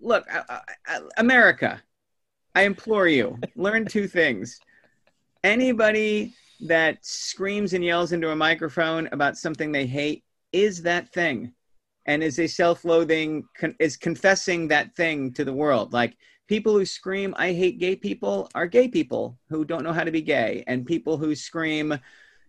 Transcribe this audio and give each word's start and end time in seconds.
Look, 0.00 0.26
I, 0.30 0.60
I, 0.86 1.00
America, 1.16 1.82
I 2.54 2.62
implore 2.62 3.08
you, 3.08 3.38
learn 3.56 3.86
two 3.86 4.06
things. 4.06 4.60
Anybody 5.42 6.34
that 6.60 7.04
screams 7.04 7.72
and 7.72 7.84
yells 7.84 8.12
into 8.12 8.30
a 8.30 8.36
microphone 8.36 9.08
about 9.12 9.36
something 9.36 9.72
they 9.72 9.86
hate 9.86 10.24
is 10.52 10.82
that 10.82 11.12
thing 11.12 11.52
and 12.06 12.22
is 12.22 12.38
a 12.38 12.46
self-loathing 12.46 13.44
con- 13.58 13.74
is 13.80 13.96
confessing 13.96 14.68
that 14.68 14.94
thing 14.94 15.32
to 15.32 15.44
the 15.44 15.52
world. 15.52 15.92
Like 15.92 16.16
people 16.46 16.74
who 16.74 16.84
scream 16.84 17.34
i 17.38 17.52
hate 17.52 17.78
gay 17.78 17.96
people 17.96 18.50
are 18.54 18.66
gay 18.66 18.86
people 18.86 19.38
who 19.48 19.64
don't 19.64 19.82
know 19.82 19.92
how 19.92 20.04
to 20.04 20.12
be 20.12 20.22
gay. 20.22 20.64
And 20.66 20.86
people 20.86 21.16
who 21.16 21.34
scream 21.34 21.98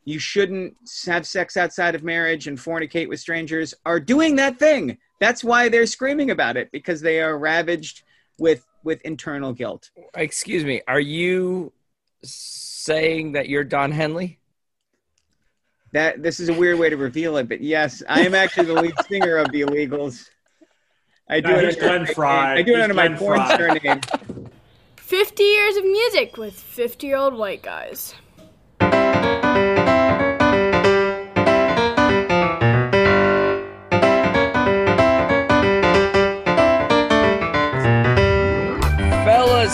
you 0.04 0.20
shouldn't 0.20 0.76
have 1.08 1.26
sex 1.26 1.58
outside 1.58 1.96
of 1.96 2.04
marriage 2.04 2.48
and 2.48 2.60
fornicate 2.60 3.10
with 3.10 3.20
strangers 3.20 3.74
are 3.86 4.00
doing 4.00 4.36
that 4.36 4.60
thing 4.60 4.98
that's 5.20 5.44
why 5.44 5.70
they're 5.70 5.86
screaming 5.86 6.32
about 6.32 6.58
it 6.58 6.72
because 6.72 7.02
they 7.02 7.22
are 7.22 7.38
ravaged 7.38 8.04
with 8.40 8.66
with 8.84 9.02
internal 9.02 9.54
guilt 9.54 9.90
Excuse 10.16 10.64
me, 10.64 10.82
are 10.88 11.00
you 11.00 11.72
saying 12.24 13.32
that 13.34 13.50
you're 13.50 13.64
Don 13.64 13.92
Henley? 13.92 14.40
that 15.94 16.22
this 16.22 16.40
is 16.42 16.50
a 16.50 16.54
weird 16.54 16.78
way 16.78 16.90
to 16.90 16.98
reveal 16.98 17.38
it 17.38 17.48
but 17.48 17.62
yes 17.62 18.04
i 18.10 18.20
am 18.22 18.36
actually 18.36 18.66
the 18.66 18.74
lead 18.74 18.94
singer 19.08 19.38
of 19.38 19.50
the 19.54 19.62
illegals 19.62 20.26
i 21.30 21.40
do 21.40 21.48
No, 21.50 21.58
it 21.60 21.66
he's 21.66 21.76
under, 21.82 21.88
Glenn 22.06 22.06
Frey. 22.14 22.28
I 22.28 22.62
do 22.64 22.72
it 22.74 22.76
He's 22.76 22.84
under 22.84 22.94
my 22.94 23.08
porn 23.10 23.40
Fry. 23.40 23.58
surname 23.58 24.02
50 24.98 25.44
years 25.44 25.78
of 25.78 25.86
music 25.86 26.36
with 26.36 26.54
50 26.60 27.08
year 27.08 27.16
old 27.16 27.36
white 27.36 27.62
guys. 27.62 28.14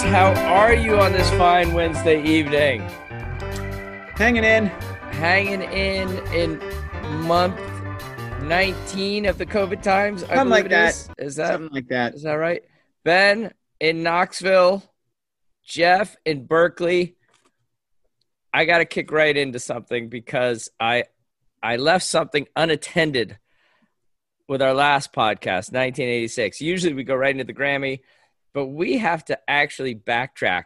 How 0.03 0.33
are 0.45 0.73
you 0.73 0.99
on 0.99 1.13
this 1.13 1.29
fine 1.31 1.73
Wednesday 1.73 2.21
evening? 2.23 2.81
hanging 4.15 4.43
in 4.43 4.67
Hanging 5.11 5.61
in 5.61 6.09
in 6.33 6.59
month 7.27 7.59
19 8.43 9.25
of 9.25 9.37
the 9.37 9.45
COVID 9.45 9.81
times? 9.81 10.21
Something 10.21 10.49
like 10.49 10.69
that. 10.69 10.89
is. 10.89 11.09
Is 11.17 11.35
that 11.35 11.53
something 11.53 11.73
like 11.73 11.87
that 11.89 12.15
Is 12.15 12.23
that 12.23 12.33
right? 12.33 12.63
Ben 13.03 13.51
in 13.79 14.03
Knoxville, 14.03 14.83
Jeff 15.63 16.15
in 16.25 16.45
Berkeley. 16.45 17.15
I 18.53 18.65
got 18.65 18.79
to 18.79 18.85
kick 18.85 19.11
right 19.11 19.35
into 19.35 19.59
something 19.59 20.09
because 20.09 20.69
I 20.79 21.05
I 21.63 21.77
left 21.77 22.05
something 22.05 22.47
unattended 22.55 23.37
with 24.47 24.61
our 24.61 24.73
last 24.73 25.13
podcast, 25.13 25.71
1986. 25.71 26.59
Usually 26.59 26.93
we 26.93 27.03
go 27.03 27.15
right 27.15 27.31
into 27.31 27.45
the 27.45 27.53
Grammy, 27.53 28.01
but 28.53 28.67
we 28.67 28.97
have 28.97 29.25
to 29.25 29.39
actually 29.47 29.95
backtrack. 29.95 30.63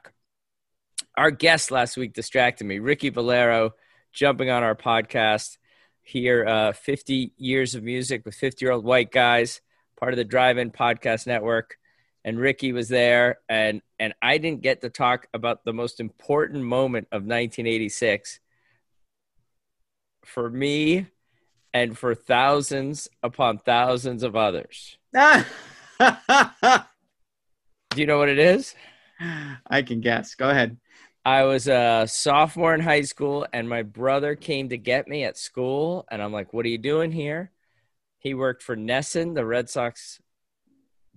Our 1.18 1.32
guest 1.32 1.72
last 1.72 1.98
week 1.98 2.14
distracted 2.14 2.66
me, 2.66 2.80
Ricky 2.80 3.10
Valero, 3.10 3.72
jumping 4.12 4.50
on 4.50 4.64
our 4.64 4.76
podcast 4.76 5.58
here, 6.02 6.46
uh, 6.46 6.72
50 6.74 7.34
years 7.38 7.76
of 7.76 7.84
music 7.84 8.26
with 8.26 8.36
50 8.36 8.64
year 8.66 8.72
old 8.72 8.86
white 8.86 9.12
guys, 9.12 9.62
part 10.00 10.14
of 10.14 10.18
the 10.18 10.24
Drive 10.24 10.58
In 10.58 10.72
Podcast 10.72 11.28
Network. 11.28 11.78
And 12.24 12.40
Ricky 12.40 12.74
was 12.74 12.90
there, 12.90 13.38
and 13.48 13.84
and 14.00 14.16
I 14.20 14.40
didn't 14.40 14.64
get 14.64 14.82
to 14.82 14.90
talk 14.90 15.28
about 15.32 15.64
the 15.64 15.74
most 15.74 16.00
important 16.00 16.64
moment 16.64 17.08
of 17.12 17.22
1986 17.22 18.40
for 20.26 20.50
me 20.50 21.06
and 21.72 21.96
for 21.96 22.16
thousands 22.16 23.08
upon 23.22 23.60
thousands 23.60 24.24
of 24.24 24.36
others. 24.36 24.98
Do 27.96 28.02
you 28.02 28.08
know 28.08 28.18
what 28.18 28.28
it 28.30 28.40
is? 28.40 28.76
i 29.68 29.82
can 29.82 30.02
guess 30.02 30.36
go 30.36 30.50
ahead 30.50 30.76
I 31.28 31.42
was 31.42 31.68
a 31.68 32.06
sophomore 32.08 32.76
in 32.76 32.82
high 32.82 33.02
school, 33.02 33.48
and 33.52 33.68
my 33.68 33.82
brother 33.82 34.36
came 34.36 34.70
to 34.70 34.78
get 34.78 35.08
me 35.08 35.24
at 35.24 35.40
school. 35.40 36.06
And 36.12 36.22
I'm 36.22 36.32
like, 36.32 36.54
What 36.54 36.68
are 36.68 36.70
you 36.70 36.78
doing 36.78 37.12
here? 37.12 37.52
He 38.20 38.36
worked 38.36 38.62
for 38.62 38.78
NESN, 38.78 39.34
the 39.34 39.44
Red 39.44 39.68
Sox 39.68 40.22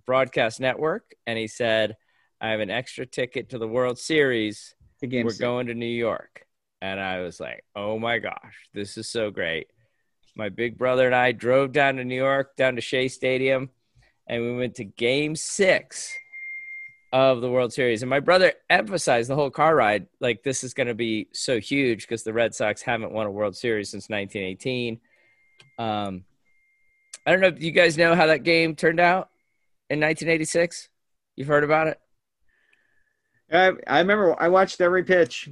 broadcast 0.06 0.60
network. 0.60 1.14
And 1.26 1.38
he 1.38 1.46
said, 1.46 1.98
I 2.40 2.52
have 2.52 2.60
an 2.60 2.70
extra 2.70 3.04
ticket 3.04 3.50
to 3.50 3.58
the 3.58 3.68
World 3.68 3.98
Series. 3.98 4.74
the 5.02 5.08
game 5.08 5.26
We're 5.26 5.36
going 5.38 5.66
to 5.66 5.74
New 5.74 5.84
York. 5.84 6.46
And 6.80 6.98
I 6.98 7.20
was 7.20 7.38
like, 7.38 7.62
Oh 7.76 7.98
my 7.98 8.18
gosh, 8.18 8.70
this 8.72 8.96
is 8.96 9.10
so 9.10 9.30
great. 9.30 9.66
My 10.34 10.48
big 10.48 10.78
brother 10.78 11.04
and 11.04 11.14
I 11.14 11.32
drove 11.32 11.72
down 11.72 11.96
to 11.96 12.04
New 12.04 12.16
York, 12.16 12.56
down 12.56 12.76
to 12.76 12.80
Shea 12.80 13.08
Stadium, 13.08 13.68
and 14.26 14.42
we 14.42 14.56
went 14.56 14.76
to 14.76 14.84
game 14.84 15.36
six 15.36 16.14
of 17.12 17.40
the 17.40 17.50
World 17.50 17.72
Series. 17.72 18.02
And 18.02 18.10
my 18.10 18.20
brother 18.20 18.52
emphasized 18.68 19.30
the 19.30 19.34
whole 19.34 19.50
car 19.50 19.74
ride 19.74 20.06
like 20.20 20.42
this 20.42 20.62
is 20.62 20.74
going 20.74 20.88
to 20.88 20.94
be 20.94 21.28
so 21.32 21.58
huge 21.58 22.02
because 22.02 22.22
the 22.22 22.32
Red 22.32 22.54
Sox 22.54 22.82
haven't 22.82 23.12
won 23.12 23.26
a 23.26 23.30
World 23.30 23.56
Series 23.56 23.90
since 23.90 24.08
1918. 24.08 25.00
Um, 25.78 26.24
I 27.26 27.32
don't 27.32 27.40
know 27.40 27.48
if 27.48 27.62
you 27.62 27.70
guys 27.70 27.96
know 27.96 28.14
how 28.14 28.26
that 28.26 28.42
game 28.42 28.74
turned 28.74 29.00
out 29.00 29.30
in 29.90 30.00
1986. 30.00 30.88
You've 31.36 31.48
heard 31.48 31.64
about 31.64 31.88
it? 31.88 32.00
I, 33.50 33.72
I 33.86 34.00
remember 34.00 34.36
i 34.38 34.48
watched 34.48 34.80
every 34.82 35.04
pitch 35.04 35.48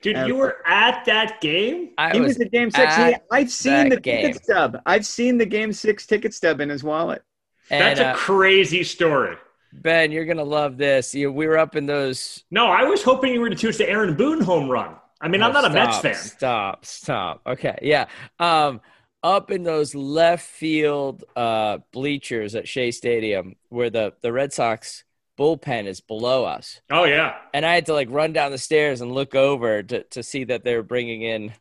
Dude, 0.00 0.26
you 0.26 0.36
were 0.36 0.56
at 0.66 1.04
that 1.04 1.40
game? 1.40 1.90
I 1.98 2.12
he 2.12 2.20
was, 2.20 2.40
at 2.40 2.50
game 2.50 2.70
six 2.70 2.96
he, 2.96 3.02
at 3.02 3.26
i've 3.30 3.50
seen 3.50 3.90
the 3.90 4.00
game. 4.00 4.22
ticket 4.26 4.42
stub 4.42 4.80
i've 4.86 5.04
seen 5.04 5.36
the 5.36 5.44
game 5.44 5.70
six 5.70 6.06
ticket 6.06 6.32
stub 6.32 6.62
in 6.62 6.70
his 6.70 6.82
wallet 6.82 7.22
That's 7.68 8.00
a 8.00 8.08
uh, 8.08 8.14
crazy 8.14 8.84
story. 8.84 9.36
Ben, 9.82 10.12
you're 10.12 10.24
gonna 10.24 10.44
love 10.44 10.76
this. 10.76 11.14
You, 11.14 11.30
we 11.32 11.46
were 11.46 11.58
up 11.58 11.76
in 11.76 11.86
those. 11.86 12.44
No, 12.50 12.66
I 12.66 12.84
was 12.84 13.02
hoping 13.02 13.32
you 13.32 13.40
were 13.40 13.50
to 13.50 13.56
choose 13.56 13.78
the 13.78 13.88
Aaron 13.88 14.14
Boone 14.14 14.40
home 14.42 14.68
run. 14.68 14.96
I 15.20 15.28
mean, 15.28 15.42
I'm 15.42 15.50
Oh, 15.50 15.60
not 15.60 15.70
a 15.70 15.74
Mets 15.74 15.98
fan. 15.98 16.14
Stop, 16.14 16.84
stop. 16.84 17.40
Okay, 17.46 17.78
yeah. 17.82 18.06
Um, 18.38 18.80
up 19.22 19.50
in 19.50 19.62
those 19.62 19.94
left 19.94 20.46
field 20.46 21.24
uh, 21.34 21.78
bleachers 21.92 22.54
at 22.54 22.68
Shea 22.68 22.90
Stadium, 22.90 23.56
where 23.70 23.90
the 23.90 24.12
the 24.22 24.32
Red 24.32 24.52
Sox 24.52 25.04
bullpen 25.38 25.86
is 25.86 26.00
below 26.00 26.44
us, 26.44 26.80
Oh, 26.90 27.04
yeah. 27.04 27.36
and 27.52 27.64
I 27.66 27.74
had 27.74 27.86
to 27.86 27.92
like 27.92 28.08
run 28.10 28.32
down 28.32 28.52
the 28.52 28.58
stairs 28.58 29.00
and 29.00 29.12
look 29.12 29.34
over 29.34 29.82
to 29.82 30.02
to 30.04 30.22
see 30.22 30.44
that 30.44 30.64
they 30.64 30.76
were 30.76 30.82
bringing 30.82 31.22
in 31.22 31.52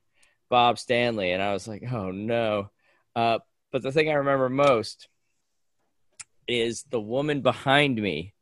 Bob 0.50 0.78
Stanley, 0.80 1.32
and 1.32 1.42
I 1.42 1.54
was 1.54 1.68
like, 1.68 1.84
oh 1.92 2.12
no. 2.12 2.70
Uh, 3.16 3.40
but 3.72 3.82
the 3.82 3.92
thing 3.92 4.10
I 4.10 4.14
remember 4.14 4.48
most 4.50 5.08
is 6.48 6.84
the 6.90 7.02
woman 7.02 7.42
behind 7.42 8.02
me 8.02 8.34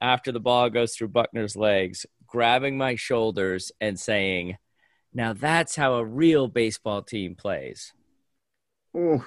after 0.00 0.32
the 0.32 0.40
ball 0.40 0.68
goes 0.70 0.94
through 0.94 1.08
Buckner's 1.08 1.56
legs, 1.56 2.06
grabbing 2.26 2.76
my 2.76 2.96
shoulders 2.96 3.70
and 3.80 3.98
saying, 3.98 4.56
Now 5.12 5.32
that's 5.32 5.76
how 5.76 5.94
a 5.94 6.04
real 6.04 6.48
baseball 6.48 7.02
team 7.02 7.34
plays. 7.34 7.92
Ooh. 8.96 9.24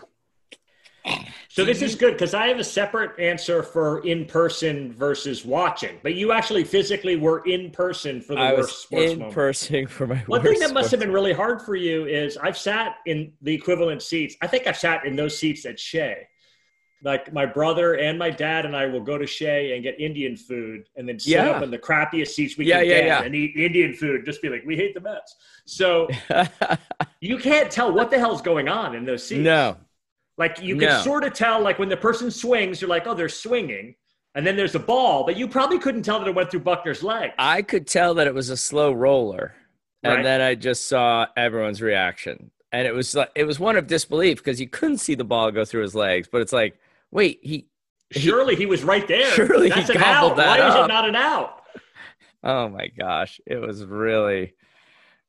So 1.50 1.64
this 1.64 1.82
is 1.82 1.96
good 1.96 2.14
because 2.14 2.34
I 2.34 2.48
have 2.48 2.58
a 2.60 2.64
separate 2.64 3.18
answer 3.20 3.62
for 3.64 4.06
in 4.06 4.26
person 4.26 4.92
versus 4.92 5.46
watching. 5.46 6.00
But 6.04 6.16
you 6.16 6.32
actually 6.32 6.64
physically 6.64 7.16
were 7.16 7.46
in 7.46 7.72
person 7.72 8.22
for 8.22 8.34
the 8.34 8.42
I 8.42 8.54
worst 8.54 8.70
was 8.70 8.78
sports 8.78 9.12
in 9.12 9.20
moment. 9.20 9.36
person 9.36 9.88
for 9.96 10.08
my 10.08 10.18
One 10.26 10.42
worst 10.42 10.52
thing 10.52 10.68
that 10.68 10.74
must 10.74 10.92
have 10.92 11.00
been 11.00 11.14
really 11.14 11.32
hard 11.32 11.62
for 11.62 11.76
you 11.76 12.06
is 12.08 12.38
I've 12.38 12.58
sat 12.58 12.96
in 13.06 13.32
the 13.42 13.54
equivalent 13.54 14.02
seats. 14.02 14.36
I 14.42 14.48
think 14.48 14.68
I've 14.68 14.78
sat 14.78 15.06
in 15.06 15.16
those 15.16 15.38
seats 15.38 15.66
at 15.66 15.80
Shea, 15.80 16.28
like 17.06 17.32
my 17.32 17.46
brother 17.46 17.94
and 17.94 18.18
my 18.20 18.32
dad 18.32 18.66
and 18.66 18.76
I 18.76 18.88
will 18.88 19.00
go 19.00 19.18
to 19.18 19.28
Shea 19.28 19.74
and 19.76 19.84
get 19.84 20.00
Indian 20.02 20.36
food 20.36 20.90
and 20.96 21.08
then 21.08 21.20
sit 21.20 21.34
Yeah. 21.34 21.52
up 21.52 21.64
in 21.64 21.70
the 21.72 21.78
crappiest 21.78 22.30
seats 22.30 22.58
we 22.58 22.66
Yeah, 22.66 22.80
can 22.80 22.88
yeah, 22.88 22.94
get 22.98 23.06
yeah. 23.06 23.22
and 23.22 23.36
eat 23.36 23.56
Indian 23.56 23.94
food. 23.94 24.26
Just 24.26 24.42
be 24.42 24.50
like, 24.50 24.64
we 24.66 24.76
hate 24.76 24.94
the 24.96 25.00
Mets. 25.02 25.36
So 25.66 26.08
you 27.22 27.38
can't 27.38 27.72
tell 27.72 27.92
what 27.94 28.10
the 28.10 28.18
hell's 28.20 28.42
going 28.42 28.68
on 28.68 28.96
in 28.96 29.06
those 29.06 29.24
seats. 29.26 29.42
no. 29.44 29.78
Like 30.38 30.62
you 30.62 30.76
can 30.76 30.90
No. 30.90 31.02
sort 31.02 31.24
of 31.24 31.34
tell, 31.34 31.62
like 31.62 31.80
when 31.80 31.88
the 31.88 31.96
person 31.96 32.30
swings, 32.30 32.82
you're 32.82 32.90
like, 32.90 33.08
oh, 33.08 33.14
they're 33.14 33.30
swinging. 33.30 33.96
And 34.34 34.46
then 34.46 34.58
there's 34.58 34.76
a 34.76 34.80
ball, 34.80 35.24
but 35.26 35.38
you 35.38 35.48
probably 35.48 35.80
couldn't 35.80 36.02
tell 36.04 36.20
that 36.20 36.28
it 36.28 36.36
went 36.36 36.52
through 36.52 36.60
Buckner's 36.60 37.02
leg. 37.04 37.32
I 37.40 37.62
could 37.62 37.88
tell 37.88 38.16
that 38.16 38.28
it 38.28 38.34
was 38.34 38.50
a 38.50 38.58
slow 38.58 38.92
roller, 38.92 39.56
and 40.04 40.26
then 40.26 40.42
I 40.42 40.56
just 40.56 40.90
saw 40.90 41.28
everyone's 41.38 41.82
reaction, 41.82 42.52
and 42.74 42.86
it 42.86 42.94
was 42.94 43.16
like 43.16 43.32
it 43.34 43.46
was 43.46 43.62
one 43.62 43.78
of 43.78 43.88
disbelief 43.88 44.40
because 44.40 44.60
you 44.60 44.68
couldn't 44.68 44.98
see 44.98 45.16
the 45.16 45.24
ball 45.24 45.52
go 45.52 45.64
through 45.64 45.84
his 45.84 45.96
legs, 45.96 46.28
but 46.30 46.42
it's 46.42 46.52
like, 46.52 46.78
wait, 47.12 47.40
he. 47.42 47.68
Surely 48.12 48.56
he 48.56 48.66
was 48.66 48.84
right 48.84 49.08
there. 49.08 49.26
Surely 49.32 49.70
he 49.70 49.76
That's 49.76 49.90
an 49.90 49.98
gobbled 49.98 50.34
out. 50.34 50.38
that 50.38 50.60
Why 50.60 50.68
is 50.70 50.76
up. 50.76 50.86
it 50.86 50.88
not 50.94 51.10
an 51.10 51.16
out? 51.16 51.62
Oh 52.44 52.70
my 52.70 52.88
gosh, 52.88 53.42
it 53.48 53.58
was 53.58 53.84
really, 53.84 54.54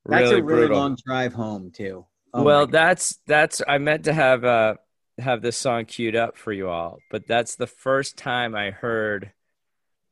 really 0.05 0.23
That's 0.23 0.32
a 0.32 0.43
really 0.43 0.67
brutal. 0.67 0.78
long 0.78 0.96
drive 1.06 1.32
home 1.32 1.70
too. 1.73 2.05
Oh 2.34 2.43
well, 2.43 2.67
that's 2.67 3.19
that's 3.26 3.62
I 3.67 3.78
meant 3.78 4.05
to 4.05 4.12
have 4.12 4.44
uh 4.44 4.75
have 5.19 5.40
this 5.40 5.56
song 5.56 5.87
queued 5.87 6.14
up 6.17 6.37
for 6.37 6.52
you 6.52 6.69
all, 6.69 6.99
but 7.11 7.26
that's 7.26 7.56
the 7.56 7.67
first 7.67 8.19
time 8.19 8.55
I 8.55 8.70
heard 8.70 9.32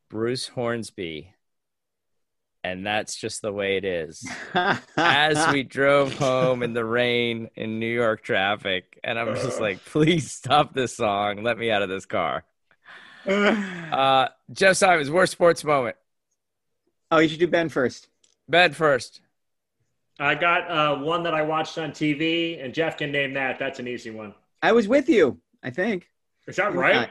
Bruce 0.09 0.47
Hornsby, 0.47 1.34
and 2.65 2.83
that's 2.83 3.15
just 3.15 3.43
the 3.43 3.53
way 3.53 3.77
it 3.77 3.85
is. 3.85 4.27
As 4.97 5.53
we 5.53 5.61
drove 5.77 6.13
home 6.17 6.63
in 6.63 6.73
the 6.73 6.83
rain 6.83 7.47
in 7.55 7.79
New 7.79 7.93
York 7.93 8.23
traffic, 8.23 8.99
and 9.03 9.19
I'm 9.19 9.35
just 9.35 9.61
like, 9.61 9.85
please 9.85 10.31
stop 10.31 10.73
this 10.73 10.97
song. 10.97 11.43
Let 11.43 11.59
me 11.59 11.69
out 11.69 11.83
of 11.83 11.89
this 11.89 12.05
car. 12.05 12.43
Uh, 13.27 14.27
Jeff 14.51 14.75
Simons, 14.75 15.09
worst 15.09 15.31
sports 15.31 15.63
moment. 15.63 15.95
oh, 17.11 17.19
you 17.19 17.29
should 17.29 17.39
do 17.39 17.47
Ben 17.47 17.69
first. 17.69 18.07
Ben 18.47 18.73
first. 18.73 19.21
I 20.19 20.35
got 20.35 20.69
uh, 20.69 20.97
one 20.99 21.23
that 21.23 21.33
I 21.33 21.41
watched 21.41 21.77
on 21.77 21.91
TV, 21.91 22.63
and 22.63 22.73
Jeff 22.73 22.97
can 22.97 23.11
name 23.11 23.33
that. 23.33 23.57
That's 23.57 23.79
an 23.79 23.87
easy 23.87 24.11
one. 24.11 24.35
I 24.61 24.73
was 24.73 24.87
with 24.87 25.07
you. 25.09 25.39
I 25.63 25.69
think 25.71 26.07
Is 26.47 26.57
that 26.57 26.75
right? 26.75 27.09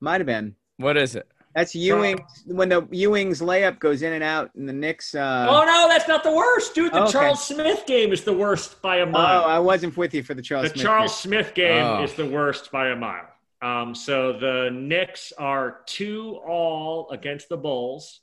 might 0.00 0.20
have 0.20 0.26
been. 0.26 0.54
What 0.76 0.96
is 0.96 1.16
it? 1.16 1.26
That's 1.54 1.74
Ewing 1.74 2.18
when 2.46 2.68
the 2.68 2.86
Ewing's 2.90 3.40
layup 3.40 3.78
goes 3.78 4.02
in 4.02 4.12
and 4.12 4.24
out, 4.24 4.50
and 4.56 4.68
the 4.68 4.72
Knicks. 4.72 5.14
Uh, 5.14 5.46
oh 5.48 5.64
no, 5.64 5.86
that's 5.88 6.08
not 6.08 6.24
the 6.24 6.32
worst, 6.34 6.74
dude. 6.74 6.92
The 6.92 7.02
Okay. 7.04 7.12
Charles 7.12 7.46
Smith 7.46 7.86
game 7.86 8.12
is 8.12 8.24
the 8.24 8.32
worst 8.32 8.82
by 8.82 8.96
a 8.98 9.06
mile. 9.06 9.44
oh. 9.44 9.46
I 9.48 9.60
wasn't 9.60 9.96
with 9.96 10.12
you 10.14 10.22
for 10.24 10.34
the 10.34 10.42
Charles. 10.42 10.64
the 10.64 10.70
Smith 10.70 10.82
Charles 10.82 11.12
pick. 11.12 11.20
Smith 11.20 11.54
game 11.54 11.84
Oh. 11.84 12.02
is 12.02 12.14
the 12.14 12.26
worst 12.26 12.72
by 12.72 12.88
a 12.88 12.96
mile. 12.96 13.28
Um, 13.62 13.94
so 13.94 14.32
the 14.32 14.68
Knicks 14.72 15.32
are 15.38 15.80
two 15.86 16.40
all 16.46 17.08
against 17.10 17.48
the 17.48 17.56
Bulls, 17.56 18.20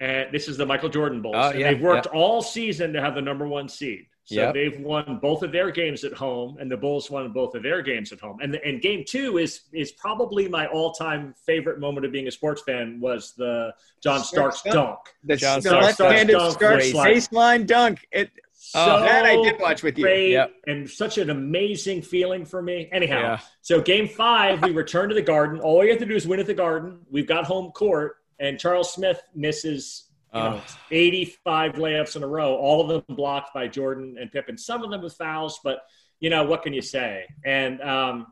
and 0.00 0.32
this 0.32 0.46
is 0.48 0.56
the 0.56 0.64
Michael 0.66 0.88
Jordan 0.88 1.20
Bulls. 1.22 1.34
Oh, 1.36 1.50
and 1.50 1.58
yeah, 1.60 1.72
they've 1.72 1.82
worked 1.82 2.06
all 2.06 2.42
season 2.42 2.92
to 2.92 3.00
have 3.00 3.14
the 3.16 3.22
number 3.22 3.46
one 3.48 3.68
seed. 3.68 4.06
So 4.26 4.34
Yep. 4.34 4.54
they've 4.54 4.80
won 4.80 5.18
both 5.22 5.44
of 5.44 5.52
their 5.52 5.70
games 5.70 6.02
at 6.02 6.12
home, 6.12 6.58
and 6.58 6.68
the 6.70 6.76
Bulls 6.76 7.10
won 7.12 7.30
both 7.32 7.54
of 7.54 7.62
their 7.62 7.80
games 7.80 8.12
at 8.12 8.18
home. 8.20 8.38
And 8.42 8.56
and 8.56 8.82
game 8.82 9.04
two 9.06 9.38
is 9.38 9.62
is 9.72 9.92
probably 9.92 10.48
my 10.48 10.66
all 10.66 10.92
time 10.92 11.32
favorite 11.46 11.78
moment 11.78 12.04
of 12.06 12.10
being 12.12 12.26
a 12.26 12.30
sports 12.32 12.62
fan 12.62 12.98
was 13.00 13.34
the 13.36 13.72
John 14.02 14.24
Starks 14.24 14.58
Starks 14.58 14.74
dunk. 14.74 14.98
The, 15.24 15.36
John 15.36 15.60
the 15.60 15.68
Starks 15.70 16.00
left-handed 16.00 16.32
dunk 16.32 16.52
Starks 16.54 16.84
was 16.86 16.94
like- 16.94 17.14
baseline 17.14 17.66
dunk. 17.66 18.06
It 18.10 18.30
Oh. 18.74 18.98
that 19.00 19.24
I 19.24 19.36
did 19.42 19.60
watch 19.60 19.84
with 19.84 19.96
you. 19.96 20.02
great 20.04 20.30
Yep. 20.32 20.52
and 20.66 20.90
such 20.90 21.18
an 21.18 21.30
amazing 21.30 22.02
feeling 22.02 22.44
for 22.44 22.60
me. 22.60 22.88
Anyhow, 22.90 23.20
Yeah. 23.20 23.38
so 23.62 23.80
game 23.80 24.08
five, 24.08 24.60
we 24.64 24.72
return 24.72 25.08
to 25.08 25.14
the 25.14 25.22
Garden. 25.22 25.60
All 25.60 25.78
we 25.78 25.88
have 25.90 25.98
to 26.00 26.04
do 26.06 26.16
is 26.16 26.26
win 26.26 26.40
at 26.40 26.46
the 26.46 26.54
Garden. 26.54 26.98
We've 27.08 27.28
got 27.28 27.44
home 27.44 27.70
court, 27.70 28.16
and 28.40 28.58
Charles 28.58 28.92
Smith 28.92 29.22
misses 29.36 30.02
you 30.02 30.05
know, 30.36 30.62
Oh. 30.64 30.76
85 30.90 31.72
layups 31.74 32.16
in 32.16 32.22
a 32.22 32.26
row, 32.26 32.54
all 32.56 32.80
of 32.80 32.88
them 33.06 33.16
blocked 33.16 33.52
by 33.54 33.68
Jordan 33.68 34.16
and 34.20 34.30
Pippen. 34.30 34.56
Some 34.58 34.82
of 34.84 34.90
them 34.90 35.02
with 35.02 35.14
fouls, 35.14 35.60
but 35.62 35.80
you 36.20 36.30
know 36.30 36.44
what 36.44 36.62
can 36.62 36.72
you 36.72 36.82
say? 36.82 37.24
And 37.44 37.80
um, 37.82 38.26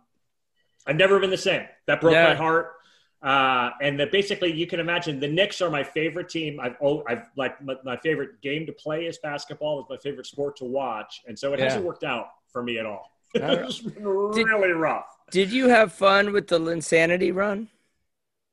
I've 0.87 0.97
never 0.97 1.19
been 1.21 1.31
the 1.31 1.37
same. 1.37 1.67
That 1.87 2.01
broke 2.01 2.15
Yeah. 2.15 2.29
my 2.29 2.35
heart. 2.35 2.73
Uh, 3.23 3.71
and 3.81 3.99
that 3.99 4.12
basically, 4.12 4.53
you 4.53 4.67
can 4.67 4.81
imagine 4.81 5.19
the 5.19 5.27
Knicks 5.29 5.62
are 5.62 5.71
my 5.71 5.83
favorite 5.83 6.29
team. 6.29 6.61
I've 6.61 6.77
oh, 6.83 7.03
I've 7.09 7.23
like 7.37 7.59
my, 7.62 7.75
my 7.83 7.97
favorite 7.97 8.43
game 8.43 8.67
to 8.67 8.73
play 8.73 9.06
is 9.06 9.17
basketball. 9.17 9.81
Is 9.81 9.87
my 9.89 9.97
favorite 9.97 10.27
sport 10.27 10.56
to 10.59 10.67
watch, 10.67 11.23
and 11.27 11.39
so 11.39 11.55
it 11.55 11.59
Yeah. 11.59 11.65
hasn't 11.65 11.87
worked 11.87 12.05
out 12.05 12.27
for 12.53 12.62
me 12.62 12.79
at 12.79 12.85
all. 12.85 13.11
it's 13.35 13.81
been 13.81 14.06
really 14.06 14.73
rough. 14.73 15.06
Did 15.31 15.51
you 15.51 15.69
have 15.71 15.95
fun 15.95 16.33
with 16.35 16.49
the 16.49 16.59
Linsanity 16.59 17.35
run? 17.35 17.71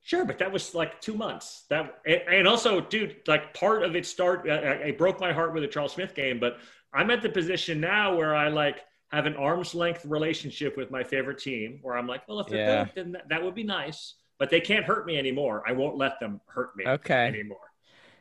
Sure, 0.04 0.26
but 0.26 0.40
that 0.40 0.52
was 0.52 0.74
like 0.74 1.00
two 1.00 1.14
months. 1.14 1.66
That 1.70 2.00
and, 2.06 2.22
and 2.28 2.48
also, 2.48 2.82
dude, 2.82 3.18
like 3.28 3.54
part 3.54 3.84
of 3.84 3.96
it 3.96 4.06
start. 4.06 4.48
I, 4.50 4.54
I- 4.54 4.72
it 4.90 4.98
broke 4.98 5.20
my 5.20 5.32
heart 5.32 5.54
with 5.54 5.64
the 5.64 5.68
Charles 5.70 5.94
Smith 5.94 6.16
game, 6.16 6.40
but 6.40 6.58
I'm 6.94 7.12
at 7.12 7.22
the 7.22 7.30
position 7.30 7.80
now 7.80 8.16
where 8.16 8.36
I 8.36 8.48
like 8.50 8.78
have 9.12 9.26
an 9.26 9.36
arm's 9.36 9.76
length 9.76 10.06
relationship 10.06 10.76
with 10.78 10.90
my 10.90 11.04
favorite 11.04 11.38
team. 11.40 11.80
Where 11.84 11.98
I'm 11.98 12.08
like, 12.08 12.28
well, 12.28 12.40
if 12.40 12.48
they're 12.48 12.58
Yeah. 12.66 12.84
good, 12.86 12.92
then 12.96 13.12
that, 13.14 13.30
that 13.30 13.44
would 13.44 13.54
be 13.56 13.64
nice. 13.64 14.16
But 14.40 14.50
they 14.50 14.60
can't 14.60 14.86
hurt 14.86 15.06
me 15.06 15.18
anymore. 15.20 15.64
I 15.68 15.74
won't 15.74 15.98
let 15.98 16.20
them 16.20 16.42
hurt 16.48 16.76
me 16.76 16.86
Okay. 16.88 17.28
anymore. 17.28 17.60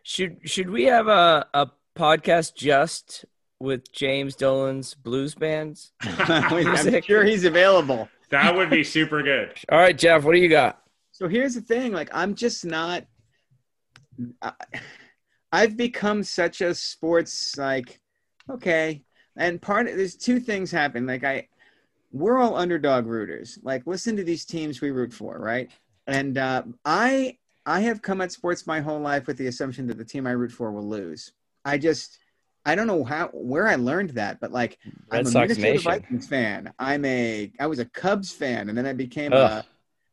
Should 0.02 0.40
should 0.44 0.68
we 0.68 0.84
have 0.84 1.08
a, 1.08 1.46
a 1.54 1.68
podcast 1.96 2.54
just 2.56 3.24
with 3.58 3.90
James 3.92 4.34
Dolan's 4.36 4.94
blues 4.94 5.34
bands? 5.34 5.92
I'm 6.02 7.02
sure 7.02 7.24
he's 7.24 7.44
available. 7.44 8.08
That 8.30 8.54
would 8.54 8.68
be 8.70 8.84
super 8.84 9.22
good. 9.22 9.54
All 9.70 9.78
right, 9.78 9.96
Jeff, 9.96 10.24
what 10.24 10.32
do 10.34 10.38
you 10.40 10.48
got? 10.48 10.79
So 11.20 11.28
here's 11.28 11.54
the 11.54 11.60
thing: 11.60 11.92
like, 11.92 12.08
I'm 12.12 12.34
just 12.34 12.64
not. 12.64 13.04
I, 14.40 14.52
I've 15.52 15.76
become 15.76 16.22
such 16.22 16.60
a 16.60 16.74
sports 16.74 17.56
like, 17.58 18.00
okay, 18.48 19.02
and 19.36 19.60
part 19.60 19.88
of 19.88 19.96
there's 19.96 20.16
two 20.16 20.40
things 20.40 20.70
happen. 20.70 21.06
Like, 21.06 21.24
I, 21.24 21.48
we're 22.12 22.38
all 22.38 22.56
underdog 22.56 23.06
rooters. 23.06 23.58
Like, 23.62 23.86
listen 23.86 24.16
to 24.16 24.24
these 24.24 24.44
teams 24.44 24.80
we 24.80 24.90
root 24.90 25.12
for, 25.12 25.38
right? 25.38 25.70
And 26.06 26.38
uh, 26.38 26.62
I, 26.84 27.36
I 27.66 27.80
have 27.80 28.02
come 28.02 28.20
at 28.20 28.32
sports 28.32 28.66
my 28.66 28.80
whole 28.80 29.00
life 29.00 29.26
with 29.26 29.38
the 29.38 29.48
assumption 29.48 29.86
that 29.88 29.98
the 29.98 30.04
team 30.04 30.26
I 30.26 30.32
root 30.32 30.52
for 30.52 30.72
will 30.72 30.88
lose. 30.88 31.32
I 31.64 31.78
just, 31.78 32.18
I 32.64 32.74
don't 32.74 32.86
know 32.86 33.04
how 33.04 33.28
where 33.32 33.66
I 33.66 33.74
learned 33.74 34.10
that, 34.10 34.40
but 34.40 34.52
like, 34.52 34.78
Red 35.08 35.20
I'm 35.20 35.26
a 35.26 35.30
Sox 35.30 35.56
Minnesota 35.56 35.72
Nation. 35.72 35.92
Vikings 35.92 36.28
fan. 36.28 36.72
I'm 36.78 37.04
a, 37.04 37.52
I 37.58 37.66
was 37.66 37.78
a 37.78 37.84
Cubs 37.86 38.32
fan, 38.32 38.68
and 38.68 38.78
then 38.78 38.86
I 38.86 38.92
became 38.92 39.32
Ugh. 39.32 39.50
a 39.50 39.64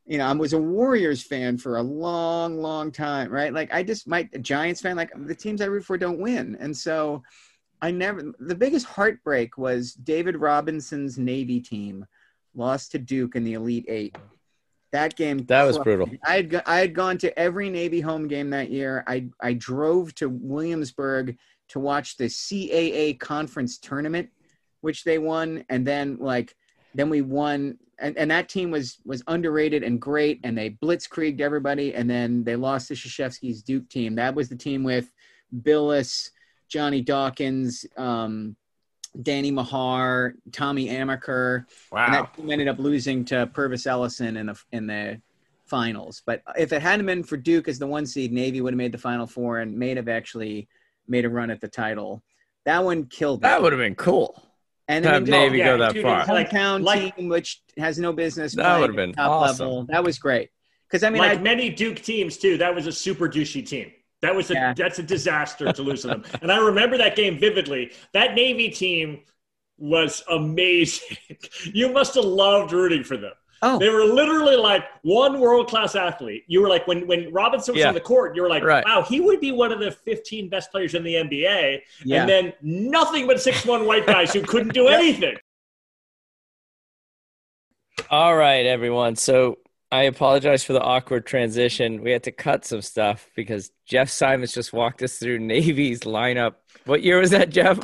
you 0.08 0.16
know, 0.16 0.24
I 0.24 0.32
was 0.32 0.54
a 0.54 0.58
Warriors 0.58 1.22
fan 1.22 1.58
for 1.58 1.76
a 1.76 1.82
long, 1.82 2.62
long 2.62 2.90
time, 2.90 3.30
right? 3.30 3.52
Like 3.52 3.72
I 3.74 3.82
just 3.82 4.08
my 4.08 4.26
a 4.32 4.38
Giants 4.38 4.80
fan, 4.80 4.96
like 4.96 5.12
the 5.14 5.34
teams 5.34 5.60
I 5.60 5.66
root 5.66 5.84
for 5.84 5.98
don't 5.98 6.18
win. 6.18 6.56
And 6.58 6.74
so 6.74 7.22
I 7.82 7.90
never 7.90 8.32
the 8.40 8.54
biggest 8.54 8.86
heartbreak 8.86 9.58
was 9.58 9.92
David 9.92 10.36
Robinson's 10.36 11.18
Navy 11.18 11.60
team 11.60 12.06
lost 12.54 12.92
to 12.92 12.98
Duke 12.98 13.36
in 13.36 13.44
the 13.44 13.52
Elite 13.52 13.84
Eight. 13.86 14.16
That 14.92 15.14
game 15.14 15.44
That 15.44 15.64
was 15.64 15.78
brutal. 15.78 16.08
I 16.24 16.36
had 16.36 16.62
I 16.64 16.78
had 16.78 16.94
gone 16.94 17.18
to 17.18 17.38
every 17.38 17.68
Navy 17.68 18.00
home 18.00 18.28
game 18.28 18.48
that 18.50 18.70
year. 18.70 19.04
I 19.06 19.28
I 19.42 19.52
drove 19.52 20.14
to 20.16 20.30
Williamsburg 20.30 21.36
to 21.68 21.80
watch 21.80 22.16
the 22.16 22.24
CAA 22.24 23.20
conference 23.20 23.76
tournament, 23.76 24.30
which 24.80 25.04
they 25.04 25.18
won, 25.18 25.66
and 25.68 25.86
then 25.86 26.16
like 26.18 26.56
then 26.94 27.10
we 27.10 27.20
won 27.20 27.76
and, 27.98 28.16
and 28.16 28.30
that 28.30 28.48
team 28.48 28.70
was 28.70 28.98
was 29.04 29.22
underrated 29.26 29.82
and 29.82 30.00
great 30.00 30.40
and 30.44 30.56
they 30.56 30.70
blitzkrieged 30.70 31.40
everybody 31.40 31.94
and 31.94 32.08
then 32.08 32.44
they 32.44 32.56
lost 32.56 32.88
to 32.88 32.94
Krzyzewski's 32.94 33.62
Duke 33.62 33.88
team. 33.88 34.14
That 34.14 34.34
was 34.34 34.48
the 34.48 34.56
team 34.56 34.84
with 34.84 35.10
Bilas, 35.62 36.30
Johnny 36.68 37.00
Dawkins, 37.00 37.86
um, 37.96 38.56
Danny 39.22 39.50
Mahar, 39.50 40.34
Tommy 40.52 40.88
Amaker. 40.88 41.64
Wow. 41.90 42.04
And 42.04 42.14
that 42.14 42.34
team 42.34 42.50
ended 42.50 42.68
up 42.68 42.78
losing 42.78 43.24
to 43.26 43.46
Pervis 43.48 43.86
Ellison 43.86 44.36
in 44.36 44.46
the 44.46 44.60
in 44.72 44.86
the 44.86 45.20
finals. 45.66 46.22
But 46.24 46.42
if 46.56 46.72
it 46.72 46.82
hadn't 46.82 47.06
been 47.06 47.22
for 47.22 47.36
Duke 47.36 47.68
as 47.68 47.78
the 47.78 47.86
one 47.86 48.06
seed, 48.06 48.32
Navy 48.32 48.60
would 48.60 48.72
have 48.72 48.78
made 48.78 48.92
the 48.92 48.98
final 48.98 49.26
four 49.26 49.58
and 49.58 49.76
may 49.76 49.94
have 49.94 50.08
actually 50.08 50.68
made 51.06 51.24
a 51.24 51.28
run 51.28 51.50
at 51.50 51.60
the 51.60 51.68
title. 51.68 52.22
That 52.64 52.84
one 52.84 53.06
killed 53.06 53.42
me. 53.42 53.48
That 53.48 53.62
would 53.62 53.72
have 53.72 53.80
been 53.80 53.94
cool. 53.94 54.42
And 54.88 55.04
have 55.04 55.26
then 55.26 55.30
Navy 55.30 55.58
go 55.58 55.78
that 55.78 55.96
far. 55.98 56.20
it's 56.20 56.28
like- 56.28 56.50
hometown 56.50 56.82
like- 56.82 57.16
team, 57.16 57.28
which 57.28 57.60
has 57.76 57.98
no 57.98 58.12
business. 58.12 58.54
That 58.54 58.80
would've 58.80 58.96
been 58.96 59.12
top 59.12 59.30
awesome. 59.30 59.66
level. 59.66 59.86
That 59.90 60.02
was 60.02 60.18
great. 60.18 60.50
Because 60.88 61.02
I 61.04 61.10
mean, 61.10 61.20
like 61.20 61.38
I, 61.38 61.42
many 61.42 61.68
Duke 61.70 62.00
teams 62.00 62.38
too. 62.38 62.56
That 62.58 62.74
was 62.74 62.86
a 62.86 62.92
super 62.92 63.28
douchey 63.28 63.66
team. 63.66 63.92
That 64.22 64.34
was 64.34 64.50
a 64.50 64.54
Yeah. 64.54 64.74
that's 64.74 64.98
a 64.98 65.02
disaster 65.02 65.70
to 65.70 65.82
lose 65.82 66.00
to 66.02 66.08
them. 66.08 66.24
And 66.42 66.50
I 66.50 66.56
remember 66.58 66.96
that 66.98 67.14
game 67.14 67.38
vividly. 67.38 67.92
That 68.14 68.34
Navy 68.34 68.70
team 68.70 69.20
was 69.76 70.24
amazing. 70.30 71.16
you 71.74 71.92
must 71.92 72.14
have 72.14 72.24
loved 72.24 72.72
rooting 72.72 73.04
for 73.04 73.16
them. 73.16 73.34
Oh, 73.62 73.78
They 73.78 73.88
were 73.88 74.04
literally 74.04 74.56
like 74.56 74.84
one 75.02 75.40
world 75.40 75.68
class 75.68 75.94
athlete. 75.96 76.44
You 76.46 76.62
were 76.62 76.68
like 76.68 76.86
when 76.86 77.06
when 77.06 77.32
Robinson 77.32 77.74
was 77.74 77.80
Yeah. 77.80 77.88
on 77.88 77.94
the 77.94 78.00
court, 78.00 78.34
you 78.36 78.42
were 78.42 78.48
like, 78.48 78.62
Right. 78.62 78.84
wow, 78.84 79.02
he 79.02 79.20
would 79.20 79.40
be 79.40 79.52
one 79.52 79.72
of 79.72 79.80
the 79.80 79.90
15 79.90 80.48
best 80.48 80.70
players 80.70 80.94
in 80.94 81.02
the 81.02 81.14
NBA. 81.14 81.82
yeah. 82.04 82.20
And 82.20 82.28
then 82.28 82.52
nothing 82.62 83.26
but 83.26 83.40
six 83.40 83.64
one 83.66 83.86
white 83.86 84.06
guys 84.14 84.32
who 84.32 84.42
couldn't 84.42 84.74
do 84.74 84.88
anything. 84.88 85.36
All 88.10 88.36
right, 88.36 88.64
everyone. 88.64 89.16
So 89.16 89.58
I 89.90 90.02
apologize 90.04 90.64
for 90.64 90.72
the 90.72 90.80
awkward 90.80 91.26
transition. 91.26 92.02
We 92.02 92.10
had 92.10 92.22
to 92.24 92.32
cut 92.32 92.64
some 92.64 92.80
stuff 92.82 93.28
because 93.34 93.70
Jeff 93.86 94.08
Simons 94.08 94.52
just 94.54 94.72
walked 94.72 95.02
us 95.02 95.18
through 95.18 95.40
Navy's 95.40 96.00
lineup. 96.00 96.54
What 96.84 97.02
year 97.02 97.18
was 97.18 97.30
that, 97.30 97.50
Jeff? 97.50 97.78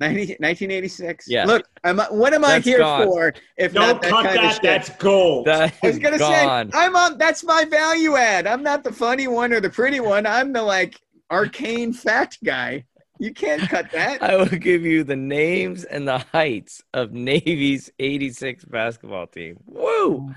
90, 0.00 0.18
1986. 0.38 1.26
Yeah. 1.28 1.44
Look, 1.46 1.68
I'm, 1.84 1.98
what 1.98 2.34
am 2.34 2.44
I 2.44 2.60
here 2.60 2.78
gone. 2.78 3.06
for 3.06 3.32
if 3.56 3.72
Don't 3.72 3.86
not 3.88 4.02
that 4.02 4.10
cut 4.10 4.24
kind 4.24 4.38
that. 4.38 4.44
of 4.44 4.52
shit? 4.52 4.62
That's 4.62 4.90
gold. 4.90 5.46
That 5.46 5.74
I 5.82 5.86
was 5.86 5.98
gonna 5.98 6.18
gone. 6.18 6.70
say 6.72 6.78
I'm 6.78 6.94
on. 6.96 7.18
That's 7.18 7.42
my 7.44 7.64
value 7.64 8.16
add. 8.16 8.46
I'm 8.46 8.62
not 8.62 8.84
the 8.84 8.92
funny 8.92 9.26
one 9.28 9.52
or 9.52 9.60
the 9.60 9.70
pretty 9.70 10.00
one. 10.00 10.26
I'm 10.26 10.52
the 10.52 10.62
like 10.62 11.00
arcane 11.30 11.92
fact 11.92 12.38
guy. 12.44 12.84
You 13.18 13.32
can't 13.32 13.62
cut 13.62 13.90
that. 13.92 14.22
I 14.22 14.36
will 14.36 14.44
give 14.46 14.82
you 14.84 15.02
the 15.02 15.16
names 15.16 15.84
and 15.84 16.06
the 16.06 16.18
heights 16.18 16.82
of 16.92 17.12
Navy's 17.12 17.90
86 17.98 18.66
basketball 18.66 19.26
team. 19.26 19.56
Woo! 19.64 20.34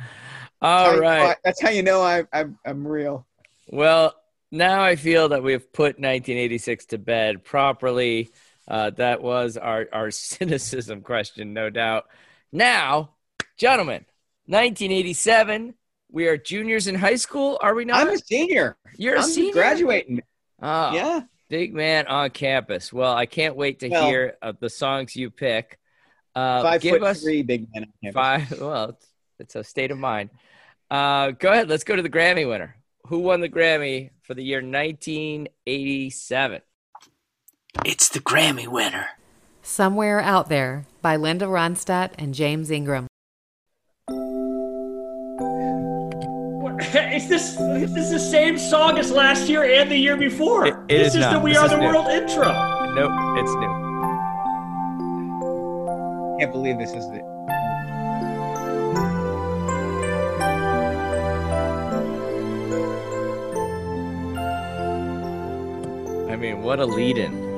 All 0.61 0.95
I- 0.95 0.97
right. 0.97 1.37
That's 1.43 1.61
how 1.61 1.69
you 1.69 1.83
know 1.83 2.01
I, 2.01 2.23
I'm 2.31 2.57
I'm 2.65 2.87
real. 2.87 3.27
Well, 3.67 4.15
now 4.51 4.81
I 4.81 4.95
feel 4.95 5.29
that 5.29 5.43
we've 5.43 5.71
put 5.73 5.99
1986 5.99 6.85
to 6.87 6.97
bed 6.97 7.43
properly. 7.43 8.31
Uh, 8.69 8.91
that 8.91 9.21
was 9.21 9.57
our, 9.57 9.87
our 9.91 10.11
cynicism 10.29 11.01
question, 11.01 11.53
no 11.53 11.69
doubt. 11.69 12.05
Now, 12.51 13.11
gentlemen, 13.57 14.05
1987. 14.45 15.73
We 16.11 16.27
are 16.27 16.37
juniors 16.37 16.87
in 16.87 16.95
high 16.95 17.15
school, 17.17 17.59
are 17.61 17.75
we 17.75 17.85
not? 17.85 18.01
I'm 18.01 18.09
a 18.13 18.17
senior. 18.17 18.77
You're 18.97 19.15
a 19.17 19.21
I'm 19.21 19.29
senior. 19.29 19.53
graduating. 19.53 20.21
Oh, 20.61 20.91
Yeah. 20.93 21.21
big 21.49 21.73
man 21.73 22.07
on 22.07 22.31
campus. 22.31 22.91
Well, 22.91 23.13
I 23.13 23.25
can't 23.27 23.55
wait 23.55 23.79
to 23.81 23.89
Well- 23.89 24.07
hear 24.07 24.37
uh, 24.41 24.53
the 24.59 24.69
songs 24.69 25.15
you 25.15 25.29
pick. 25.29 25.77
Uh, 26.35 26.63
Five 26.63 26.81
give 26.81 26.93
foot 26.99 27.03
us 27.03 27.21
three, 27.21 27.43
big 27.43 27.67
man. 27.73 27.83
on 27.83 27.93
campus. 28.13 28.49
five. 28.49 28.59
Well, 28.61 28.83
it's, 28.89 29.07
it's 29.39 29.55
a 29.55 29.63
state 29.63 29.91
of 29.91 29.97
mind. 29.99 30.31
Uh, 30.89 31.29
go 31.31 31.51
ahead. 31.51 31.69
Let's 31.69 31.83
go 31.83 31.95
to 31.95 32.01
the 32.01 32.09
Grammy 32.09 32.47
winner. 32.47 32.75
Who 33.07 33.19
won 33.19 33.41
the 33.41 33.49
Grammy 33.49 34.09
for 34.23 34.33
the 34.33 34.43
year 34.43 34.61
1987? 34.61 36.61
It's 37.85 38.09
the 38.09 38.19
Grammy 38.19 38.67
winner. 38.67 39.09
Somewhere 39.61 40.19
Out 40.19 40.49
There 40.49 40.85
by 41.01 41.15
Linda 41.15 41.45
Ronstadt 41.45 42.11
and 42.17 42.33
James 42.33 42.71
Ingram. 42.71 43.07
What- 46.61 46.83
Is 47.13 47.27
this 47.29 47.59
is 47.59 47.93
this 47.93 48.09
the 48.09 48.19
same 48.19 48.57
song 48.57 48.97
as 48.97 49.11
last 49.11 49.47
year 49.49 49.63
and 49.63 49.89
the 49.91 49.97
year 49.97 50.17
before? 50.17 50.65
It- 50.65 50.73
it 50.73 50.87
this 50.89 51.07
is 51.09 51.15
is 51.15 51.21
not. 51.21 51.33
the 51.33 51.39
We 51.39 51.51
This 51.51 51.59
Are 51.59 51.65
is 51.65 51.71
the 51.71 51.77
new. 51.77 51.87
World 51.87 52.07
intro. 52.07 52.51
Nope, 52.95 53.11
it's 53.37 53.53
new. 53.55 53.89
Can't 56.39 56.51
believe 56.51 56.77
this 56.77 56.91
is 56.91 57.05
the. 57.09 57.19
I 66.31 66.35
mean, 66.35 66.61
what 66.61 66.79
a 66.79 66.85
lead 66.85 67.17
in. 67.17 67.48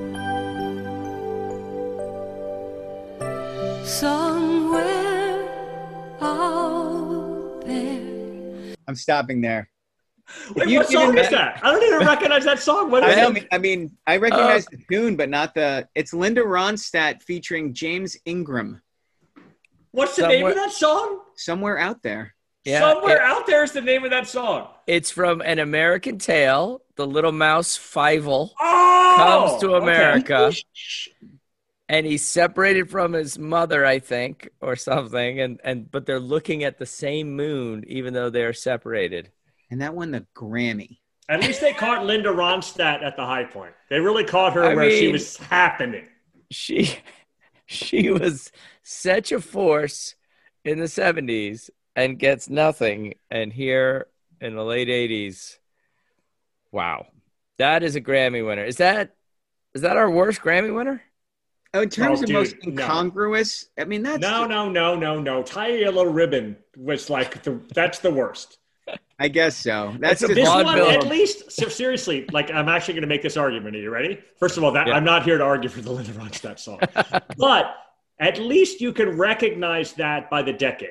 Somewhere 3.83 5.49
out 6.21 7.61
there. 7.65 8.75
I'm 8.87 8.95
stopping 8.95 9.41
there. 9.41 9.69
Wait, 10.55 10.69
you 10.69 10.77
what 10.79 10.89
song 10.89 11.17
is 11.17 11.29
that? 11.29 11.59
I 11.63 11.71
don't 11.71 11.83
even 11.83 12.07
recognize 12.07 12.45
that 12.45 12.59
song. 12.59 12.89
What 12.89 13.03
is 13.03 13.15
I, 13.17 13.27
it? 13.27 13.33
know, 13.33 13.41
I 13.51 13.57
mean, 13.57 13.91
I 14.07 14.17
recognize 14.17 14.65
uh, 14.67 14.69
the 14.71 14.77
tune, 14.89 15.15
but 15.17 15.29
not 15.29 15.53
the. 15.55 15.87
It's 15.95 16.13
Linda 16.13 16.41
Ronstadt 16.41 17.21
featuring 17.23 17.73
James 17.73 18.15
Ingram. 18.25 18.81
What's 19.91 20.15
the 20.15 20.27
name 20.27 20.45
of 20.47 20.55
that 20.55 20.71
song? 20.71 21.19
Somewhere 21.35 21.77
out 21.77 22.01
there. 22.01 22.33
Yeah, 22.63 22.79
Somewhere 22.79 23.17
it- 23.17 23.21
out 23.23 23.45
there 23.47 23.63
is 23.63 23.71
the 23.73 23.81
name 23.81 24.03
of 24.05 24.11
that 24.11 24.27
song. 24.27 24.67
it's 24.87 25.11
from 25.11 25.41
An 25.41 25.59
American 25.59 26.17
Tail. 26.17 26.81
The 26.95 27.07
little 27.07 27.31
mouse 27.31 27.77
Fievel 27.77 28.51
Oh, 28.61 29.13
comes 29.49 29.61
to 29.61 29.75
okay. 29.77 30.61
America, 31.91 31.97
and 31.97 32.05
he's 32.11 32.27
separated 32.27 32.89
from 32.89 33.13
his 33.13 33.37
mother, 33.37 33.85
I 33.85 33.99
think, 33.99 34.49
or 34.61 34.75
something. 34.75 35.39
And 35.39 35.59
and 35.63 35.89
but 35.89 36.05
they're 36.05 36.19
looking 36.19 36.63
at 36.63 36.79
the 36.79 36.85
same 36.85 37.35
moon, 37.35 37.83
even 37.87 38.13
though 38.13 38.29
they're 38.29 38.53
separated. 38.53 39.31
And 39.69 39.81
that 39.81 39.93
won 39.93 40.11
the 40.11 40.25
Grammy. 40.35 40.97
At 41.29 41.41
least 41.41 41.61
they 41.61 41.73
caught 41.73 42.05
Linda 42.05 42.29
Ronstadt 42.29 43.03
at 43.03 43.15
the 43.15 43.25
high 43.25 43.45
point. 43.45 43.73
They 43.89 43.99
really 43.99 44.25
caught 44.25 44.53
her 44.53 44.65
I 44.65 44.75
where 44.75 44.91
she 44.91 45.11
was 45.11 45.37
happening. 45.37 46.07
She 46.49 46.97
she 47.65 48.09
was 48.09 48.51
such 48.83 49.31
a 49.31 49.39
force 49.39 50.15
in 50.65 50.79
the 50.79 50.87
seventies 50.89 51.69
and 51.95 52.19
gets 52.19 52.49
nothing. 52.49 53.13
And 53.29 53.53
here 53.53 54.07
in 54.41 54.55
the 54.55 54.63
late 54.63 54.89
eighties, 54.89 55.57
wow, 56.71 57.07
that 57.57 57.83
is 57.83 57.95
a 57.95 58.01
Grammy 58.01 58.45
winner. 58.45 58.65
Is 58.65 58.77
that 58.77 59.15
is 59.73 59.83
that 59.83 59.95
our 59.95 60.09
worst 60.11 60.41
Grammy 60.41 60.75
winner? 60.75 61.01
Oh, 61.73 61.81
in 61.81 61.89
terms 61.89 62.19
Oh, 62.19 62.23
of 62.23 62.27
dude, 62.27 62.35
most 62.35 62.55
no. 62.63 62.71
incongruous, 62.71 63.69
I 63.79 63.85
mean 63.85 64.03
that's 64.03 64.19
No, 64.21 64.45
no, 64.45 64.69
no, 64.69 64.95
no, 64.95 65.19
no. 65.19 65.41
Tie 65.43 65.67
a 65.69 65.79
yellow 65.81 66.05
ribbon 66.05 66.57
was 66.75 67.09
like 67.09 67.43
the 67.43 67.61
that's 67.73 67.99
the 67.99 68.11
worst. 68.11 68.57
I 69.19 69.27
guess 69.27 69.55
so. 69.55 69.95
That's 69.99 70.23
a 70.23 70.27
This 70.27 70.47
one, 70.49 70.65
Vaudeville. 70.65 70.89
at 70.89 71.07
least, 71.07 71.51
so 71.51 71.69
seriously, 71.69 72.25
like 72.33 72.51
I'm 72.51 72.67
actually 72.67 72.95
going 72.95 73.03
to 73.03 73.07
make 73.07 73.21
this 73.21 73.37
argument. 73.37 73.75
Are 73.75 73.79
you 73.79 73.89
ready? 73.91 74.19
First 74.39 74.57
of 74.57 74.63
all, 74.63 74.71
that 74.73 74.87
Yeah. 74.87 74.95
I'm 74.95 75.03
not 75.05 75.23
here 75.23 75.37
to 75.37 75.43
argue 75.43 75.69
for 75.69 75.81
the 75.81 75.91
Linda 75.91 76.11
Ronstadt 76.13 76.59
song, 76.59 76.79
but 77.37 77.75
at 78.19 78.37
least 78.39 78.81
you 78.81 78.91
can 78.91 79.17
recognize 79.17 79.93
that 79.93 80.29
by 80.29 80.41
the 80.41 80.51
decade. 80.53 80.89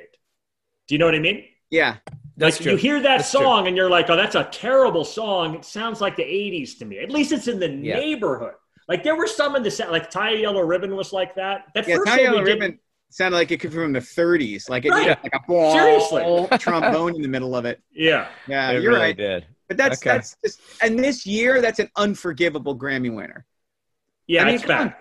Do 0.89 0.95
you 0.95 0.99
know 0.99 1.07
what 1.07 1.15
I 1.15 1.21
mean? 1.21 1.45
yeah. 1.71 1.97
That's 2.37 2.57
like 2.57 2.63
true. 2.63 2.73
you 2.73 2.79
hear 2.79 3.01
that 3.03 3.19
That's 3.19 3.31
true. 3.33 3.41
song 3.43 3.67
and 3.67 3.77
you're 3.77 3.91
like, 3.91 4.09
"Oh, 4.09 4.17
that's 4.17 4.35
a 4.35 4.45
terrible 4.45 5.05
song." 5.05 5.57
It 5.57 5.65
sounds 5.67 6.01
like 6.01 6.17
the 6.17 6.23
'80s 6.23 6.79
to 6.79 6.87
me. 6.87 6.99
At 6.99 7.11
least 7.11 7.33
it's 7.33 7.49
in 7.49 7.59
the 7.61 7.69
Yeah. 7.69 7.97
neighborhood. 7.97 8.55
Like 8.91 9.05
there 9.05 9.15
were 9.17 9.29
some 9.29 9.55
in 9.55 9.63
the 9.63 9.71
set, 9.71 9.93
like 9.93 10.11
"Tie 10.11 10.33
a 10.33 10.37
Yellow 10.41 10.63
Ribbon" 10.63 10.97
was 10.97 11.13
like 11.13 11.37
that. 11.37 11.67
That 11.75 11.87
Yeah, 11.87 11.97
first 11.97 12.09
Tie 12.09 12.17
one 12.17 12.25
Yellow 12.25 12.43
Ribbon 12.43 12.79
sounded 13.09 13.37
like 13.37 13.53
it 13.53 13.61
could 13.61 13.71
be 13.71 13.77
from 13.77 13.93
the 13.93 14.01
30s. 14.01 14.69
Like 14.69 14.85
it 14.85 14.91
Right. 14.91 15.07
had 15.09 15.19
like 15.23 15.35
a 15.35 15.41
ball, 15.47 15.73
Seriously. 15.73 16.59
trombone 16.59 17.15
in 17.15 17.23
the 17.23 17.29
middle 17.29 17.55
of 17.55 17.65
it. 17.65 17.81
Yeah, 17.93 18.29
Yeah, 18.49 18.71
It 18.71 18.83
you're 18.83 18.91
really 18.93 19.01
right. 19.07 19.17
did. 19.17 19.47
But 19.69 19.77
that's 19.77 20.03
Okay. 20.03 20.11
that's 20.17 20.37
just 20.45 20.61
and 20.83 20.99
this 20.99 21.25
year 21.25 21.61
that's 21.63 21.79
an 21.79 21.89
unforgivable 21.97 22.77
Grammy 22.77 23.15
winner. 23.15 23.47
yeah, 24.27 24.43
I 24.43 24.47
mean, 24.47 24.55
it's 24.57 24.65
come 24.65 24.89
bad. 24.89 24.97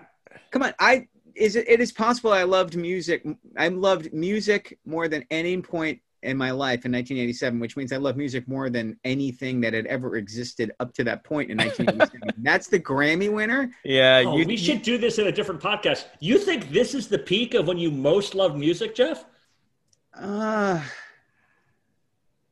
Come 0.52 0.62
on, 0.62 0.72
I 0.78 1.08
is 1.34 1.56
it, 1.56 1.68
it 1.68 1.80
is 1.80 1.90
possible 1.90 2.32
I 2.32 2.44
loved 2.44 2.76
music. 2.76 3.26
I 3.56 3.68
loved 3.68 4.12
music 4.12 4.78
more 4.84 5.08
than 5.08 5.24
any 5.30 5.60
point 5.62 6.00
in 6.22 6.36
my 6.36 6.50
life 6.50 6.84
in 6.84 6.92
1987, 6.92 7.58
which 7.60 7.76
means 7.76 7.92
I 7.92 7.96
love 7.96 8.16
music 8.16 8.46
more 8.46 8.68
than 8.68 8.98
anything 9.04 9.60
that 9.62 9.72
had 9.72 9.86
ever 9.86 10.16
existed 10.16 10.70
up 10.80 10.92
to 10.94 11.04
that 11.04 11.24
point 11.24 11.50
in 11.50 11.56
1987. 11.58 12.30
that's 12.44 12.66
the 12.68 12.78
Grammy 12.78 13.32
winner. 13.32 13.70
Yeah, 13.84 14.22
Oh, 14.26 14.36
you, 14.36 14.44
we 14.46 14.52
you- 14.52 14.58
should 14.58 14.82
do 14.82 14.98
this 14.98 15.18
in 15.18 15.26
a 15.28 15.32
different 15.32 15.60
podcast. 15.60 16.04
You 16.20 16.38
think 16.38 16.70
this 16.70 16.94
is 16.94 17.08
the 17.08 17.18
peak 17.18 17.54
of 17.54 17.66
when 17.66 17.78
you 17.78 17.90
most 17.90 18.34
love 18.34 18.56
music, 18.56 18.94
Jeff? 18.94 19.24
Uh, 20.14 20.82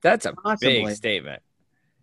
That's 0.03 0.27
a 0.27 0.33
Possibly. 0.33 0.85
big 0.85 0.95
statement. 0.95 1.43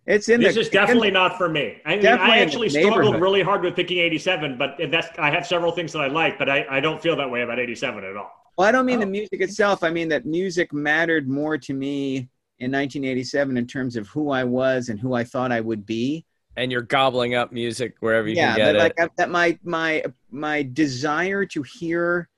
it's 0.06 0.28
in 0.28 0.40
This 0.40 0.54
the 0.54 0.60
is 0.60 0.68
definitely 0.68 1.10
not 1.10 1.36
for 1.38 1.48
me. 1.48 1.80
I, 1.84 1.96
mean, 1.96 2.06
I 2.06 2.38
actually 2.38 2.68
struggled 2.68 3.20
really 3.20 3.42
hard 3.42 3.62
with 3.62 3.74
picking 3.74 3.98
87, 3.98 4.56
but 4.58 4.78
that's 4.90 5.08
I 5.18 5.30
have 5.30 5.46
several 5.46 5.72
things 5.72 5.92
that 5.94 6.00
I 6.00 6.08
like, 6.08 6.38
but 6.38 6.48
I, 6.48 6.64
I 6.70 6.80
don't 6.80 7.00
feel 7.02 7.16
that 7.16 7.30
way 7.30 7.42
about 7.42 7.58
87 7.58 8.04
at 8.04 8.16
all. 8.16 8.30
Well, 8.56 8.66
I 8.66 8.72
don't 8.72 8.86
mean 8.86 8.96
Oh. 8.98 9.00
the 9.00 9.06
music 9.06 9.40
itself. 9.40 9.82
I 9.84 9.90
mean 9.90 10.08
that 10.08 10.24
music 10.26 10.72
mattered 10.72 11.28
more 11.28 11.58
to 11.58 11.74
me 11.74 12.28
in 12.58 12.70
1987 12.70 13.56
in 13.56 13.66
terms 13.66 13.96
of 13.96 14.08
who 14.08 14.30
I 14.30 14.44
was 14.44 14.88
and 14.88 14.98
who 14.98 15.12
I 15.14 15.24
thought 15.24 15.52
I 15.52 15.60
would 15.60 15.84
be. 15.84 16.24
And 16.56 16.72
you're 16.72 16.80
gobbling 16.82 17.34
up 17.34 17.52
music 17.52 17.96
wherever 18.00 18.26
you 18.28 18.36
yeah, 18.36 18.54
can 18.56 18.58
get 18.58 18.76
it. 18.76 18.78
like 18.78 18.98
I- 19.00 19.08
that 19.18 19.30
my 19.30 19.58
my 19.62 20.04
my 20.30 20.62
desire 20.62 21.44
to 21.46 21.62
hear 21.62 22.28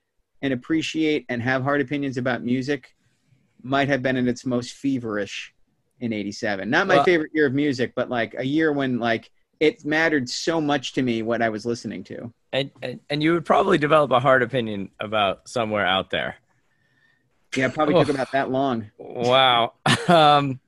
and 0.41 0.51
appreciate 0.53 1.25
and 1.29 1.41
have 1.41 1.63
hard 1.63 1.79
opinions 1.79 2.17
about 2.17 2.43
music 2.43 2.95
might 3.61 3.87
have 3.87 4.01
been 4.01 4.17
in 4.17 4.27
its 4.27 4.45
most 4.45 4.73
feverish 4.73 5.53
in 6.01 6.11
87. 6.13 6.69
Not 6.69 6.87
my 6.87 6.95
Well- 6.95 7.03
favorite 7.05 7.31
year 7.33 7.45
of 7.45 7.53
music, 7.53 7.93
but 7.95 8.09
like 8.09 8.35
a 8.37 8.43
year 8.45 8.73
when 8.73 8.99
like 8.99 9.31
it 9.59 9.83
mattered 9.85 10.29
so 10.29 10.61
much 10.61 10.93
to 10.93 11.01
me 11.01 11.21
what 11.21 11.41
I 11.41 11.49
was 11.49 11.65
listening 11.65 12.03
to. 12.05 12.31
and, 12.53 12.71
and 12.81 12.99
and 13.09 13.21
you 13.23 13.33
would 13.33 13.45
probably 13.45 13.77
develop 13.77 14.11
a 14.11 14.19
hard 14.19 14.41
opinion 14.43 14.89
about 14.99 15.47
somewhere 15.49 15.85
out 15.85 16.09
there. 16.09 16.35
Yeah, 17.55 17.67
probably 17.69 17.95
Oh. 17.95 18.03
took 18.03 18.13
about 18.15 18.31
that 18.33 18.51
long. 18.51 18.91
Wow. 18.97 19.73
um, 20.07 20.59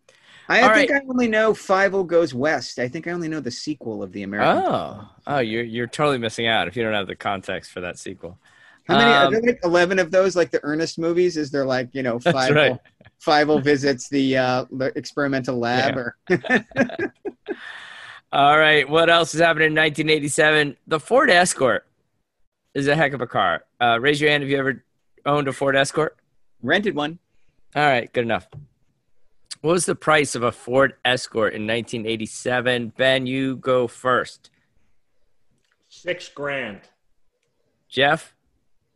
I, 0.50 0.62
think 0.76 0.92
right. 0.92 1.02
I 1.04 1.08
only 1.08 1.28
know 1.28 1.54
Fievel 1.54 2.06
Goes 2.06 2.34
West. 2.34 2.80
I 2.80 2.88
think 2.90 3.08
I 3.08 3.12
only 3.12 3.30
know 3.30 3.40
the 3.40 3.52
sequel 3.52 4.04
of 4.04 4.12
the 4.12 4.24
American. 4.24 4.64
oh, 4.66 5.10
oh, 5.28 5.40
you're 5.40 5.64
you're 5.64 5.88
totally 5.88 6.18
missing 6.18 6.48
out 6.48 6.68
if 6.68 6.76
you 6.76 6.84
don't 6.84 6.94
have 6.94 7.08
the 7.08 7.16
context 7.16 7.72
for 7.72 7.80
that 7.82 7.98
sequel. 7.98 8.38
How 8.88 8.98
many? 8.98 9.12
Um, 9.12 9.28
are 9.28 9.32
there 9.32 9.42
like 9.42 9.60
eleven 9.64 10.00
of 10.00 10.12
those, 10.12 10.36
like 10.36 10.52
the 10.52 10.60
Ernest 10.64 11.00
movies? 11.00 11.38
Is 11.38 11.52
there 11.52 11.66
like 11.66 11.90
you 11.94 12.04
know 12.04 12.20
five? 12.20 12.54
right. 12.54 12.78
Five 13.20 13.48
visits 13.64 14.10
the 14.10 14.36
uh, 14.36 14.66
experimental 14.96 15.60
lab, 15.60 15.96
Yeah. 16.28 16.40
or 16.40 17.14
All 18.34 18.58
right, 18.58 18.88
what 18.90 19.10
else 19.10 19.34
is 19.36 19.42
happening 19.42 19.68
in 19.68 19.76
1987? 19.76 20.78
The 20.88 21.00
Ford 21.00 21.30
Escort 21.30 21.86
is 22.74 22.88
a 22.88 22.96
heck 22.96 23.12
of 23.14 23.22
a 23.22 23.28
car. 23.28 23.66
Uh, 23.82 24.00
raise 24.00 24.22
your 24.22 24.30
hand 24.30 24.44
if 24.44 24.50
you 24.50 24.58
ever 24.58 24.84
owned 25.26 25.48
a 25.48 25.54
Ford 25.54 25.76
Escort. 25.76 26.16
rented 26.64 26.96
one. 26.96 27.20
All 27.76 27.84
right, 27.84 28.12
good 28.14 28.24
enough. 28.24 28.48
What 29.62 29.74
was 29.74 29.86
the 29.86 29.96
price 29.96 30.34
of 30.36 30.44
a 30.44 30.52
Ford 30.52 30.94
Escort 31.04 31.54
in 31.54 31.68
1987? 31.68 32.94
Ben, 32.98 33.26
you 33.26 33.58
go 33.58 33.88
first. 33.88 34.50
Six 35.90 36.30
grand. 36.30 36.82
Jeff, 37.90 38.34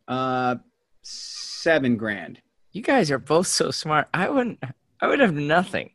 Uh, 0.08 0.56
seven 1.02 1.96
grand. 1.96 2.40
you 2.72 2.80
guys 2.80 3.10
are 3.10 3.18
both 3.18 3.46
so 3.48 3.70
smart. 3.70 4.08
I 4.14 4.28
wouldn't. 4.30 4.62
I 5.00 5.06
would 5.08 5.20
have 5.20 5.34
nothing. 5.34 5.90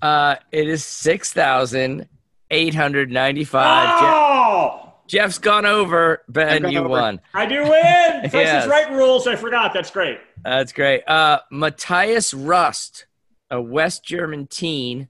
Uh, 0.00 0.36
it 0.52 0.68
is 0.68 0.84
six 0.84 1.32
thousand 1.32 2.08
eight 2.50 2.74
hundred 2.74 3.10
ninety-five. 3.10 3.88
Oh, 4.02 4.92
Jeff's 5.06 5.38
gone 5.38 5.66
over. 5.66 6.22
Ben, 6.28 6.62
gone 6.62 6.72
you 6.72 6.80
over. 6.80 6.88
won. 6.88 7.20
I 7.34 7.46
do 7.46 7.62
win. 7.62 7.70
Price 8.30 8.32
Yes. 8.34 8.64
is 8.64 8.70
right 8.70 8.90
rules. 8.92 9.26
I 9.26 9.36
forgot. 9.36 9.72
That's 9.72 9.90
great. 9.90 10.18
That's 10.44 10.72
great. 10.72 11.02
Uh, 11.08 11.40
Matthias 11.50 12.32
Rust, 12.34 13.06
a 13.50 13.60
West 13.60 14.04
German 14.04 14.46
teen, 14.46 15.08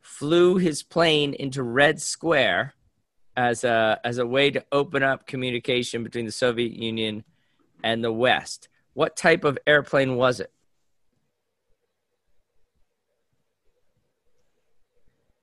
flew 0.00 0.56
his 0.56 0.82
plane 0.82 1.34
into 1.34 1.62
Red 1.62 2.00
Square 2.00 2.74
as 3.36 3.64
a 3.64 4.00
as 4.04 4.18
a 4.18 4.26
way 4.26 4.50
to 4.50 4.64
open 4.72 5.02
up 5.02 5.26
communication 5.26 6.02
between 6.02 6.26
the 6.26 6.32
Soviet 6.32 6.72
Union 6.72 7.24
and 7.82 8.02
the 8.04 8.12
West. 8.12 8.68
What 8.92 9.16
type 9.16 9.44
of 9.44 9.56
airplane 9.66 10.16
was 10.16 10.40
it? 10.40 10.52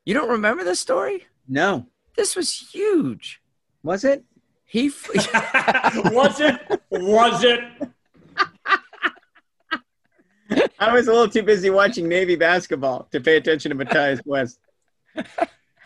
You 0.07 0.13
don't 0.13 0.29
remember 0.29 0.63
this 0.63 0.79
story? 0.79 1.25
No, 1.49 1.85
This 2.15 2.33
was 2.33 2.57
huge. 2.71 3.41
was 3.83 4.05
it? 4.05 4.23
He 4.63 4.87
f- 4.87 5.09
was 6.13 6.39
it? 6.39 6.81
Was 6.89 7.43
it? 7.43 7.59
I 10.79 10.93
was 10.93 11.07
a 11.07 11.11
little 11.11 11.27
too 11.27 11.43
busy 11.43 11.69
watching 11.69 12.07
Navy 12.07 12.37
basketball 12.37 13.09
to 13.11 13.19
pay 13.19 13.35
attention 13.35 13.67
to 13.71 13.75
Matthias 13.75 14.21
West. 14.25 14.59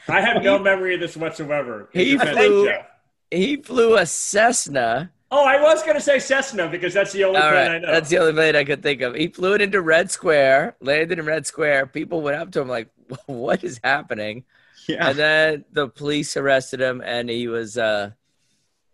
I 0.07 0.21
have 0.21 0.43
no 0.43 0.59
memory 0.59 0.93
of 0.93 0.99
this 0.99 1.17
whatsoever. 1.17 1.89
He 1.91 2.15
flew- 2.15 2.67
Jeff. 2.67 2.85
he 3.31 3.55
flew 3.57 3.97
a 3.97 4.05
Cessna 4.05 5.11
Oh, 5.33 5.45
I 5.45 5.59
was 5.61 5.81
going 5.81 5.95
to 5.95 6.01
say 6.01 6.19
Cessna 6.19 6.67
because 6.67 6.93
that's 6.93 7.13
the 7.13 7.23
only 7.23 7.39
All 7.39 7.49
plane 7.49 7.71
I 7.71 7.77
know. 7.79 7.87
that's 7.91 8.09
the 8.09 8.19
only 8.19 8.33
plane 8.33 8.55
I 8.55 8.65
could 8.65 8.83
think 8.83 9.01
of. 9.01 9.15
He 9.15 9.29
flew 9.29 9.53
it 9.55 9.61
into 9.61 9.81
Red 9.81 10.11
Square, 10.11 10.75
landed 10.81 11.17
in 11.17 11.25
Red 11.25 11.47
Square. 11.47 11.87
People 11.87 12.21
went 12.21 12.35
up 12.37 12.51
to 12.51 12.61
him 12.61 12.67
like, 12.67 12.89
"What 13.25 13.63
is 13.63 13.79
happening?" 13.83 14.45
Yeah. 14.87 15.09
And 15.09 15.17
then 15.17 15.65
the 15.71 15.87
police 15.87 16.35
arrested 16.37 16.81
him, 16.81 17.01
and 17.03 17.29
he 17.29 17.47
was 17.47 17.77
uh, 17.77 18.11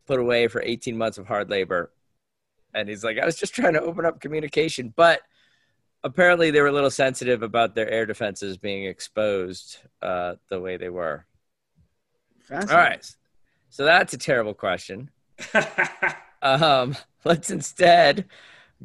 put 0.05 0.19
away 0.19 0.47
for 0.47 0.61
18 0.61 0.97
months 0.97 1.17
of 1.17 1.27
hard 1.27 1.49
labor. 1.49 1.91
And 2.73 2.89
he's 2.89 3.03
like, 3.03 3.17
"I 3.19 3.25
was 3.25 3.37
just 3.37 3.55
trying 3.55 3.73
to 3.73 3.81
open 3.81 4.05
up 4.05 4.19
communication," 4.19 4.93
but 4.95 5.21
apparently 6.03 6.51
they 6.51 6.61
were 6.61 6.67
a 6.67 6.71
little 6.71 6.91
sensitive 6.91 7.41
about 7.41 7.75
their 7.75 7.89
air 7.89 8.05
defenses 8.05 8.57
being 8.57 8.85
exposed 8.85 9.79
uh, 10.01 10.35
the 10.49 10.59
way 10.59 10.77
they 10.77 10.89
were. 10.89 11.25
All 12.51 12.59
right, 12.59 13.05
so 13.69 13.83
that's 13.83 14.13
a 14.13 14.17
terrible 14.17 14.53
question. 14.53 15.09
Um, 16.41 16.95
let's 17.23 17.49
instead 17.49 18.25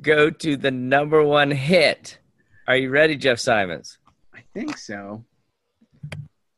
go 0.01 0.31
to 0.31 0.57
the 0.57 0.71
number 0.71 1.23
one 1.23 1.51
hit. 1.51 2.19
Are 2.67 2.77
you 2.77 2.91
ready, 2.91 3.17
Jeff 3.17 3.39
Simons? 3.39 3.99
I 4.35 4.41
think 4.55 4.79
so. 4.79 5.25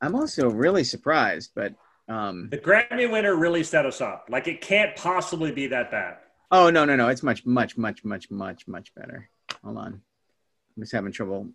I'm 0.01 0.15
also 0.15 0.49
really 0.49 0.83
surprised, 0.83 1.51
but 1.55 1.73
um, 2.07 2.49
the 2.49 2.57
Grammy 2.57 3.11
winner 3.11 3.35
really 3.35 3.63
set 3.63 3.85
us 3.85 4.01
up. 4.01 4.27
Like 4.29 4.47
it 4.47 4.61
can't 4.61 4.95
possibly 4.95 5.51
be 5.51 5.67
that 5.67 5.91
bad. 5.91 6.17
oh 6.51 6.69
no, 6.69 6.85
no, 6.85 6.95
no, 6.95 7.07
it's 7.07 7.23
much, 7.23 7.45
much, 7.45 7.77
much, 7.77 8.03
much, 8.03 8.29
much, 8.29 8.67
much 8.67 8.93
better. 8.95 9.29
Hold 9.63 9.77
on, 9.77 9.93
I'm 9.93 10.83
just 10.83 10.91
having 10.91 11.11
trouble. 11.11 11.49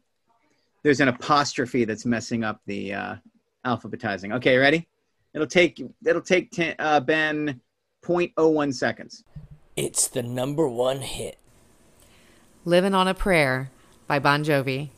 There's 0.82 1.00
an 1.00 1.08
apostrophe 1.08 1.84
that's 1.84 2.06
messing 2.06 2.42
up 2.42 2.60
the 2.66 2.94
uh, 2.94 3.14
alphabetizing. 3.64 4.34
Okay, 4.36 4.56
ready? 4.56 4.88
It'll 5.34 5.46
take 5.46 5.80
it'll 6.04 6.22
take 6.22 6.50
ten, 6.50 6.74
uh, 6.78 7.00
Ben 7.00 7.60
0.01 8.02 8.74
seconds. 8.74 9.24
It's 9.76 10.08
the 10.08 10.22
number 10.22 10.66
one 10.66 11.00
hit. 11.00 11.38
Living 12.64 12.94
on 12.94 13.08
a 13.08 13.14
Prayer 13.14 13.70
by 14.06 14.18
Bon 14.18 14.42
Jovi. 14.44 14.90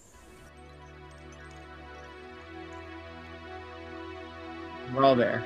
We're 4.94 5.04
all 5.04 5.16
there. 5.16 5.42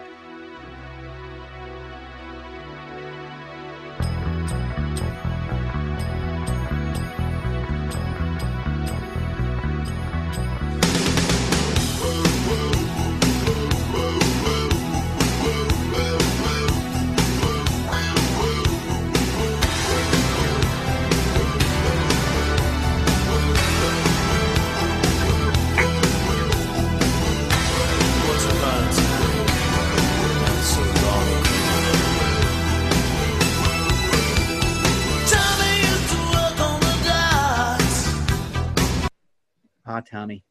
Ah, 39.87 40.01
Tommy. 40.01 40.45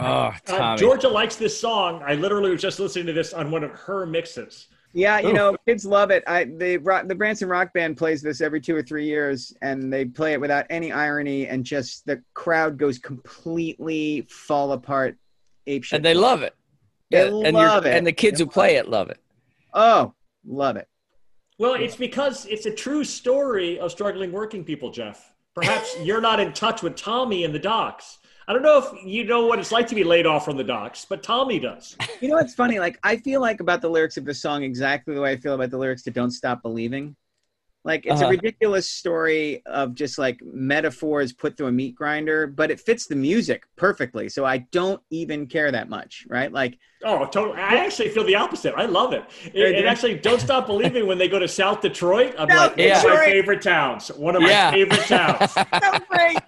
Oh, 0.00 0.04
Uh, 0.04 0.32
Tommy. 0.44 0.78
Georgia 0.78 1.08
likes 1.08 1.36
this 1.36 1.58
song. 1.58 2.02
I 2.04 2.14
literally 2.14 2.50
was 2.50 2.60
just 2.60 2.80
listening 2.80 3.06
to 3.06 3.12
this 3.12 3.32
on 3.32 3.50
one 3.50 3.62
of 3.62 3.70
her 3.70 4.06
mixes. 4.06 4.66
Yeah, 4.92 5.18
you 5.20 5.28
Ooh. 5.30 5.32
know, 5.32 5.56
kids 5.66 5.84
love 5.84 6.10
it. 6.10 6.22
I 6.26 6.44
the 6.44 6.76
the 7.06 7.14
Branson 7.14 7.48
Rock 7.48 7.72
Band 7.72 7.96
plays 7.96 8.22
this 8.22 8.40
every 8.40 8.60
two 8.60 8.76
or 8.76 8.82
three 8.82 9.06
years, 9.06 9.52
and 9.60 9.92
they 9.92 10.04
play 10.04 10.32
it 10.34 10.40
without 10.40 10.66
any 10.70 10.92
irony, 10.92 11.48
and 11.48 11.64
just 11.64 12.06
the 12.06 12.22
crowd 12.34 12.76
goes 12.78 12.98
completely 12.98 14.26
fall 14.30 14.72
apart, 14.72 15.16
ape 15.66 15.82
shit. 15.84 15.96
and 15.96 16.04
they 16.04 16.14
love 16.14 16.42
it. 16.42 16.54
They 17.10 17.26
and 17.28 17.38
you're- 17.38 17.52
love 17.52 17.86
it. 17.86 17.96
And 17.96 18.06
the 18.06 18.12
kids 18.12 18.38
who 18.40 18.46
play 18.46 18.76
it 18.76 18.88
love 18.88 19.10
it. 19.10 19.18
Oh, 19.72 20.14
love 20.46 20.76
it. 20.76 20.88
Well, 21.58 21.74
it's 21.74 21.96
because 21.96 22.46
it's 22.46 22.66
a 22.66 22.70
true 22.72 23.04
story 23.04 23.78
of 23.80 23.90
struggling 23.90 24.30
working 24.32 24.64
people, 24.64 24.90
Jeff. 24.90 25.33
Perhaps 25.54 25.96
you're 26.00 26.20
not 26.20 26.40
in 26.40 26.52
touch 26.52 26.82
with 26.82 26.96
Tommy 26.96 27.44
and 27.44 27.54
the 27.54 27.58
docks. 27.58 28.18
I 28.46 28.52
don't 28.52 28.62
know 28.62 28.78
if 28.78 29.04
you 29.04 29.24
know 29.24 29.46
what 29.46 29.58
it's 29.58 29.72
like 29.72 29.86
to 29.88 29.94
be 29.94 30.04
laid 30.04 30.26
off 30.26 30.44
from 30.44 30.56
the 30.56 30.64
docks, 30.64 31.06
but 31.08 31.22
Tommy 31.22 31.58
does. 31.58 31.96
You 32.20 32.28
know 32.28 32.34
what's 32.36 32.54
funny? 32.54 32.78
Like 32.78 32.98
I 33.02 33.16
feel 33.16 33.40
like 33.40 33.60
about 33.60 33.80
the 33.80 33.88
lyrics 33.88 34.16
of 34.16 34.24
the 34.24 34.34
song 34.34 34.64
exactly 34.64 35.14
the 35.14 35.20
way 35.20 35.32
I 35.32 35.36
feel 35.36 35.54
about 35.54 35.70
the 35.70 35.78
lyrics 35.78 36.02
to 36.02 36.10
"Don't 36.10 36.30
Stop 36.30 36.62
Believing." 36.62 37.16
Like 37.84 38.06
it's 38.06 38.14
Uh-huh. 38.14 38.26
a 38.26 38.30
ridiculous 38.30 38.88
story 38.90 39.62
of 39.66 39.94
just 39.94 40.18
like 40.18 40.40
metaphors 40.42 41.32
put 41.34 41.56
through 41.56 41.66
a 41.66 41.72
meat 41.72 41.94
grinder, 41.94 42.46
but 42.46 42.70
it 42.70 42.80
fits 42.80 43.06
the 43.06 43.14
music 43.16 43.64
perfectly. 43.76 44.28
So 44.30 44.44
I 44.46 44.58
don't 44.72 45.02
even 45.10 45.46
care 45.46 45.70
that 45.70 45.88
much, 45.90 46.26
right? 46.28 46.50
Like 46.52 46.78
Oh, 47.06 47.26
totally. 47.26 47.58
I 47.60 47.84
actually 47.84 48.08
feel 48.08 48.24
the 48.24 48.36
opposite. 48.36 48.72
I 48.78 48.86
love 48.86 49.12
it. 49.12 49.22
It, 49.52 49.74
it 49.80 49.84
actually 49.84 50.16
don't 50.16 50.40
stop 50.40 50.66
believing 50.72 51.06
when 51.06 51.18
they 51.18 51.28
go 51.28 51.38
to 51.38 51.46
South 51.46 51.82
Detroit. 51.82 52.34
I'm 52.38 52.48
South 52.48 52.78
like, 52.78 52.78
one 52.78 53.12
of 53.12 53.18
my 53.18 53.24
favorite 53.26 53.60
towns. 53.60 54.08
One 54.08 54.34
of 54.36 54.40
my 54.42 54.48
Yeah. 54.48 54.70
favorite 54.70 55.00
towns. 55.06 55.52
so 55.52 55.98
great. 56.08 56.38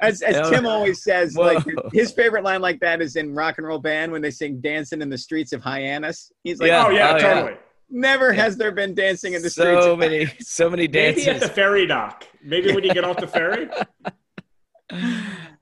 As, 0.00 0.20
as 0.22 0.34
Yeah. 0.36 0.50
Tim 0.50 0.66
always 0.66 1.04
says, 1.04 1.34
Whoa. 1.36 1.54
like 1.54 1.64
his 1.92 2.10
favorite 2.10 2.42
line 2.42 2.60
like 2.60 2.80
that 2.80 3.00
is 3.00 3.14
in 3.14 3.32
Rock 3.34 3.58
and 3.58 3.66
Roll 3.68 3.78
Band 3.78 4.10
when 4.10 4.20
they 4.20 4.32
sing 4.32 4.60
"Dancing 4.60 5.00
in 5.00 5.08
the 5.08 5.16
Streets 5.18 5.52
of 5.52 5.62
Hyannis." 5.62 6.32
He's 6.42 6.58
like, 6.58 6.68
Yeah. 6.68 6.84
oh 6.86 6.90
yeah, 6.90 7.12
Oh, 7.12 7.16
yeah. 7.18 7.54
Totally. 7.88 8.00
never 8.00 8.32
has 8.32 8.56
there 8.56 8.72
been 8.72 8.94
dancing 8.94 9.34
in 9.34 9.42
the 9.42 9.50
streets. 9.50 9.82
so 9.84 9.96
many, 9.96 10.26
so 10.40 10.70
many 10.70 10.86
dances. 10.88 11.26
Maybe 11.26 11.36
at 11.36 11.42
the 11.42 11.48
ferry 11.48 11.86
dock. 11.86 12.24
Maybe 12.42 12.72
when 12.74 12.84
you 12.84 12.92
get 12.94 13.04
off 13.04 13.16
the 13.18 13.26
ferry. 13.26 13.68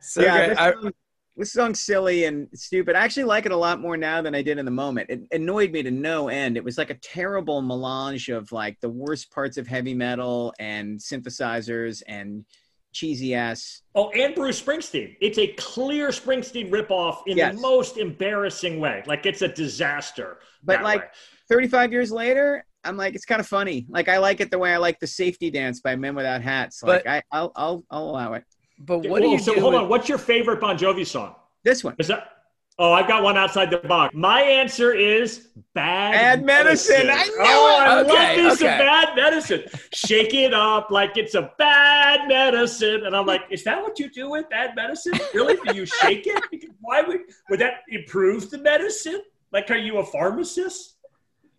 so 0.00 0.22
yeah, 0.22 0.46
great. 0.46 0.48
this, 0.50 0.58
I- 0.58 0.72
song, 0.72 0.92
this 1.36 1.52
song's 1.52 1.80
silly 1.80 2.24
and 2.24 2.48
stupid. 2.54 2.94
I 2.94 3.00
actually 3.04 3.24
like 3.24 3.46
it 3.46 3.52
a 3.52 3.56
lot 3.56 3.80
more 3.80 3.96
now 3.96 4.22
than 4.22 4.34
I 4.34 4.42
did 4.42 4.58
in 4.58 4.64
the 4.64 4.70
moment. 4.70 5.10
It 5.10 5.22
annoyed 5.32 5.72
me 5.72 5.82
to 5.82 5.90
no 5.90 6.28
end. 6.28 6.56
It 6.56 6.64
was 6.64 6.78
like 6.78 6.90
a 6.90 6.94
terrible 6.94 7.60
melange 7.62 8.28
of 8.28 8.52
like 8.52 8.78
the 8.80 8.88
worst 8.90 9.32
parts 9.32 9.56
of 9.56 9.66
heavy 9.66 9.94
metal 9.94 10.54
and 10.60 10.98
synthesizers 10.98 12.02
and 12.06 12.44
cheesy 12.92 13.34
ass. 13.34 13.82
Oh, 13.96 14.10
and 14.10 14.32
Bruce 14.36 14.62
Springsteen. 14.62 15.16
It's 15.20 15.38
a 15.38 15.48
clear 15.54 16.10
Springsteen 16.10 16.70
ripoff 16.70 17.22
in 17.26 17.36
Yes. 17.36 17.56
the 17.56 17.60
most 17.60 17.96
embarrassing 17.98 18.78
way. 18.78 19.02
Like 19.06 19.26
it's 19.26 19.42
a 19.42 19.48
disaster. 19.48 20.38
But 20.62 20.82
like 20.84 21.00
way. 21.00 21.08
35 21.48 21.92
years 21.92 22.10
later, 22.12 22.64
I'm 22.84 22.96
like, 22.96 23.14
it's 23.14 23.24
kind 23.24 23.40
of 23.40 23.46
funny. 23.46 23.86
Like 23.88 24.08
I 24.08 24.18
like 24.18 24.40
it 24.40 24.50
the 24.50 24.58
way 24.58 24.72
I 24.72 24.76
like 24.78 25.00
the 25.00 25.06
safety 25.06 25.50
dance 25.50 25.80
by 25.80 25.96
Men 25.96 26.14
Without 26.14 26.42
Hats. 26.42 26.82
Like 26.82 27.04
But- 27.04 27.10
I, 27.10 27.22
I'll, 27.32 27.52
I'll, 27.56 27.84
I'll 27.90 28.04
allow 28.10 28.32
it. 28.34 28.44
but 28.78 28.98
what 29.06 29.22
do 29.22 29.28
oh, 29.28 29.32
you 29.32 29.38
so 29.38 29.54
do? 29.54 29.60
hold 29.60 29.74
with- 29.74 29.82
on. 29.82 29.88
What's 29.88 30.08
your 30.08 30.18
favorite 30.18 30.60
Bon 30.60 30.76
Jovi 30.76 31.06
song? 31.06 31.34
This 31.62 31.82
one. 31.84 31.94
Is 31.98 32.08
that 32.08 32.30
Oh, 32.76 32.92
I've 32.92 33.06
got 33.06 33.22
one 33.22 33.36
outside 33.38 33.70
the 33.70 33.78
box. 33.78 34.12
My 34.16 34.40
answer 34.40 34.92
is 34.92 35.46
bad, 35.74 36.12
Bad 36.40 36.44
medicine. 36.44 37.08
I 37.08 37.22
knew 37.22 37.36
oh, 37.38 37.78
I 37.80 38.00
it. 38.00 38.06
love 38.08 38.16
Okay, 38.16 38.36
me 38.36 38.42
some 38.56 38.66
okay. 38.66 38.78
bad 38.78 39.14
medicine. 39.14 39.62
Shake 39.92 40.34
it 40.34 40.52
up 40.52 40.90
like 40.90 41.16
it's 41.16 41.36
a 41.36 41.52
bad 41.56 42.26
medicine, 42.26 43.06
and 43.06 43.14
I'm 43.14 43.26
like, 43.26 43.42
is 43.48 43.62
that 43.62 43.80
what 43.80 44.00
you 44.00 44.10
do 44.10 44.28
with 44.30 44.50
bad 44.50 44.74
medicine? 44.74 45.12
Really? 45.32 45.56
Do 45.68 45.76
you 45.76 45.86
shake 45.86 46.26
it? 46.26 46.42
Because 46.50 46.70
Why 46.80 47.02
would 47.02 47.20
would 47.48 47.60
that 47.60 47.82
improve 47.90 48.50
the 48.50 48.58
medicine? 48.58 49.22
Like, 49.52 49.70
are 49.70 49.76
you 49.76 49.98
a 49.98 50.04
pharmacist? 50.04 50.93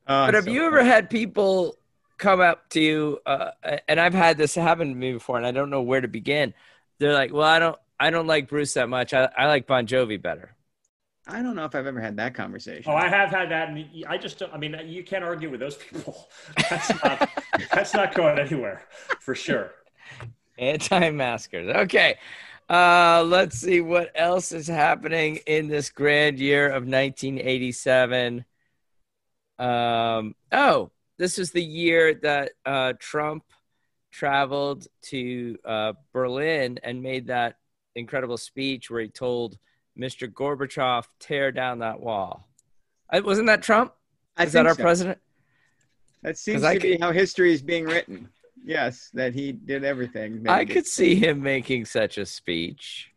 Oh, 0.08 0.26
But 0.26 0.34
have 0.36 0.48
so 0.48 0.54
you 0.54 0.66
funny. 0.66 0.66
ever 0.66 0.84
had 0.84 1.10
people 1.10 1.78
come 2.18 2.42
up 2.42 2.70
to 2.70 2.82
you, 2.82 3.20
uh, 3.26 3.52
and 3.88 4.00
I've 4.00 4.14
had 4.14 4.38
this 4.38 4.56
happen 4.56 4.90
to 4.90 4.96
me 4.96 5.14
before, 5.14 5.38
and 5.38 5.46
I 5.46 5.52
don't 5.52 5.70
know 5.70 5.82
where 5.82 6.02
to 6.02 6.08
begin. 6.08 6.54
They're 7.00 7.14
like, 7.14 7.34
"Well, 7.34 7.44
I 7.48 7.60
don't, 7.60 7.78
I 8.00 8.10
don't 8.10 8.28
like 8.28 8.48
Bruce 8.48 8.74
that 8.76 8.90
much. 8.90 9.14
I, 9.14 9.30
I 9.38 9.48
like 9.48 9.68
Bon 9.68 9.86
Jovi 9.88 10.22
better." 10.22 10.56
I 11.28 11.42
don't 11.42 11.56
know 11.56 11.66
if 11.66 11.74
I've 11.74 11.88
ever 11.88 12.00
had 12.00 12.18
that 12.18 12.36
conversation. 12.36 12.92
Oh, 12.92 12.96
I 12.96 13.08
have 13.08 13.30
had 13.32 13.50
that, 13.50 13.70
and 13.70 14.06
I 14.08 14.18
just, 14.18 14.38
don't- 14.38 14.54
I 14.54 14.58
mean, 14.58 14.80
you 14.86 15.04
can't 15.04 15.24
argue 15.24 15.50
with 15.50 15.60
those 15.60 15.76
people. 15.76 16.30
That's 16.70 16.92
not, 17.04 17.30
that's 17.72 17.94
not 17.96 18.14
going 18.14 18.38
anywhere 18.38 18.84
for 19.20 19.34
sure. 19.34 19.72
Anti-maskers. 20.58 21.76
Okay. 21.76 22.18
Uh, 22.70 23.24
let's 23.28 23.58
see 23.58 23.82
what 23.82 24.12
else 24.16 24.52
is 24.52 24.68
happening 24.68 25.38
in 25.48 25.68
this 25.68 25.90
grand 25.90 26.40
year 26.40 26.70
of 26.70 26.88
1987. 26.88 28.46
Um, 29.60 30.36
oh, 30.52 30.92
this 31.18 31.40
is 31.40 31.52
the 31.52 31.64
year 31.64 32.14
that 32.16 32.52
uh, 32.66 32.94
Trump 33.00 33.44
traveled 34.12 34.88
to 35.04 35.58
uh, 35.66 35.94
Berlin 36.14 36.80
and 36.84 37.02
made 37.02 37.28
that 37.28 37.58
incredible 37.96 38.38
speech 38.38 38.90
where 38.90 39.02
he 39.02 39.08
told 39.08 39.58
Mr. 39.98 40.28
Gorbachev, 40.32 41.06
tear 41.20 41.52
down 41.52 41.80
that 41.80 42.00
wall. 42.00 42.48
Uh, 43.10 43.22
wasn't 43.24 43.48
that 43.48 43.62
Trump? 43.64 43.94
I 44.36 44.44
Is 44.44 44.54
that 44.54 44.66
our 44.66 44.76
so. 44.76 44.82
president? 44.84 45.20
That 46.22 46.38
seems 46.38 46.62
to 46.62 46.68
I 46.68 46.74
be 46.80 46.92
could- 46.94 47.02
how 47.02 47.12
history 47.12 47.54
is 47.54 47.62
being 47.62 47.86
written. 47.86 48.30
Yes, 48.68 49.12
that 49.14 49.34
he 49.36 49.52
did 49.52 49.84
everything. 49.84 50.42
that 50.44 50.52
I 50.52 50.66
could 50.66 50.88
see 50.88 51.16
him 51.16 51.42
making 51.44 51.86
such 51.86 52.18
a 52.18 52.26
speech. 52.26 53.12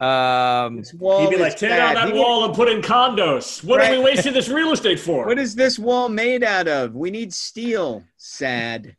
Um, 0.00 0.76
This 0.78 0.94
wall 0.94 1.20
He'd 1.22 1.30
be 1.30 1.36
like, 1.36 1.56
tear 1.56 1.76
down 1.76 1.94
that 1.94 2.12
He- 2.12 2.18
wall 2.18 2.44
and 2.46 2.54
put 2.54 2.68
in 2.68 2.80
condos. 2.80 3.62
What 3.62 3.80
are 3.82 3.90
we 3.90 3.98
wasting 3.98 4.32
this 4.32 4.48
real 4.48 4.72
estate 4.72 4.98
for? 4.98 5.26
What 5.26 5.38
is 5.38 5.54
this 5.54 5.78
wall 5.78 6.08
made 6.08 6.42
out 6.42 6.68
of? 6.68 6.94
We 6.94 7.10
need 7.10 7.34
steel. 7.34 8.04
Sad. 8.16 8.96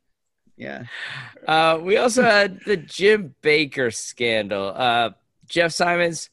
Yeah. 0.57 0.83
Uh, 1.47 1.79
we 1.81 1.97
also 1.97 2.21
had 2.21 2.59
the 2.65 2.77
Jim 2.77 3.33
Bakker 3.41 3.91
scandal. 3.93 4.73
Uh, 4.75 5.09
Jeff 5.49 5.71
Simons, 5.71 6.29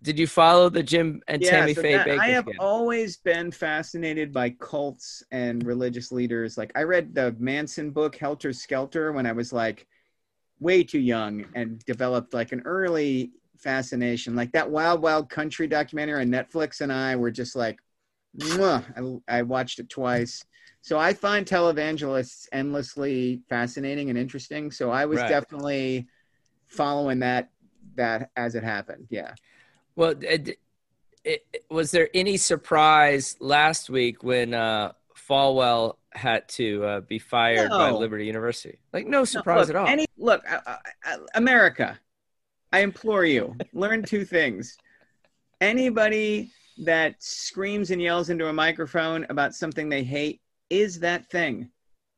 did 0.00 0.18
you 0.18 0.26
follow 0.26 0.70
the 0.70 0.82
Jim 0.82 1.20
and 1.28 1.42
Tammy 1.42 1.74
so 1.74 1.82
Faye 1.82 1.92
that- 1.96 2.06
Bakker 2.06 2.18
I 2.18 2.28
have 2.28 2.44
scandal? 2.44 2.64
always 2.64 3.18
been 3.18 3.50
fascinated 3.50 4.32
by 4.32 4.50
cults 4.50 5.22
and 5.32 5.64
religious 5.66 6.10
leaders. 6.10 6.56
Like 6.56 6.72
I 6.74 6.84
read 6.84 7.14
the 7.14 7.36
Manson 7.38 7.90
book 7.90 8.16
Helter 8.16 8.54
Skelter 8.54 9.12
when 9.12 9.26
I 9.26 9.32
was 9.32 9.52
like 9.52 9.86
way 10.60 10.82
too 10.82 10.98
young 11.00 11.44
and 11.54 11.78
developed 11.84 12.32
like 12.32 12.52
an 12.52 12.62
early 12.64 13.32
fascination. 13.62 14.34
Like 14.34 14.52
that 14.52 14.70
Wild 14.70 15.02
Wild 15.02 15.28
Country 15.30 15.66
documentary 15.66 16.20
on 16.20 16.28
Netflix 16.28 16.80
and 16.80 16.92
I 16.92 17.16
were 17.16 17.30
just 17.30 17.54
like 17.56 17.78
Mwah. 18.38 19.20
I, 19.28 19.38
I 19.38 19.42
watched 19.42 19.78
it 19.78 19.88
twice. 19.88 20.44
So 20.80 20.98
I 20.98 21.12
find 21.12 21.46
televangelists 21.46 22.48
endlessly 22.52 23.42
fascinating 23.48 24.10
and 24.10 24.18
interesting. 24.18 24.70
So 24.70 24.90
I 24.90 25.04
was 25.06 25.20
Right. 25.20 25.28
definitely 25.28 26.08
following 26.66 27.20
that 27.20 27.50
that 27.94 28.30
as 28.36 28.54
it 28.54 28.64
happened. 28.64 29.06
Yeah. 29.10 29.34
Well, 29.96 30.14
it, 30.20 30.58
it, 31.24 31.44
was 31.70 31.90
there 31.90 32.08
any 32.14 32.36
surprise 32.38 33.36
last 33.38 33.90
week 33.90 34.24
when 34.24 34.54
uh, 34.54 34.92
Falwell 35.28 35.96
had 36.12 36.48
to 36.48 36.84
uh, 36.84 37.00
be 37.00 37.18
fired 37.18 37.70
by 37.70 37.90
Liberty 37.90 38.24
University? 38.26 38.78
Like, 38.92 39.06
no 39.06 39.18
No, 39.18 39.24
surprise 39.24 39.68
look, 39.68 39.76
at 39.76 39.76
all. 39.76 39.86
Any, 39.86 40.06
look, 40.16 40.42
I, 40.48 40.58
I, 40.66 40.76
I- 41.04 41.18
America, 41.34 41.98
I 42.72 42.80
implore 42.80 43.24
you, 43.24 43.54
learn 43.74 44.02
two 44.02 44.24
things. 44.24 44.76
Anybody 45.60 46.50
that 46.78 47.14
screams 47.18 47.90
and 47.90 48.00
yells 48.00 48.30
into 48.30 48.48
a 48.48 48.52
microphone 48.52 49.26
about 49.28 49.54
something 49.54 49.88
they 49.88 50.02
hate 50.02 50.40
is 50.70 50.98
that 51.00 51.28
thing, 51.30 51.68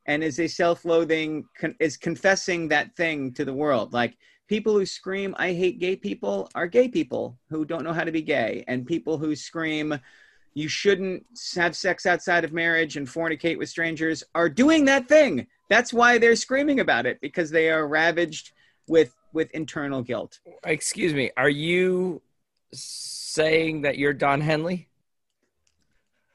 and 0.05 0.23
is 0.23 0.39
a 0.39 0.47
self-loathing, 0.47 1.45
con- 1.59 1.75
is 1.79 1.97
confessing 1.97 2.69
that 2.69 2.95
thing 2.95 3.33
to 3.33 3.43
the 3.43 3.53
world. 3.53 3.91
Like 3.91 4.15
people 4.47 4.73
who 4.73 4.85
scream, 4.85 5.35
"I 5.37 5.51
hate 5.51 5.79
gay 5.79 5.97
people," 5.97 6.49
are 6.55 6.67
gay 6.67 6.87
people 6.87 7.37
who 7.49 7.65
don't 7.65 7.83
know 7.83 7.93
how 7.93 8.05
to 8.05 8.11
be 8.11 8.21
gay, 8.21 8.63
and 8.67 8.87
people 8.87 9.17
who 9.17 9.35
scream. 9.35 9.99
You 10.53 10.69
shouldn't 10.69 11.25
have 11.55 11.75
sex 11.75 12.05
outside 12.05 12.45
of 12.45 12.53
marriage 12.53 12.95
and 12.95 13.05
fornicate 13.05 13.57
with 13.57 13.67
strangers 13.67 14.23
are 14.33 14.47
doing 14.47 14.85
that 14.85 15.09
thing. 15.09 15.47
That's 15.69 15.91
why 15.91 16.17
they're 16.17 16.37
screaming 16.37 16.79
about 16.79 17.05
it 17.05 17.19
because 17.19 17.49
they 17.51 17.69
are 17.69 17.85
ravaged 17.89 18.53
with 18.87 19.13
with 19.35 19.51
internal 19.51 20.01
guilt. 20.01 20.39
Excuse 20.63 21.13
me, 21.13 21.29
are 21.37 21.49
you 21.49 22.21
saying 22.73 23.81
that 23.81 23.97
you're 23.99 24.13
Don 24.13 24.41
Henley? 24.41 24.87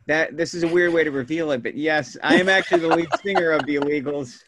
That 0.07 0.37
this 0.37 0.55
is 0.55 0.63
a 0.63 0.69
weird 0.69 0.93
way 0.93 1.03
to 1.03 1.11
reveal 1.11 1.51
it, 1.51 1.63
but 1.63 1.75
yes, 1.75 2.17
I 2.23 2.37
am 2.37 2.49
actually 2.49 2.81
the 2.81 2.89
lead 2.95 3.09
singer 3.25 3.51
of 3.53 3.65
the 3.67 3.77
Illegals. 3.77 4.43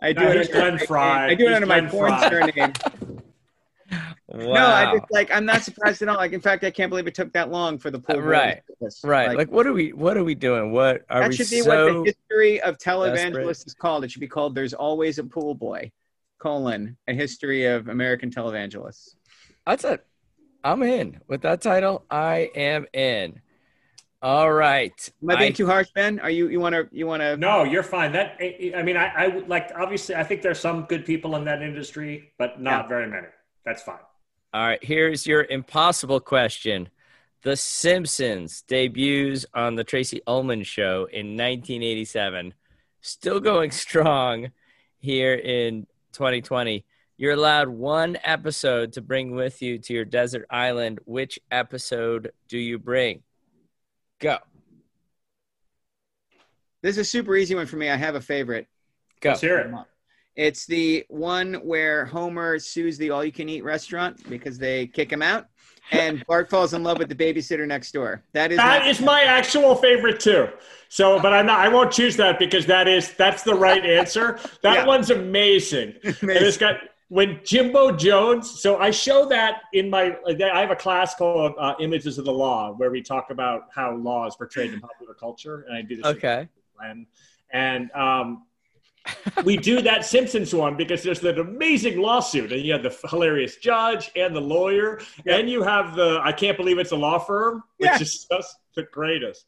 I 0.00 0.12
do 0.12 0.20
No, 0.22 0.30
it 0.30 0.36
under, 0.38 0.52
Glenn 0.52 0.78
Frey. 0.78 1.00
I 1.00 1.34
do 1.34 1.44
it 1.44 1.48
He's 1.48 1.56
under 1.56 1.66
my 1.66 1.80
porn 1.82 2.12
Fry. 2.12 2.28
surname. 2.30 2.72
Wow. 2.82 3.14
No, 4.30 4.66
I 4.66 4.92
just 4.92 5.06
like 5.10 5.30
I'm 5.32 5.46
not 5.46 5.62
surprised 5.62 6.02
at 6.02 6.08
all. 6.08 6.16
Like 6.18 6.34
in 6.34 6.40
fact, 6.42 6.62
I 6.62 6.70
can't 6.70 6.90
believe 6.90 7.06
it 7.06 7.14
took 7.14 7.32
that 7.32 7.50
long 7.50 7.78
for 7.78 7.90
the 7.90 7.98
pool. 7.98 8.20
Right. 8.20 8.60
right. 9.02 9.28
Like, 9.28 9.38
Like, 9.38 9.50
what 9.50 9.66
are 9.66 9.72
we? 9.72 9.94
What 9.94 10.18
are 10.18 10.22
we 10.22 10.34
doing? 10.34 10.70
What 10.70 11.06
are 11.08 11.22
that 11.22 11.30
we 11.30 11.36
should 11.36 11.48
be 11.48 11.62
so? 11.62 11.94
what 11.94 12.04
the 12.04 12.12
history 12.12 12.60
of 12.60 12.76
desperate? 12.76 13.32
televangelists 13.34 13.66
is 13.66 13.72
called. 13.72 14.04
It 14.04 14.10
should 14.10 14.20
be 14.20 14.28
called 14.28 14.54
"There's 14.54 14.74
Always 14.74 15.18
a 15.18 15.24
Pool 15.24 15.54
Boy." 15.54 15.90
Colon 16.38 16.96
a 17.06 17.14
history 17.14 17.66
of 17.66 17.88
American 17.88 18.30
televangelists. 18.30 19.14
That's 19.66 19.84
it. 19.84 20.04
I'm 20.64 20.82
in 20.82 21.20
with 21.28 21.42
that 21.42 21.60
title. 21.60 22.04
I 22.10 22.50
am 22.54 22.86
in. 22.92 23.40
All 24.20 24.50
right. 24.52 24.92
Am 25.22 25.30
I 25.30 25.36
being 25.36 25.52
I- 25.52 25.54
too 25.54 25.66
harsh, 25.66 25.88
Ben? 25.94 26.18
Are 26.20 26.30
you 26.30 26.48
you 26.48 26.58
want 26.58 26.74
to 26.74 26.88
you 26.90 27.06
want 27.06 27.22
to? 27.22 27.36
No, 27.36 27.62
you're 27.64 27.84
fine. 27.84 28.10
That 28.12 28.36
I 28.40 28.72
I 28.76 28.82
mean, 28.82 28.96
I, 28.96 29.12
I 29.16 29.28
would 29.28 29.48
like 29.48 29.70
obviously. 29.76 30.14
I 30.16 30.24
think 30.24 30.42
there's 30.42 30.58
some 30.58 30.82
good 30.84 31.04
people 31.06 31.36
in 31.36 31.44
that 31.44 31.62
industry, 31.62 32.32
but 32.38 32.60
not 32.60 32.84
Yeah. 32.84 32.88
very 32.88 33.06
many. 33.08 33.28
That's 33.64 33.82
fine. 33.82 33.98
All 34.54 34.66
right, 34.66 34.82
here's 34.82 35.26
your 35.26 35.44
impossible 35.44 36.20
question. 36.20 36.88
The 37.42 37.54
Simpsons 37.54 38.62
debuts 38.62 39.44
on 39.54 39.76
the 39.76 39.84
Tracey 39.84 40.20
Ullman 40.26 40.64
show 40.64 41.04
in 41.12 41.36
1987, 41.36 42.54
still 43.02 43.38
going 43.40 43.70
strong 43.86 44.50
here 44.98 45.34
in 45.34 45.86
2020. 46.18 46.84
You're 47.16 47.32
allowed 47.32 47.68
one 47.68 48.18
episode 48.24 48.92
to 48.94 49.00
bring 49.00 49.36
with 49.36 49.62
you 49.62 49.78
to 49.78 49.92
your 49.92 50.04
desert 50.04 50.46
island. 50.50 50.98
Which 51.04 51.38
episode 51.50 52.32
do 52.48 52.58
you 52.58 52.78
bring? 52.78 53.22
Go. 54.18 54.38
This 56.82 56.96
is 56.96 56.98
a 56.98 57.04
super 57.04 57.36
easy 57.36 57.54
one 57.54 57.66
for 57.66 57.76
me. 57.76 57.88
I 57.88 57.96
have 57.96 58.16
a 58.16 58.20
favorite. 58.20 58.66
Go. 59.20 59.30
Let's 59.30 59.40
hear 59.40 59.58
it. 59.58 59.72
It's 60.34 60.66
the 60.66 61.04
one 61.08 61.54
where 61.54 62.04
Homer 62.04 62.58
sues 62.58 62.98
the 62.98 63.10
all-you-can-eat 63.10 63.62
restaurant 63.62 64.28
because 64.28 64.58
they 64.58 64.88
kick 64.88 65.12
him 65.12 65.22
out, 65.22 65.46
and 65.90 66.24
Bart 66.26 66.50
falls 66.50 66.74
in 66.74 66.82
love 66.82 66.98
with 66.98 67.08
the 67.08 67.14
babysitter 67.14 67.66
next 67.66 67.92
door. 67.92 68.22
That 68.32 68.50
is 68.52 68.58
That 68.58 68.82
my- 68.82 68.88
is 68.88 69.00
my 69.00 69.22
actual 69.22 69.74
favorite 69.74 70.20
too. 70.20 70.48
So, 70.88 71.20
but 71.20 71.32
I'm 71.34 71.46
not. 71.46 71.60
I 71.60 71.68
won't 71.68 71.92
choose 71.92 72.16
that 72.16 72.38
because 72.38 72.64
that 72.66 72.88
is 72.88 73.12
that's 73.14 73.42
the 73.42 73.54
right 73.54 73.84
answer. 73.84 74.38
That 74.62 74.74
Yeah. 74.74 74.86
one's 74.86 75.10
amazing. 75.10 75.94
And 76.02 76.30
it's 76.30 76.56
got 76.56 76.76
when 77.08 77.40
Jimbo 77.44 77.92
Jones. 77.96 78.60
So 78.60 78.78
I 78.78 78.90
show 78.90 79.26
that 79.28 79.62
in 79.74 79.90
my. 79.90 80.16
I 80.26 80.60
have 80.60 80.70
a 80.70 80.76
class 80.76 81.14
called 81.14 81.54
uh, 81.58 81.74
Images 81.80 82.16
of 82.18 82.24
the 82.24 82.32
Law 82.32 82.72
where 82.72 82.90
we 82.90 83.02
talk 83.02 83.30
about 83.30 83.64
how 83.74 83.94
law 83.96 84.26
is 84.26 84.34
portrayed 84.36 84.72
in 84.72 84.80
popular 84.80 85.14
culture, 85.14 85.64
and 85.68 85.76
I 85.76 85.82
do 85.82 85.96
this. 85.96 86.06
Okay. 86.06 86.48
Glenn. 86.78 87.06
And 87.50 87.90
um, 87.92 88.44
we 89.44 89.56
do 89.56 89.80
that 89.82 90.04
Simpsons 90.04 90.54
one 90.54 90.76
because 90.76 91.02
there's 91.02 91.20
that 91.20 91.38
amazing 91.38 91.98
lawsuit, 92.00 92.52
and 92.52 92.62
you 92.62 92.72
have 92.72 92.82
the 92.82 92.96
hilarious 93.08 93.56
judge 93.56 94.10
and 94.16 94.34
the 94.34 94.40
lawyer, 94.40 95.00
and 95.26 95.48
you 95.48 95.62
have 95.62 95.94
the 95.94 96.20
I 96.22 96.32
can't 96.32 96.56
believe 96.56 96.78
it's 96.78 96.92
a 96.92 96.96
law 96.96 97.18
firm, 97.18 97.62
which 97.78 97.88
Yeah. 97.90 98.00
is 98.00 98.26
just 98.30 98.56
the 98.74 98.84
greatest. 98.84 99.46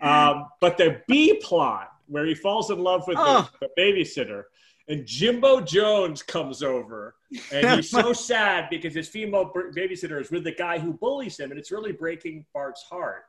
Um, 0.00 0.46
but 0.60 0.76
the 0.76 1.00
B 1.08 1.40
plot 1.42 1.90
where 2.06 2.26
he 2.26 2.34
falls 2.34 2.70
in 2.70 2.78
love 2.78 3.06
with 3.06 3.16
Oh. 3.18 3.48
the, 3.60 3.68
the 3.68 3.82
babysitter. 3.82 4.44
And 4.86 5.06
Jimbo 5.06 5.62
Jones 5.62 6.22
comes 6.22 6.62
over, 6.62 7.14
and 7.50 7.76
he's 7.76 7.88
so 7.90 8.12
sad 8.32 8.68
because 8.68 8.92
his 8.94 9.08
female 9.08 9.50
babysitter 9.74 10.20
is 10.20 10.30
with 10.30 10.44
the 10.44 10.52
guy 10.52 10.78
who 10.78 10.92
bullies 10.92 11.40
him, 11.40 11.50
and 11.50 11.58
it's 11.58 11.70
really 11.72 11.92
breaking 11.92 12.44
Bart's 12.52 12.82
heart. 12.82 13.24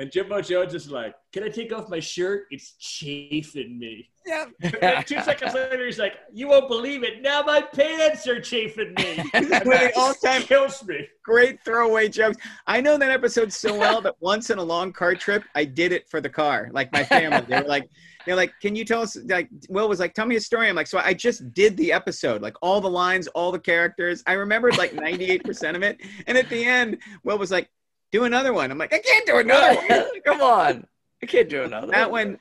And 0.00 0.10
Jimbo 0.10 0.40
Jones 0.40 0.72
is 0.72 0.90
like, 0.90 1.14
"Can 1.30 1.44
I 1.44 1.48
take 1.50 1.74
off 1.74 1.90
my 1.90 2.00
shirt? 2.00 2.46
It's 2.50 2.72
chafing 2.78 3.78
me." 3.78 4.08
Yeah. 4.26 4.46
And 4.80 5.06
two 5.06 5.20
seconds 5.20 5.52
later, 5.52 5.84
he's 5.84 5.98
like, 5.98 6.14
"You 6.32 6.48
won't 6.48 6.68
believe 6.68 7.04
it. 7.04 7.20
Now 7.20 7.42
my 7.42 7.60
pants 7.60 8.26
are 8.26 8.40
chafing 8.40 8.94
me." 8.94 9.22
And 9.34 9.50
One 9.50 9.58
of 9.60 9.64
the 9.64 9.92
all-time 9.98 10.42
kills 10.44 10.82
me. 10.86 11.06
great 11.22 11.62
throwaway 11.66 12.08
jokes. 12.08 12.38
I 12.66 12.80
know 12.80 12.96
that 12.96 13.10
episode 13.10 13.52
so 13.52 13.76
well 13.78 14.00
that 14.00 14.14
once 14.20 14.48
in 14.48 14.56
a 14.56 14.62
long 14.62 14.90
car 14.90 15.14
trip, 15.14 15.44
I 15.54 15.66
did 15.66 15.92
it 15.92 16.08
for 16.08 16.22
the 16.22 16.30
car. 16.30 16.70
Like 16.72 16.90
my 16.94 17.04
family, 17.04 17.44
they 17.46 17.60
were 17.60 17.68
like, 17.68 17.90
they're 18.24 18.36
like, 18.36 18.54
"Can 18.62 18.74
you 18.74 18.86
tell 18.86 19.02
us?" 19.02 19.18
Like 19.26 19.50
Will 19.68 19.86
was 19.86 20.00
like, 20.00 20.14
"Tell 20.14 20.24
me 20.24 20.36
a 20.36 20.40
story." 20.40 20.70
I'm 20.70 20.76
like, 20.76 20.86
"So 20.86 20.96
I 20.96 21.12
just 21.12 21.52
did 21.52 21.76
the 21.76 21.92
episode, 21.92 22.40
like 22.40 22.56
all 22.62 22.80
the 22.80 22.88
lines, 22.90 23.26
all 23.28 23.52
the 23.52 23.58
characters. 23.60 24.22
I 24.26 24.32
remembered 24.32 24.78
like 24.78 24.94
98 24.94 25.44
percent 25.44 25.76
of 25.76 25.82
it." 25.82 26.00
And 26.26 26.38
at 26.38 26.48
the 26.48 26.64
end, 26.64 26.96
Will 27.22 27.36
was 27.36 27.50
like, 27.50 27.68
"Do 28.12 28.24
another 28.24 28.52
one." 28.52 28.70
I'm 28.70 28.78
like, 28.78 28.92
"I 28.92 28.98
can't 28.98 29.26
do 29.26 29.38
another 29.38 29.74
one." 29.88 30.20
Come 30.24 30.40
on. 30.40 30.86
I 31.22 31.26
can't 31.26 31.48
do 31.48 31.62
another. 31.64 31.88
That 31.88 32.10
one, 32.10 32.38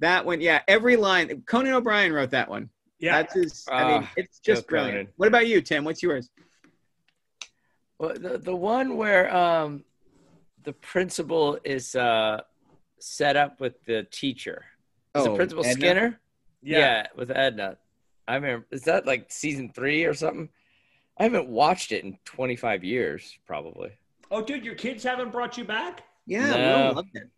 that 0.00 0.24
one, 0.24 0.40
yeah. 0.40 0.62
Every 0.68 0.96
line. 0.96 1.42
Conan 1.46 1.72
O'Brien 1.72 2.12
wrote 2.12 2.30
that 2.30 2.48
one. 2.48 2.70
Yeah. 3.00 3.20
That's 3.22 3.34
his. 3.34 3.68
I 3.70 3.84
mean, 3.92 4.02
Ah, 4.04 4.12
it's 4.16 4.38
just 4.38 4.66
brilliant. 4.68 4.92
Conan. 4.94 5.08
What 5.16 5.26
about 5.28 5.46
you, 5.48 5.60
Tim? 5.60 5.84
What's 5.84 6.02
yours? 6.02 6.30
Well, 7.98 8.14
the, 8.14 8.38
the 8.38 8.54
one 8.54 8.96
where 8.96 9.34
um, 9.34 9.84
the 10.64 10.72
principal 10.72 11.58
is 11.64 11.94
uh, 11.94 12.40
set 12.98 13.36
up 13.36 13.60
with 13.60 13.82
the 13.84 14.06
teacher. 14.10 14.64
Is 15.14 15.22
Oh, 15.22 15.30
the 15.30 15.36
principal 15.36 15.64
Edna? 15.64 15.74
Skinner? 15.80 16.20
Yeah. 16.62 17.06
with 17.16 17.30
Edna. 17.30 17.76
I 18.28 18.36
remember. 18.36 18.66
Is 18.70 18.82
that 18.84 19.06
like 19.06 19.30
season 19.32 19.72
three 19.74 20.04
or 20.04 20.14
something? 20.14 20.48
I 21.18 21.24
haven't 21.24 21.48
watched 21.48 21.92
it 21.92 22.04
in 22.04 22.18
25 22.24 22.84
years, 22.84 23.36
probably. 23.46 23.90
Oh, 24.32 24.42
dude, 24.42 24.64
your 24.64 24.74
kids 24.74 25.04
haven't 25.04 25.30
brought 25.30 25.56
you 25.58 25.64
back? 25.64 26.04
Yeah, 26.26 26.50
No. 26.50 26.86
Will 26.88 26.94
loved 26.96 27.10
it. 27.14 27.28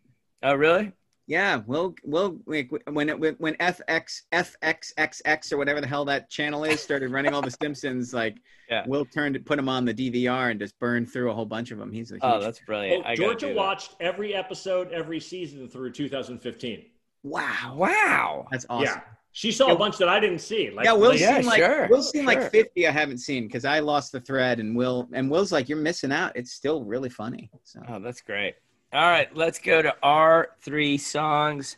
Oh, 0.41 0.55
really? 0.55 0.91
Yeah, 1.27 1.61
we'll 1.65 1.95
we'll 2.03 2.37
like, 2.45 2.69
when 2.91 3.09
it 3.09 3.19
when 3.19 3.55
FX 3.55 4.21
FXXX 4.31 5.51
or 5.51 5.57
whatever 5.57 5.81
the 5.81 5.87
hell 5.87 6.05
that 6.05 6.29
channel 6.29 6.63
is 6.63 6.79
started 6.79 7.09
running 7.11 7.33
all 7.33 7.41
the 7.41 7.49
Simpsons. 7.61 8.13
Like, 8.13 8.37
Yeah. 8.69 8.83
Will 8.87 9.05
turned 9.05 9.43
put 9.45 9.55
them 9.57 9.67
on 9.67 9.85
the 9.85 9.93
DVR 9.93 10.51
and 10.51 10.59
just 10.59 10.77
burned 10.79 11.09
through 11.11 11.31
a 11.31 11.33
whole 11.33 11.45
bunch 11.47 11.71
of 11.71 11.79
them. 11.79 11.91
He's 11.91 12.11
a 12.11 12.15
huge, 12.15 12.21
Oh, 12.23 12.39
that's 12.39 12.59
Oh, 12.59 12.65
brilliant. 12.67 13.05
I 13.07 13.15
Georgia 13.15 13.51
watched 13.53 13.95
every 13.99 14.35
episode, 14.35 14.91
every 14.91 15.19
season 15.19 15.67
through 15.67 15.91
2015. 15.93 16.85
wow, 17.23 17.73
Wow. 17.75 18.47
that's 18.51 18.67
awesome. 18.69 18.85
Yeah. 18.85 19.01
She 19.37 19.51
saw 19.51 19.73
a 19.73 19.75
bunch 19.75 19.97
that 19.97 20.07
I 20.07 20.21
didn't 20.21 20.39
see. 20.39 20.71
Like, 20.71 20.85
yeah, 20.85 20.93
Will's 20.93 21.19
Yeah, 21.19 21.35
seen 21.35 21.45
like 21.45 21.57
sure, 21.57 21.87
Will's 21.89 22.09
seen 22.09 22.23
sure. 22.23 22.33
like 22.41 22.49
fifty 22.53 22.87
I 22.87 22.91
haven't 22.91 23.17
seen 23.17 23.47
because 23.47 23.65
I 23.65 23.79
lost 23.79 24.13
the 24.13 24.21
thread 24.21 24.61
and 24.61 24.73
Will 24.77 25.09
and 25.11 25.29
Will's 25.29 25.51
like 25.51 25.67
you're 25.67 25.77
missing 25.77 26.13
out. 26.13 26.31
It's 26.35 26.53
still 26.53 26.85
really 26.85 27.09
funny. 27.09 27.49
So 27.65 27.81
Oh, 27.89 27.99
that's 27.99 28.21
great. 28.21 28.55
All 28.93 29.09
right, 29.09 29.27
let's 29.35 29.59
go 29.59 29.81
to 29.81 29.93
our 30.01 30.51
three 30.61 30.97
songs. 30.97 31.75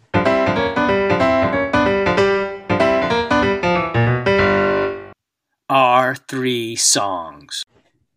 Our 5.70 6.15
three 6.15 6.76
songs. 6.76 7.63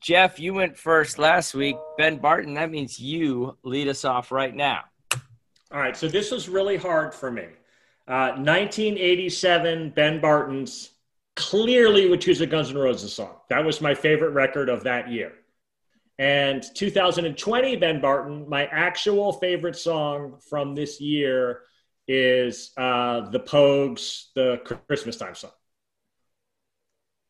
Jeff, 0.03 0.38
you 0.38 0.53
went 0.53 0.76
first 0.76 1.18
last 1.18 1.55
week. 1.55 1.76
Ben 1.96 2.18
Barton, 2.18 2.53
that 2.55 2.70
means 2.70 3.00
you 3.00 3.57
lead 3.64 3.88
us 3.88 4.05
off 4.05 4.31
right 4.31 4.55
now. 4.55 4.83
All 5.72 5.81
right, 5.81 5.96
so 5.96 6.09
this 6.09 6.31
was 6.31 6.48
really 6.48 6.76
hard 6.76 7.14
for 7.14 7.31
me. 7.31 7.46
Uh, 8.11 8.35
1987, 8.35 9.90
Ben 9.90 10.20
Barton's 10.20 10.90
clearly 11.37 12.09
would 12.09 12.20
choose 12.20 12.40
a 12.40 12.46
Guns 12.46 12.70
N' 12.70 12.77
Roses 12.77 13.12
song. 13.12 13.37
That 13.51 13.64
was 13.64 13.81
my 13.81 13.94
favorite 13.94 14.31
record 14.31 14.68
of 14.68 14.83
that 14.83 15.09
year. 15.09 15.33
And 16.18 16.61
2020, 16.75 17.77
Ben 17.77 18.01
Barton, 18.01 18.49
my 18.49 18.66
actual 18.66 19.35
favorite 19.35 19.77
song 19.77 20.38
from 20.51 20.75
this 20.75 21.01
year 21.01 21.61
is 22.09 22.73
uh, 22.77 23.31
the 23.31 23.38
Pogues, 23.38 24.33
the 24.35 24.61
Christmas 24.88 25.16
time 25.16 25.37
song. 25.37 25.53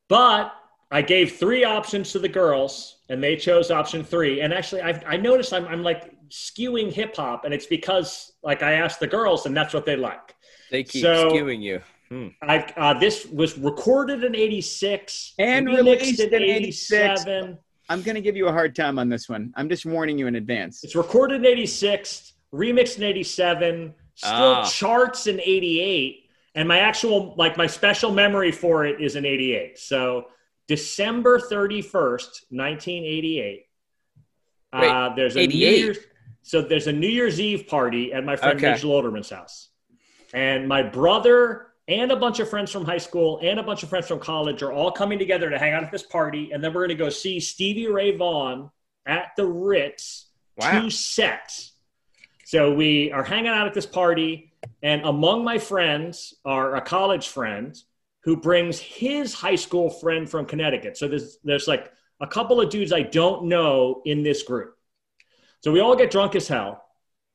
But 0.08 0.50
I 0.90 1.02
gave 1.02 1.36
three 1.36 1.62
options 1.62 2.10
to 2.12 2.18
the 2.18 2.28
girls, 2.28 2.96
and 3.10 3.22
they 3.22 3.36
chose 3.36 3.70
option 3.70 4.02
three. 4.02 4.40
And 4.40 4.54
actually, 4.54 4.80
I've, 4.80 5.04
I 5.06 5.18
noticed 5.18 5.52
I'm, 5.52 5.66
I'm 5.66 5.82
like 5.82 6.10
skewing 6.30 6.90
hip 6.90 7.14
hop, 7.16 7.44
and 7.44 7.52
it's 7.52 7.66
because 7.66 8.32
like 8.42 8.62
I 8.62 8.72
asked 8.72 8.98
the 8.98 9.06
girls, 9.06 9.44
and 9.44 9.54
that's 9.54 9.74
what 9.74 9.84
they 9.84 9.96
like. 9.96 10.34
They 10.70 10.84
keep 10.84 11.02
So- 11.02 11.30
skewing 11.30 11.60
you. 11.62 11.80
Hmm. 12.08 12.28
I 12.42 12.58
uh, 12.76 12.98
this 12.98 13.26
was 13.26 13.56
recorded 13.56 14.24
in 14.24 14.34
'86 14.34 15.34
And 15.38 15.68
released 15.68 16.18
in 16.20 16.34
86. 16.34 16.92
'87. 17.22 17.56
I'm 17.88 18.02
gonna 18.02 18.20
give 18.20 18.36
you 18.36 18.48
a 18.48 18.52
hard 18.52 18.74
time 18.74 18.98
on 18.98 19.08
this 19.08 19.28
one. 19.28 19.52
I'm 19.56 19.68
just 19.68 19.86
warning 19.86 20.18
you 20.18 20.26
in 20.26 20.34
advance. 20.34 20.82
It's 20.82 20.96
recorded 20.96 21.36
in 21.36 21.46
'86, 21.46 22.32
remixed 22.52 22.98
in 22.98 23.04
'87, 23.04 23.94
still 24.16 24.30
Ah. 24.32 24.64
charts 24.68 25.28
in 25.28 25.38
'88, 25.40 26.24
and 26.56 26.66
my 26.66 26.80
actual 26.80 27.34
like 27.36 27.56
my 27.56 27.68
special 27.68 28.10
memory 28.10 28.50
for 28.50 28.84
it 28.84 29.00
is 29.00 29.14
in 29.14 29.24
'88. 29.24 29.78
So 29.78 30.26
December 30.66 31.38
31st, 31.38 32.46
1988. 32.50 33.66
uh, 34.72 35.14
there's 35.14 35.34
a 35.36 35.38
New 35.38 35.44
88? 35.44 35.78
Year's, 35.78 35.98
so 36.42 36.62
there's 36.62 36.86
a 36.86 36.92
New 36.92 37.08
Year's 37.08 37.40
Eve 37.40 37.66
party 37.68 38.12
at 38.12 38.24
my 38.24 38.36
friend 38.36 38.56
Okay. 38.58 38.70
Mitchell 38.72 38.90
Olderman's 38.90 39.30
house, 39.30 39.69
and 40.32 40.68
my 40.68 40.82
brother 40.82 41.66
and 41.88 42.12
a 42.12 42.16
bunch 42.16 42.38
of 42.38 42.48
friends 42.48 42.70
from 42.70 42.84
high 42.84 42.98
school 42.98 43.40
and 43.42 43.58
a 43.58 43.62
bunch 43.62 43.82
of 43.82 43.88
friends 43.88 44.06
from 44.06 44.20
college 44.20 44.62
are 44.62 44.72
all 44.72 44.92
coming 44.92 45.18
together 45.18 45.50
to 45.50 45.58
hang 45.58 45.72
out 45.72 45.82
at 45.82 45.90
this 45.90 46.04
party, 46.04 46.52
and 46.52 46.62
then 46.62 46.72
we're 46.72 46.86
going 46.86 46.96
to 46.96 47.04
go 47.04 47.10
see 47.10 47.40
Stevie 47.40 47.88
Ray 47.88 48.16
Vaughan 48.16 48.70
at 49.06 49.32
the 49.36 49.46
Ritz. 49.46 50.26
Wow. 50.56 50.82
Two 50.82 50.90
sets. 50.90 51.72
So 52.44 52.74
we 52.74 53.12
are 53.12 53.24
hanging 53.24 53.48
out 53.48 53.66
at 53.66 53.74
this 53.74 53.86
party, 53.86 54.52
and 54.82 55.02
among 55.04 55.44
my 55.44 55.58
friends 55.58 56.34
are 56.44 56.76
a 56.76 56.80
college 56.80 57.28
friend 57.28 57.76
who 58.22 58.36
brings 58.36 58.78
his 58.78 59.32
high 59.32 59.56
school 59.56 59.88
friend 59.88 60.28
from 60.28 60.46
Connecticut. 60.46 60.96
So 60.96 61.08
there's 61.08 61.38
there's 61.42 61.66
like 61.66 61.90
a 62.20 62.26
couple 62.26 62.60
of 62.60 62.68
dudes 62.68 62.92
I 62.92 63.02
don't 63.02 63.44
know 63.44 64.02
in 64.04 64.22
this 64.22 64.42
group. 64.42 64.76
So 65.60 65.72
we 65.72 65.80
all 65.80 65.96
get 65.96 66.10
drunk 66.10 66.34
as 66.34 66.48
hell, 66.48 66.84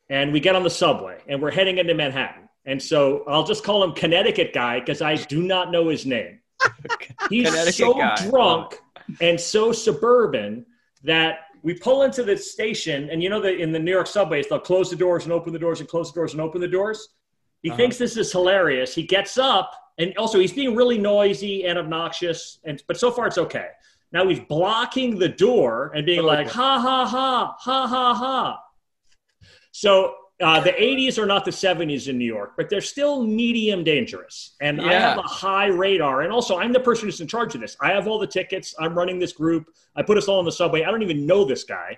and 0.10 0.32
we 0.32 0.40
get 0.40 0.56
on 0.56 0.64
the 0.64 0.70
subway, 0.70 1.20
and 1.28 1.42
we're 1.42 1.52
heading 1.52 1.78
into 1.78 1.94
Manhattan. 1.94 2.45
And 2.66 2.82
so 2.82 3.24
I'll 3.28 3.44
just 3.44 3.64
call 3.64 3.84
him 3.84 3.94
Connecticut 3.94 4.54
guy 4.54 4.80
because 4.80 5.02
I 5.02 5.16
do 5.16 5.42
not 5.44 5.72
know 5.72 5.90
his 5.90 6.06
name. 6.06 6.40
He's 7.30 7.76
so 7.76 7.94
guy. 7.94 8.16
drunk 8.30 8.80
and 9.22 9.40
so 9.40 9.72
suburban 9.72 10.66
that 11.04 11.40
we 11.62 11.74
pull 11.76 12.04
into 12.04 12.24
the 12.24 12.38
station, 12.38 13.10
and 13.10 13.22
you 13.22 13.30
know 13.30 13.40
that 13.42 13.60
in 13.60 13.72
the 13.72 13.80
New 13.80 13.92
York 13.92 14.08
subways 14.08 14.48
they'll 14.50 14.60
close 14.60 14.90
the 14.90 14.96
doors 14.96 15.24
and 15.26 15.34
open 15.34 15.54
the 15.54 15.60
doors 15.60 15.80
and 15.80 15.90
close 15.90 16.12
the 16.12 16.20
doors 16.20 16.34
and 16.34 16.42
open 16.42 16.62
the 16.62 16.68
doors. 16.68 17.10
He 17.62 17.70
Uh-huh. 17.70 17.78
thinks 17.78 17.98
this 17.98 18.18
is 18.18 18.32
hilarious. 18.32 18.94
He 18.96 19.04
gets 19.04 19.38
up, 19.38 19.72
and 19.98 20.16
also 20.18 20.40
he's 20.40 20.54
being 20.54 20.76
really 20.76 20.98
noisy 20.98 21.66
and 21.66 21.78
obnoxious, 21.78 22.60
and 22.66 22.82
but 22.88 22.98
so 22.98 23.12
far 23.12 23.28
it's 23.28 23.38
okay. 23.38 23.68
Now 24.12 24.28
he's 24.28 24.40
blocking 24.40 25.20
the 25.20 25.30
door 25.30 25.92
and 25.96 26.06
being 26.06 26.22
like 26.24 26.48
ha 26.50 26.80
ha 26.80 27.06
ha 27.06 27.56
ha 27.60 27.88
ha 27.88 28.14
ha. 28.14 28.60
So 29.72 30.16
uh, 30.42 30.60
the 30.60 30.72
80s 30.72 31.18
are 31.18 31.26
not 31.26 31.46
the 31.46 31.52
70s 31.52 32.08
in 32.10 32.18
New 32.18 32.26
York, 32.26 32.54
but 32.58 32.70
they're 32.70 32.82
still 32.82 33.24
medium 33.24 33.84
dangerous. 33.84 34.56
And 34.62 34.82
I 34.82 34.94
have 34.94 35.18
a 35.18 35.22
high 35.22 35.68
radar. 35.68 36.22
And 36.24 36.32
also, 36.34 36.58
I'm 36.58 36.74
the 36.74 36.80
person 36.80 37.08
who's 37.08 37.22
in 37.22 37.28
charge 37.28 37.56
of 37.56 37.62
this. 37.62 37.78
I 37.80 37.92
have 37.92 38.08
all 38.08 38.20
the 38.20 38.28
tickets. 38.28 38.76
I'm 38.78 38.94
running 38.96 39.18
this 39.18 39.32
group. 39.32 39.68
I 39.96 40.02
put 40.04 40.18
us 40.18 40.28
all 40.28 40.40
on 40.40 40.46
the 40.46 40.52
subway. 40.52 40.84
I 40.84 40.92
don't 40.92 41.04
even 41.04 41.26
know 41.26 41.46
this 41.46 41.64
guy. 41.64 41.98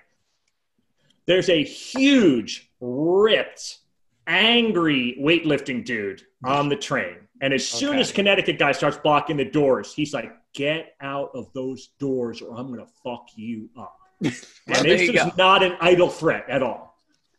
There's 1.26 1.48
a 1.48 1.62
huge, 1.64 2.70
ripped, 2.80 3.78
angry 4.26 5.18
weightlifting 5.20 5.84
dude 5.84 6.22
on 6.44 6.68
the 6.68 6.76
train. 6.76 7.16
And 7.40 7.52
as 7.52 7.66
soon 7.66 7.90
Okay. 7.90 8.00
as 8.00 8.12
Connecticut 8.12 8.58
guy 8.58 8.72
starts 8.72 8.96
blocking 8.98 9.36
the 9.36 9.44
doors, 9.44 9.92
he's 9.92 10.14
like, 10.14 10.32
get 10.54 10.94
out 11.00 11.30
of 11.34 11.52
those 11.54 11.88
doors 11.98 12.40
or 12.40 12.56
I'm 12.58 12.68
going 12.68 12.80
to 12.80 12.92
fuck 13.04 13.28
you 13.36 13.68
up. 13.78 13.98
And 14.22 14.84
this 14.84 15.02
is 15.02 15.10
go. 15.10 15.30
not 15.36 15.62
an 15.62 15.76
idle 15.80 16.08
threat 16.08 16.44
at 16.48 16.62
all. 16.62 16.97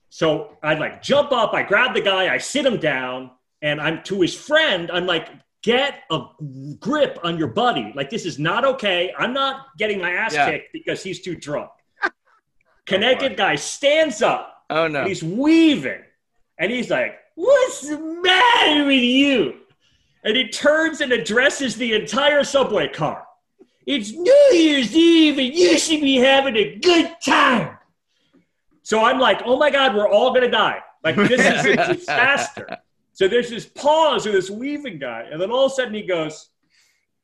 So 0.09 0.57
I 0.63 0.73
like 0.73 1.01
jump 1.01 1.31
up, 1.31 1.53
I 1.53 1.63
grab 1.63 1.93
the 1.93 2.01
guy, 2.01 2.33
I 2.33 2.37
sit 2.39 2.65
him 2.65 2.77
down, 2.77 3.31
and 3.61 3.79
I'm 3.79 4.01
to 4.03 4.21
his 4.21 4.33
friend, 4.35 4.89
I'm 4.91 5.05
like, 5.05 5.29
get 5.61 6.03
a 6.11 6.21
grip 6.79 7.19
on 7.23 7.37
your 7.37 7.49
buddy. 7.49 7.91
Like, 7.95 8.09
this 8.09 8.25
is 8.25 8.39
not 8.39 8.65
okay. 8.65 9.13
I'm 9.17 9.33
not 9.33 9.67
getting 9.77 9.99
my 10.01 10.11
ass 10.11 10.33
Yeah. 10.33 10.49
kicked 10.51 10.73
because 10.73 11.03
he's 11.03 11.21
too 11.21 11.35
drunk. 11.35 11.69
Connecticut 12.85 13.37
guy 13.37 13.55
stands 13.55 14.21
up 14.21 14.63
Oh 14.69 14.87
no. 14.87 15.05
he's 15.05 15.23
weaving. 15.23 16.01
And 16.57 16.71
he's 16.71 16.89
like, 16.89 17.15
What's 17.35 17.87
the 17.87 17.97
matter 17.97 18.85
with 18.85 19.01
you? 19.01 19.59
And 20.25 20.35
he 20.35 20.49
turns 20.49 20.99
and 20.99 21.13
addresses 21.13 21.77
the 21.77 21.93
entire 21.93 22.43
subway 22.43 22.89
car. 22.89 23.25
It's 23.85 24.11
New 24.11 24.49
Year's 24.53 24.93
Eve 24.95 25.37
and 25.39 25.55
you 25.55 25.77
should 25.79 26.01
be 26.01 26.17
having 26.17 26.55
a 26.57 26.75
good 26.75 27.15
time. 27.25 27.77
So 28.89 29.03
I'm 29.03 29.19
like, 29.19 29.43
Oh 29.45 29.55
my 29.55 29.69
God, 29.69 29.95
we're 29.95 30.09
all 30.09 30.29
going 30.31 30.41
to 30.41 30.49
die. 30.49 30.79
Like, 31.03 31.15
this 31.15 31.39
is 31.39 31.63
a 31.63 31.93
disaster. 31.93 32.67
So 33.13 33.27
there's 33.27 33.47
this 33.51 33.67
pause 33.67 34.25
with 34.25 34.33
this 34.33 34.49
weaving 34.49 34.97
guy. 34.97 35.27
And 35.31 35.39
then 35.39 35.51
all 35.51 35.67
of 35.67 35.71
a 35.71 35.75
sudden 35.75 35.93
he 35.93 36.01
goes, 36.07 36.49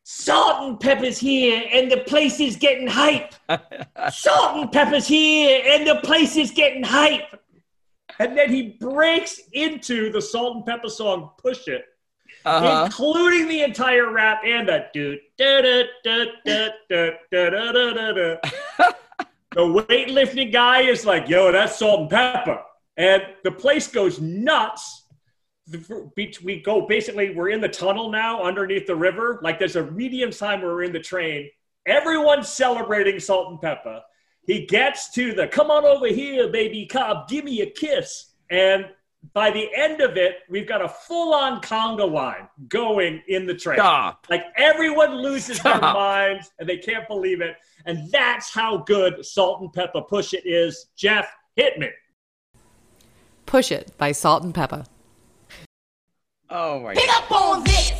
Salt 0.03 0.61
and 0.69 0.79
Pepa's 0.79 1.17
here 1.17 1.63
and 1.73 1.91
the 1.91 2.01
place 2.01 2.39
is 2.39 2.55
getting 2.55 2.85
hype. 2.85 3.33
Salt 4.11 4.57
and 4.57 4.71
Pepa's 4.71 5.07
here 5.07 5.63
and 5.65 5.87
the 5.87 5.95
place 6.03 6.35
is 6.35 6.51
getting 6.51 6.83
hype. 6.83 7.41
and 8.19 8.37
then 8.37 8.51
he 8.51 8.77
breaks 8.79 9.41
into 9.53 10.11
the 10.11 10.21
Salt 10.21 10.57
and 10.57 10.65
Pepa 10.67 10.91
song 10.91 11.31
"Push 11.39 11.67
It," 11.67 11.83
Uh-huh. 12.45 12.83
including 12.85 13.47
the 13.47 13.63
entire 13.63 14.11
rap 14.11 14.41
and 14.45 14.69
the 14.69 14.85
do 14.93 15.17
da 15.39 15.61
da 15.63 15.83
da 16.03 16.25
da 16.45 16.69
da 16.87 17.09
da 17.31 17.49
da 17.49 17.71
da 17.71 17.93
da 17.93 18.11
da. 18.13 18.91
The 19.55 19.61
weightlifting 19.61 20.51
guy 20.51 20.81
is 20.81 21.05
like, 21.05 21.29
"Yo, 21.29 21.49
that's 21.49 21.79
Salt 21.79 22.01
and 22.01 22.11
Pepa," 22.11 22.61
and 22.97 23.23
the 23.45 23.51
place 23.51 23.87
goes 23.87 24.19
nuts. 24.19 25.07
We- 26.15 26.61
go 26.63 26.81
basically, 26.81 27.33
we're 27.33 27.49
in 27.49 27.61
the 27.61 27.69
tunnel 27.69 28.11
now 28.11 28.43
underneath 28.43 28.85
the 28.85 28.97
river. 28.97 29.39
Like 29.41 29.57
there's 29.57 29.77
a 29.77 29.89
medium 29.89 30.31
time 30.31 30.61
where 30.61 30.71
we're 30.71 30.83
in 30.83 30.91
the 30.91 30.99
train. 30.99 31.49
Everyone's 31.85 32.49
celebrating 32.49 33.19
Salt 33.19 33.49
and 33.49 33.59
Pepa. 33.59 34.01
He 34.45 34.65
gets 34.65 35.11
to 35.13 35.33
the 35.33 35.47
come 35.47 35.71
on 35.71 35.85
over 35.85 36.07
here, 36.07 36.49
baby 36.49 36.85
cop, 36.85 37.29
give 37.29 37.45
me 37.45 37.61
a 37.61 37.69
kiss. 37.69 38.33
And 38.49 38.85
by 39.33 39.51
the 39.51 39.69
end 39.75 40.01
of 40.01 40.17
it, 40.17 40.39
we've 40.49 40.67
got 40.67 40.81
a 40.81 40.89
full 40.89 41.33
on 41.33 41.61
conga 41.61 42.09
line 42.09 42.47
going 42.67 43.21
in 43.27 43.45
the 43.45 43.53
train. 43.53 43.77
Stop. 43.77 44.27
Like 44.29 44.43
everyone 44.57 45.15
loses 45.15 45.61
their 45.61 45.79
minds 45.79 46.51
and 46.59 46.67
they 46.67 46.77
can't 46.77 47.07
believe 47.07 47.41
it. 47.41 47.55
And 47.85 48.11
that's 48.11 48.53
how 48.53 48.77
good 48.77 49.25
Salt 49.25 49.61
and 49.61 49.71
Pepa 49.71 50.07
Push 50.07 50.33
It 50.33 50.45
is. 50.45 50.87
Jeff, 50.95 51.29
hit 51.55 51.77
me. 51.77 51.89
Push 53.45 53.71
It 53.71 53.97
by 53.97 54.11
Salt 54.11 54.43
and 54.43 54.53
Pepa. 54.53 54.85
Oh 56.49 56.79
my 56.79 56.93
Pick 56.93 57.09
up 57.09 57.31
on 57.31 57.63
this. 57.63 57.94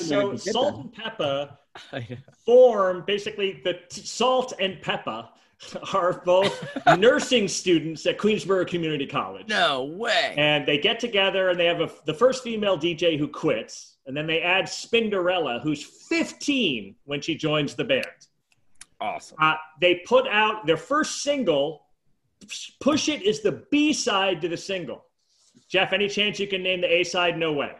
Yeah, 0.00 0.06
so 0.06 0.36
Salt 0.36 0.80
and 0.80 0.94
Pepa 0.94 1.56
form 2.46 3.04
basically 3.06 3.60
the 3.64 3.74
t- 3.88 4.02
Salt 4.02 4.52
and 4.60 4.80
Pepa 4.82 5.28
are 5.92 6.22
both 6.24 6.66
nursing 6.98 7.48
students 7.48 8.06
at 8.06 8.18
Queensborough 8.18 8.66
Community 8.66 9.06
College. 9.06 9.48
No 9.48 9.84
way. 9.84 10.34
And 10.36 10.66
they 10.66 10.78
get 10.78 11.00
together 11.00 11.50
and 11.50 11.58
they 11.58 11.66
have 11.66 11.80
a, 11.80 11.90
the 12.06 12.14
first 12.14 12.42
female 12.42 12.78
DJ 12.78 13.18
who 13.18 13.28
quits. 13.28 13.96
And 14.06 14.16
then 14.16 14.26
they 14.26 14.42
add 14.42 14.66
Spinderella, 14.66 15.62
who's 15.62 15.82
15 15.82 16.94
when 17.04 17.20
she 17.20 17.34
joins 17.34 17.74
the 17.74 17.84
band. 17.84 18.04
Awesome. 19.00 19.36
Uh, 19.40 19.54
they 19.80 20.02
put 20.06 20.28
out 20.28 20.66
their 20.66 20.76
first 20.76 21.22
single. 21.22 21.86
Push 22.80 23.08
It 23.08 23.22
is 23.22 23.40
the 23.40 23.64
B 23.70 23.92
side 23.92 24.42
to 24.42 24.48
the 24.48 24.56
single. 24.56 25.06
Jeff, 25.68 25.92
any 25.92 26.08
chance 26.08 26.38
you 26.38 26.46
can 26.46 26.62
name 26.62 26.82
the 26.82 26.92
A 26.92 27.04
side? 27.04 27.38
No 27.38 27.52
way. 27.52 27.72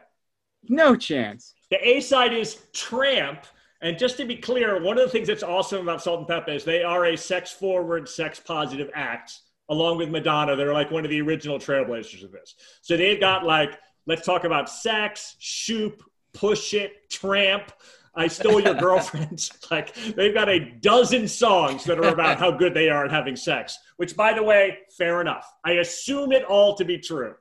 No 0.68 0.96
chance. 0.96 1.54
The 1.74 1.88
A 1.88 2.00
side 2.00 2.32
is 2.32 2.62
Tramp. 2.72 3.46
And 3.82 3.98
just 3.98 4.16
to 4.18 4.24
be 4.24 4.36
clear, 4.36 4.80
one 4.80 4.96
of 4.96 5.02
the 5.04 5.10
things 5.10 5.26
that's 5.26 5.42
awesome 5.42 5.82
about 5.82 6.00
Salt 6.00 6.20
and 6.20 6.28
Pepa 6.28 6.54
is 6.54 6.64
they 6.64 6.84
are 6.84 7.06
a 7.06 7.16
sex 7.16 7.50
forward, 7.50 8.08
sex 8.08 8.38
positive 8.38 8.90
act, 8.94 9.40
along 9.68 9.98
with 9.98 10.08
Madonna. 10.08 10.54
They're 10.54 10.72
like 10.72 10.92
one 10.92 11.04
of 11.04 11.10
the 11.10 11.20
original 11.20 11.58
trailblazers 11.58 12.22
of 12.22 12.30
this. 12.30 12.54
So 12.80 12.96
they've 12.96 13.18
got 13.18 13.42
like, 13.42 13.76
let's 14.06 14.24
talk 14.24 14.44
about 14.44 14.70
sex, 14.70 15.34
shoop, 15.40 16.04
push 16.32 16.74
it, 16.74 17.10
tramp. 17.10 17.72
I 18.14 18.28
stole 18.28 18.60
your 18.60 18.74
girlfriend. 18.86 19.50
like 19.72 19.96
they've 20.14 20.32
got 20.32 20.48
a 20.48 20.60
dozen 20.60 21.26
songs 21.26 21.82
that 21.86 21.98
are 21.98 22.12
about 22.12 22.38
how 22.38 22.52
good 22.52 22.72
they 22.72 22.88
are 22.88 23.04
at 23.04 23.10
having 23.10 23.34
sex. 23.34 23.76
Which, 23.96 24.14
by 24.14 24.32
the 24.32 24.44
way, 24.44 24.78
fair 24.96 25.20
enough. 25.20 25.52
I 25.64 25.72
assume 25.72 26.30
it 26.30 26.44
all 26.44 26.76
to 26.76 26.84
be 26.84 26.98
true. 26.98 27.34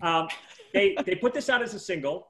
Um, 0.00 0.28
they 0.72 0.94
they 1.04 1.16
put 1.16 1.34
this 1.34 1.50
out 1.50 1.60
as 1.60 1.74
a 1.74 1.80
single. 1.80 2.28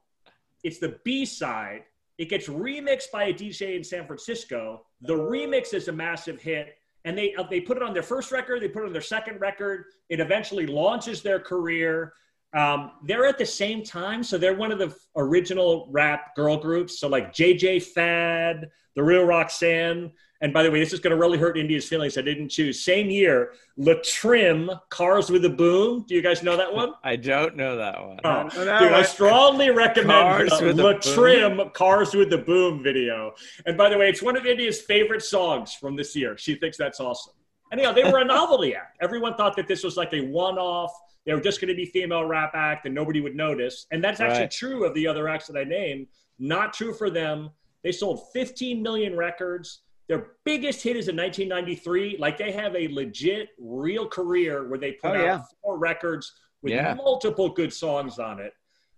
It's 0.65 0.79
the 0.79 0.99
B 1.05 1.25
side. 1.25 1.85
It 2.19 2.29
gets 2.29 2.49
remixed 2.49 3.11
by 3.13 3.25
a 3.25 3.35
DJ 3.35 3.77
in 3.77 3.85
San 3.85 4.07
Francisco. 4.07 4.87
The 5.03 5.15
remix 5.15 5.75
is 5.75 5.89
a 5.89 5.93
massive 5.93 6.41
hit, 6.41 6.77
and 7.05 7.17
they 7.17 7.35
uh, 7.35 7.45
they 7.49 7.61
put 7.61 7.77
it 7.77 7.83
on 7.83 7.93
their 7.93 8.03
first 8.03 8.33
record. 8.33 8.63
They 8.63 8.69
put 8.69 8.83
it 8.83 8.87
on 8.87 8.93
their 8.93 9.03
second 9.03 9.41
record. 9.41 9.85
It 10.09 10.21
eventually 10.21 10.67
launches 10.67 11.23
their 11.23 11.39
career. 11.39 12.15
Um, 12.55 12.93
they're 13.05 13.27
at 13.27 13.37
the 13.37 13.47
same 13.47 13.83
time, 13.83 14.23
so 14.23 14.39
they're 14.39 14.55
one 14.55 14.71
of 14.71 14.79
the 14.79 14.95
original 15.17 15.89
rap 15.91 16.37
girl 16.37 16.57
groups. 16.57 17.01
So 17.01 17.09
like 17.09 17.33
JJ 17.33 17.83
Fad, 17.83 18.71
The 18.95 19.03
Real 19.03 19.25
Roxanne, 19.25 20.13
and 20.45 20.53
by 20.53 20.63
the 20.63 20.71
way, 20.71 20.79
this 20.79 20.93
is 20.93 21.01
going 21.01 21.11
to 21.11 21.17
really 21.17 21.39
hurt 21.39 21.57
India's 21.57 21.89
feelings. 21.89 22.19
I 22.19 22.21
didn't 22.21 22.51
choose. 22.51 22.85
Same 22.85 23.09
year, 23.09 23.53
L'Trimm, 23.79 24.71
Cars 24.91 25.31
with 25.31 25.43
a 25.47 25.49
Boom. 25.49 26.05
Do 26.07 26.15
you 26.15 26.21
guys 26.21 26.43
know 26.43 26.55
that 26.59 26.73
one? 26.73 26.93
I 27.03 27.17
don't 27.17 27.57
know 27.57 27.77
that 27.79 27.99
one. 28.07 28.21
Oh, 28.25 28.43
no, 28.43 28.49
dude, 28.51 28.67
no, 28.67 28.73
I 28.75 28.99
I- 28.99 29.03
strongly 29.03 29.71
recommend 29.71 30.51
Cars 30.51 30.61
the 30.61 30.75
L'Trimm 30.75 31.71
Cars 31.71 32.15
with 32.15 32.29
the 32.29 32.37
Boom 32.37 32.83
video. 32.83 33.33
And 33.65 33.79
by 33.79 33.89
the 33.89 33.97
way, 33.97 34.11
it's 34.11 34.23
one 34.23 34.37
of 34.37 34.45
India's 34.45 34.83
favorite 34.83 35.23
songs 35.23 35.73
from 35.73 35.97
this 35.97 36.15
year. 36.15 36.37
She 36.37 36.57
thinks 36.57 36.77
that's 36.77 37.01
awesome. 37.01 37.33
Anyhow, 37.73 37.93
they 37.93 38.05
were 38.05 38.19
a 38.19 38.25
novelty 38.25 38.75
act. 38.81 38.99
Everyone 39.01 39.35
thought 39.37 39.57
that 39.57 39.67
this 39.67 39.83
was 39.83 39.97
like 39.97 40.13
a 40.13 40.21
one 40.21 40.59
off. 40.59 40.93
They 41.25 41.33
were 41.33 41.41
just 41.41 41.59
going 41.59 41.71
to 41.71 41.75
be 41.75 41.87
female 41.87 42.27
rap 42.27 42.51
act 42.55 42.85
and 42.85 42.95
nobody 42.95 43.23
would 43.23 43.35
notice. 43.35 43.87
And 43.91 44.05
that's 44.05 44.21
actually 44.21 44.41
Right. 44.43 44.51
true 44.51 44.85
of 44.85 44.93
the 44.93 45.07
other 45.07 45.27
acts 45.27 45.47
that 45.47 45.59
I 45.59 45.65
named. 45.65 46.09
Not 46.39 46.75
true 46.75 46.93
for 46.93 47.09
them. 47.09 47.49
They 47.83 47.93
sold 47.93 48.21
15 48.35 48.83
million 48.83 49.17
records. 49.17 49.81
Their 50.09 50.33
biggest 50.45 50.83
hit 50.83 50.97
is 50.97 51.09
in 51.09 51.17
1993. 51.17 52.17
Like 52.19 52.37
they 52.37 52.53
have 52.53 52.75
a 52.77 52.89
legit, 52.89 53.51
real 53.59 54.07
career 54.07 54.69
where 54.69 54.79
they 54.79 54.93
put 54.93 55.13
Oh, 55.13 55.15
out 55.15 55.25
yeah. 55.25 55.43
four 55.63 55.79
records 55.79 56.33
with 56.63 56.73
Yeah. 56.73 56.95
multiple 56.95 57.49
good 57.49 57.73
songs 57.73 58.19
on 58.19 58.41
it. 58.41 58.53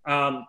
Um, 0.04 0.46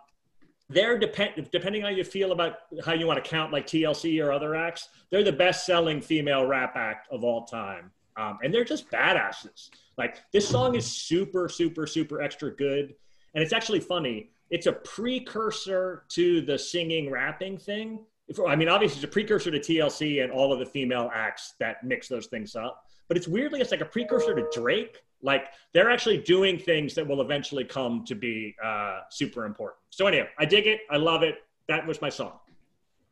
they're 0.69 0.97
depend 0.99 1.49
depending 1.51 1.83
on 1.85 1.91
how 1.91 1.97
you 1.97 2.03
feel 2.03 2.31
about 2.33 2.55
how 2.83 2.91
you 2.93 3.07
want 3.07 3.23
to 3.23 3.29
count 3.29 3.53
like 3.53 3.65
TLC 3.67 4.19
or 4.23 4.31
other 4.33 4.53
acts. 4.55 4.89
They're 5.11 5.23
the 5.23 5.31
best 5.31 5.65
selling 5.65 6.01
female 6.01 6.45
rap 6.45 6.75
act 6.75 7.07
of 7.11 7.23
all 7.23 7.45
time, 7.45 7.91
um, 8.17 8.39
and 8.43 8.53
they're 8.53 8.65
just 8.65 8.89
badasses. 8.91 9.69
Like 9.97 10.17
this 10.33 10.47
song 10.47 10.75
is 10.75 10.85
super, 10.85 11.47
super, 11.47 11.87
super 11.87 12.21
extra 12.21 12.53
good, 12.53 12.95
and 13.33 13.41
it's 13.43 13.53
actually 13.53 13.79
funny. 13.79 14.31
It's 14.49 14.65
a 14.67 14.73
precursor 14.73 16.03
to 16.09 16.41
the 16.41 16.57
singing 16.57 17.09
rapping 17.09 17.57
thing. 17.57 18.05
If- 18.27 18.39
I 18.39 18.55
mean, 18.55 18.69
obviously, 18.69 18.97
it's 18.97 19.05
a 19.05 19.07
precursor 19.07 19.51
to 19.51 19.59
TLC 19.59 20.23
and 20.23 20.31
all 20.31 20.51
of 20.51 20.59
the 20.59 20.65
female 20.65 21.09
acts 21.13 21.53
that 21.59 21.83
mix 21.83 22.07
those 22.07 22.27
things 22.27 22.55
up. 22.55 22.83
But 23.07 23.17
it's 23.17 23.27
weirdly, 23.27 23.61
it's 23.61 23.71
like 23.71 23.81
a 23.81 23.85
precursor 23.85 24.35
to 24.35 24.45
Drake. 24.53 24.97
Like 25.21 25.47
they're 25.73 25.89
actually 25.89 26.19
doing 26.19 26.59
things 26.59 26.93
that 26.95 27.07
will 27.07 27.21
eventually 27.21 27.63
come 27.63 28.03
to 28.05 28.15
be 28.15 28.55
uh, 28.63 28.99
super 29.09 29.45
important. 29.45 29.79
So 29.89 30.05
anyway, 30.07 30.27
I 30.37 30.45
dig 30.45 30.67
it. 30.67 30.81
I 30.91 30.97
love 30.97 31.23
it. 31.23 31.35
That 31.67 31.87
was 31.87 32.01
my 32.01 32.09
song. 32.09 32.33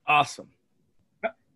Awesome. 0.08 0.50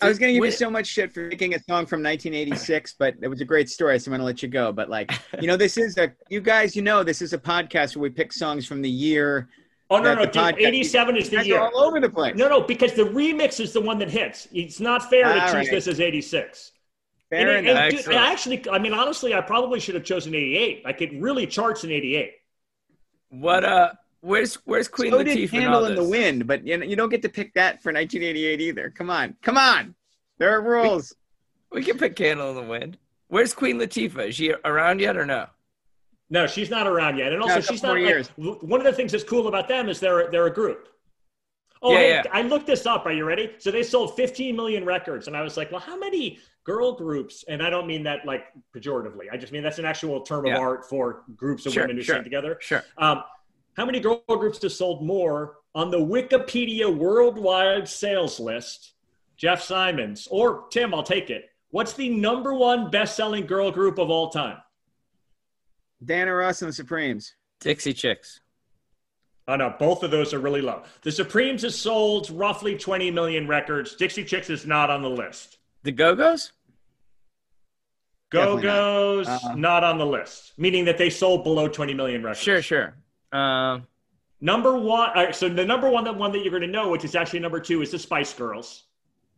I 0.01 0.07
was 0.07 0.17
going 0.17 0.29
to 0.29 0.39
give 0.39 0.45
you 0.45 0.51
so 0.51 0.69
much 0.69 0.87
shit 0.87 1.11
for 1.11 1.29
picking 1.29 1.53
a 1.55 1.59
song 1.59 1.85
from 1.85 2.01
1986, 2.01 2.95
but 2.97 3.15
it 3.21 3.27
was 3.27 3.41
a 3.41 3.45
great 3.45 3.69
story, 3.69 3.99
so 3.99 4.07
I'm 4.07 4.11
going 4.11 4.19
to 4.19 4.25
let 4.25 4.41
you 4.41 4.47
go. 4.47 4.71
But 4.71 4.89
like, 4.89 5.11
you 5.41 5.47
know, 5.47 5.57
this 5.57 5.77
is 5.77 5.97
a 5.97 6.13
you 6.29 6.39
guys, 6.39 6.73
you 6.75 6.81
know, 6.81 7.03
this 7.03 7.21
is 7.21 7.33
a 7.33 7.37
podcast 7.37 7.95
where 7.95 8.03
we 8.03 8.09
pick 8.09 8.31
songs 8.31 8.65
from 8.65 8.81
the 8.81 8.89
year. 8.89 9.49
Oh 9.91 10.00
no, 10.00 10.13
no, 10.13 10.25
dude, 10.25 10.33
podcast- 10.33 10.60
eighty-seven 10.60 11.17
is 11.17 11.29
the 11.29 11.37
guys 11.37 11.48
year. 11.48 11.60
are 11.60 11.71
all 11.73 11.81
over 11.81 12.00
the 12.00 12.10
place. 12.10 12.35
No, 12.35 12.48
no, 12.48 12.62
because 12.62 12.94
the 12.94 13.04
remix 13.04 13.60
is 13.60 13.73
the 13.73 13.81
one 13.81 13.98
that 14.00 14.10
hits. 14.10 14.48
It's 14.52 14.79
not 14.79 15.10
fair 15.10 15.33
to 15.33 15.40
choose 15.42 15.54
right. 15.54 15.69
this 15.71 15.87
as 15.87 16.00
eighty-six. 16.00 16.71
Fair 17.29 17.58
and, 17.58 17.67
enough. 17.67 17.81
and, 17.83 17.92
dude, 17.92 18.00
Excellent. 18.00 18.19
I 18.19 18.31
actually, 18.31 18.69
I 18.71 18.79
mean, 18.79 18.94
honestly, 18.94 19.33
I 19.33 19.42
probably 19.42 19.79
should 19.79 19.96
have 19.96 20.04
chosen 20.04 20.35
eighty-eight. 20.35 20.85
Like 20.85 21.02
it 21.02 21.12
really 21.19 21.48
charts 21.48 21.83
in 21.83 21.92
eighty-eight. 21.92 22.33
What 23.29 23.63
uh 23.63 23.92
where's 24.21 24.56
where's 24.65 24.87
Queen 24.87 25.12
so 25.12 25.23
did 25.23 25.35
Latifah 25.35 25.44
in 25.44 25.50
"Candle 25.50 25.75
all 25.75 25.85
in 25.85 25.96
the? 25.96 26.04
Wind," 26.04 26.48
but 26.48 26.65
you, 26.65 26.77
know, 26.77 26.85
you 26.85 26.96
don't 26.96 27.10
get 27.10 27.21
to 27.23 27.29
pick 27.29 27.54
that 27.56 27.81
for 27.81 27.92
1988 27.92 28.62
either. 28.62 28.90
Come 28.90 29.10
on, 29.10 29.35
come 29.42 29.58
on. 29.58 29.96
There 30.37 30.56
are 30.56 30.62
rules. 30.62 31.15
We 31.71 31.83
can 31.83 31.98
pick 31.98 32.15
Candle 32.15 32.50
in 32.50 32.56
the 32.56 32.63
Wind. 32.63 32.98
Where's 33.27 33.54
Queen 33.54 33.77
Latifah? 33.77 34.29
Is 34.29 34.35
she 34.35 34.54
around 34.65 35.02
yet 35.02 35.17
or 35.17 35.25
no? 35.25 35.48
No, 36.30 36.46
she's 36.46 36.69
not 36.69 36.86
around 36.86 37.17
yet, 37.17 37.34
and 37.34 37.42
also 37.42 37.58
a 37.58 37.62
she's 37.62 37.82
not. 37.82 38.00
Like, 38.00 38.27
one 38.62 38.80
of 38.80 38.86
the 38.86 38.94
things 38.94 39.12
that's 39.12 39.23
cool 39.23 39.48
about 39.48 39.67
them 39.67 39.90
is 39.90 40.00
they're 40.00 40.30
they're 40.32 40.46
a 40.46 40.54
group. 40.54 40.90
Oh, 41.82 41.94
Yeah, 41.94 41.98
hey, 41.98 42.10
yeah. 42.10 42.23
I 42.34 42.42
looked 42.42 42.67
this 42.67 42.86
up. 42.86 43.06
Are 43.06 43.12
you 43.12 43.23
ready? 43.23 43.52
So 43.58 43.71
they 43.71 43.84
sold 43.84 44.15
15 44.15 44.56
million 44.56 44.84
records, 44.84 45.27
and 45.27 45.38
I 45.38 45.42
was 45.42 45.56
like, 45.56 45.71
well, 45.71 45.80
how 45.80 45.98
many 45.98 46.40
girl 46.65 46.92
groups? 46.92 47.46
And 47.48 47.63
I 47.63 47.69
don't 47.69 47.88
mean 47.88 48.04
that 48.04 48.25
like 48.25 48.46
pejoratively. 48.75 49.27
I 49.32 49.38
just 49.38 49.54
mean 49.54 49.63
that's 49.63 49.80
an 49.80 49.86
actual 49.86 50.21
term 50.21 50.46
of 50.46 50.56
art 50.56 50.90
for 50.90 51.23
groups 51.36 51.65
of 51.65 51.73
Sure, 51.73 51.84
women 51.84 51.96
who 51.96 52.04
sure. 52.04 52.15
sing 52.15 52.23
together. 52.23 52.58
Sure. 52.60 52.84
Um, 52.98 53.23
how 53.77 53.86
many 53.86 54.02
girl 54.02 54.21
groups 54.27 54.62
have 54.62 54.73
sold 54.73 55.06
more 55.06 55.58
on 55.73 55.90
the 55.90 55.98
Wikipedia 55.98 56.94
worldwide 56.94 57.88
sales 57.88 58.40
list? 58.40 58.94
Jeff 59.38 59.62
Simons 59.62 60.27
or 60.30 60.65
Tim, 60.69 60.94
I'll 60.94 61.02
take 61.02 61.30
it. 61.30 61.46
What's 61.71 61.94
the 61.94 62.10
number 62.10 62.54
one 62.54 62.90
best-selling 62.92 63.46
girl 63.46 63.71
group 63.71 63.98
of 63.98 64.10
all 64.10 64.30
time? 64.32 64.58
Diana 66.04 66.33
Ross 66.33 66.62
and 66.62 66.69
the 66.69 66.73
Supremes. 66.73 67.33
Dixie 67.60 67.93
Chicks. 67.93 68.39
Oh 69.47 69.56
no, 69.56 69.73
both 69.79 70.04
of 70.04 70.12
those 70.12 70.33
are 70.33 70.39
really 70.39 70.62
low. 70.62 70.83
The 71.02 71.12
Supremes 71.12 71.63
has 71.63 71.75
sold 71.77 72.29
roughly 72.29 72.77
20 72.77 73.10
million 73.12 73.47
records. 73.47 73.95
Dixie 73.95 74.23
Chicks 74.23 74.50
is 74.50 74.65
not 74.65 74.89
on 74.89 75.02
the 75.02 75.10
list. 75.10 75.58
The 75.83 75.91
Go 75.91 76.15
Go's? 76.15 76.52
Go 78.31 78.58
Definitely 78.58 78.63
not. 78.67 78.73
Go's 78.75 79.27
Uh-uh. 79.27 79.56
not 79.56 79.83
on 79.83 79.97
the 79.97 80.06
list, 80.06 80.54
meaning 80.58 80.85
that 80.85 80.97
they 81.00 81.10
sold 81.10 81.43
below 81.43 81.67
20 81.67 81.93
million 81.95 82.21
records. 82.23 82.39
Sure, 82.41 82.62
sure. 82.62 82.93
Um, 83.31 83.87
Number 84.41 84.77
one, 84.77 85.10
all 85.10 85.25
right, 85.25 85.35
so 85.35 85.50
the 85.50 85.65
number 85.65 85.89
one, 85.89 86.06
the 86.06 86.13
one 86.13 86.31
that 86.31 86.39
you're 86.39 86.52
going 86.52 86.62
to 86.62 86.67
know, 86.67 86.87
which 86.89 87.04
is 87.04 87.13
actually 87.13 87.39
number 87.39 87.60
two, 87.60 87.81
is 87.81 87.91
the 87.91 88.00
Spice 88.00 88.31
Girls. 88.33 88.83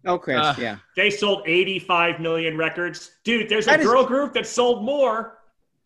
Oh, 0.06 0.20
Chris, 0.20 0.38
Uh, 0.38 0.54
yeah. 0.60 0.78
They 0.96 1.10
sold 1.10 1.42
85 1.48 2.20
million 2.20 2.56
records. 2.56 3.12
Dude, 3.24 3.50
there's 3.50 3.66
a 3.66 3.72
That 3.72 3.80
is- 3.80 3.86
girl 3.88 4.06
group 4.06 4.34
that 4.34 4.46
sold 4.46 4.84
more. 4.86 5.40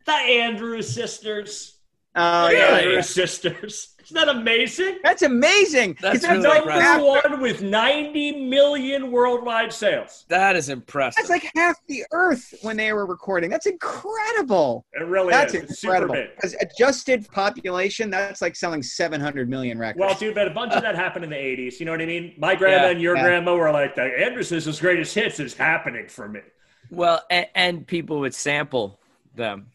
The 0.05 0.13
Andrews 0.13 0.93
Sisters. 0.93 1.71
Oh, 2.17 2.47
The 2.47 2.53
yeah. 2.53 2.65
Andrews 2.77 3.09
Sisters. 3.09 3.91
Isn't 4.05 4.13
that 4.15 4.29
amazing? 4.29 4.99
That's 5.03 5.23
amazing. 5.23 5.97
That's 5.99 6.21
really 6.27 6.37
like 6.47 6.63
Number 6.63 6.73
impressive. 6.73 6.83
half- 6.83 7.31
one 7.31 7.41
with 7.41 7.63
90 7.63 8.45
million 8.47 9.09
worldwide 9.11 9.73
sales. 9.73 10.25
that 10.29 10.55
is 10.55 10.69
impressive. 10.69 11.15
That's 11.17 11.29
like 11.31 11.49
half 11.55 11.75
the 11.87 12.03
Earth 12.11 12.53
when 12.61 12.77
they 12.77 12.93
were 12.93 13.07
recording. 13.07 13.49
That's 13.49 13.65
incredible. 13.65 14.85
It 14.93 15.07
really 15.07 15.31
That's 15.31 15.55
is. 15.55 15.63
It's 15.63 15.79
super 15.79 15.95
incredible. 15.95 16.31
Because 16.35 16.55
adjusted 16.61 17.27
population, 17.31 18.11
that's 18.11 18.43
like 18.43 18.55
selling 18.55 18.83
700 18.83 19.49
million 19.49 19.79
records. 19.79 19.99
Well, 19.99 20.13
dude, 20.15 20.35
but 20.35 20.45
a 20.47 20.51
bunch 20.51 20.73
of 20.73 20.83
that 20.83 20.93
happened 20.95 21.23
in 21.25 21.31
the 21.31 21.35
80s. 21.35 21.79
You 21.79 21.87
know 21.87 21.91
what 21.91 22.01
I 22.01 22.05
mean? 22.05 22.35
My 22.37 22.53
grandma 22.53 22.83
Yeah, 22.85 22.91
and 22.91 23.01
your 23.01 23.15
yeah. 23.17 23.23
grandma 23.23 23.55
were 23.55 23.71
like, 23.71 23.95
the 23.95 24.03
Andrews' 24.03 24.49
Sisters' 24.49 24.79
greatest 24.79 25.15
hits 25.15 25.39
is 25.39 25.55
happening 25.55 26.07
for 26.07 26.29
me. 26.29 26.41
well, 26.91 27.23
and, 27.31 27.47
and 27.55 27.87
people 27.87 28.19
would 28.19 28.35
sample 28.35 28.99
them. 29.33 29.71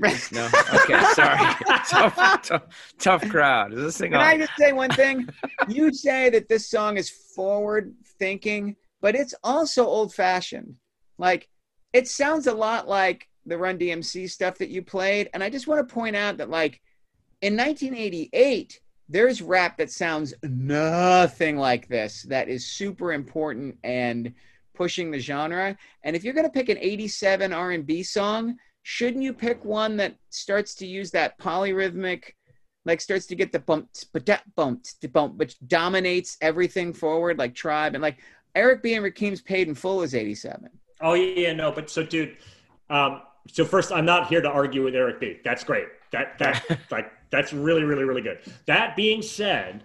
No, 0.00 0.46
okay, 0.74 1.02
sorry. 1.14 1.38
tough, 1.88 2.42
tough, 2.42 2.62
tough 2.98 3.28
crowd. 3.28 3.72
Is 3.72 3.80
this 3.80 3.98
thing 3.98 4.12
Can 4.12 4.20
on? 4.20 4.26
I 4.26 4.38
just 4.38 4.52
say 4.58 4.72
one 4.72 4.90
thing? 4.90 5.28
you 5.68 5.92
say 5.92 6.30
that 6.30 6.48
this 6.48 6.68
song 6.68 6.96
is 6.96 7.10
forward 7.10 7.94
thinking, 8.18 8.76
but 9.00 9.14
it's 9.14 9.34
also 9.44 9.84
old 9.84 10.14
fashioned. 10.14 10.76
Like, 11.18 11.48
it 11.92 12.08
sounds 12.08 12.46
a 12.46 12.54
lot 12.54 12.88
like 12.88 13.28
the 13.46 13.58
Run 13.58 13.78
DMC 13.78 14.30
stuff 14.30 14.58
that 14.58 14.70
you 14.70 14.82
played. 14.82 15.28
And 15.34 15.42
I 15.42 15.50
just 15.50 15.66
want 15.66 15.86
to 15.86 15.94
point 15.94 16.16
out 16.16 16.38
that, 16.38 16.50
like, 16.50 16.80
in 17.42 17.56
1988, 17.56 18.80
there's 19.08 19.42
rap 19.42 19.76
that 19.78 19.90
sounds 19.90 20.34
nothing 20.42 21.56
like 21.56 21.88
this, 21.88 22.22
that 22.28 22.48
is 22.48 22.66
super 22.66 23.12
important 23.12 23.76
and 23.82 24.32
pushing 24.74 25.10
the 25.10 25.18
genre. 25.18 25.76
And 26.04 26.14
if 26.14 26.24
you're 26.24 26.34
going 26.34 26.46
to 26.46 26.52
pick 26.52 26.68
an 26.68 26.78
87 26.78 27.52
R&B 27.52 28.02
song, 28.02 28.56
shouldn't 28.82 29.22
you 29.22 29.32
pick 29.32 29.64
one 29.64 29.96
that 29.96 30.14
starts 30.30 30.74
to 30.74 30.86
use 30.86 31.10
that 31.10 31.38
polyrhythmic 31.38 32.24
like 32.86 33.00
starts 33.00 33.26
to 33.26 33.34
get 33.34 33.52
the 33.52 33.58
bump 33.58 33.88
but 34.12 34.24
that 34.26 34.42
bump 34.56 34.84
the 35.02 35.08
bump 35.08 35.36
which 35.36 35.56
dominates 35.66 36.36
everything 36.40 36.92
forward 36.92 37.38
like 37.38 37.54
tribe 37.54 37.94
and 37.94 38.02
like 38.02 38.18
eric 38.54 38.82
b 38.82 38.94
and 38.94 39.04
rakim's 39.04 39.42
paid 39.42 39.68
in 39.68 39.74
full 39.74 40.02
is 40.02 40.14
87 40.14 40.70
Oh, 41.00 41.14
yeah, 41.14 41.48
yeah, 41.48 41.52
no. 41.52 41.72
But 41.72 41.90
so, 41.90 42.02
dude, 42.02 42.36
um, 42.88 43.22
so 43.48 43.64
first, 43.64 43.92
I'm 43.92 44.04
not 44.04 44.28
here 44.28 44.40
to 44.40 44.48
argue 44.48 44.84
with 44.84 44.94
Eric 44.94 45.20
B. 45.20 45.38
That's 45.44 45.64
great. 45.64 45.86
That, 46.12 46.38
that, 46.38 46.78
like, 46.90 47.10
that's 47.30 47.52
really, 47.52 47.84
really, 47.84 48.04
really 48.04 48.22
good. 48.22 48.40
That 48.66 48.96
being 48.96 49.22
said, 49.22 49.84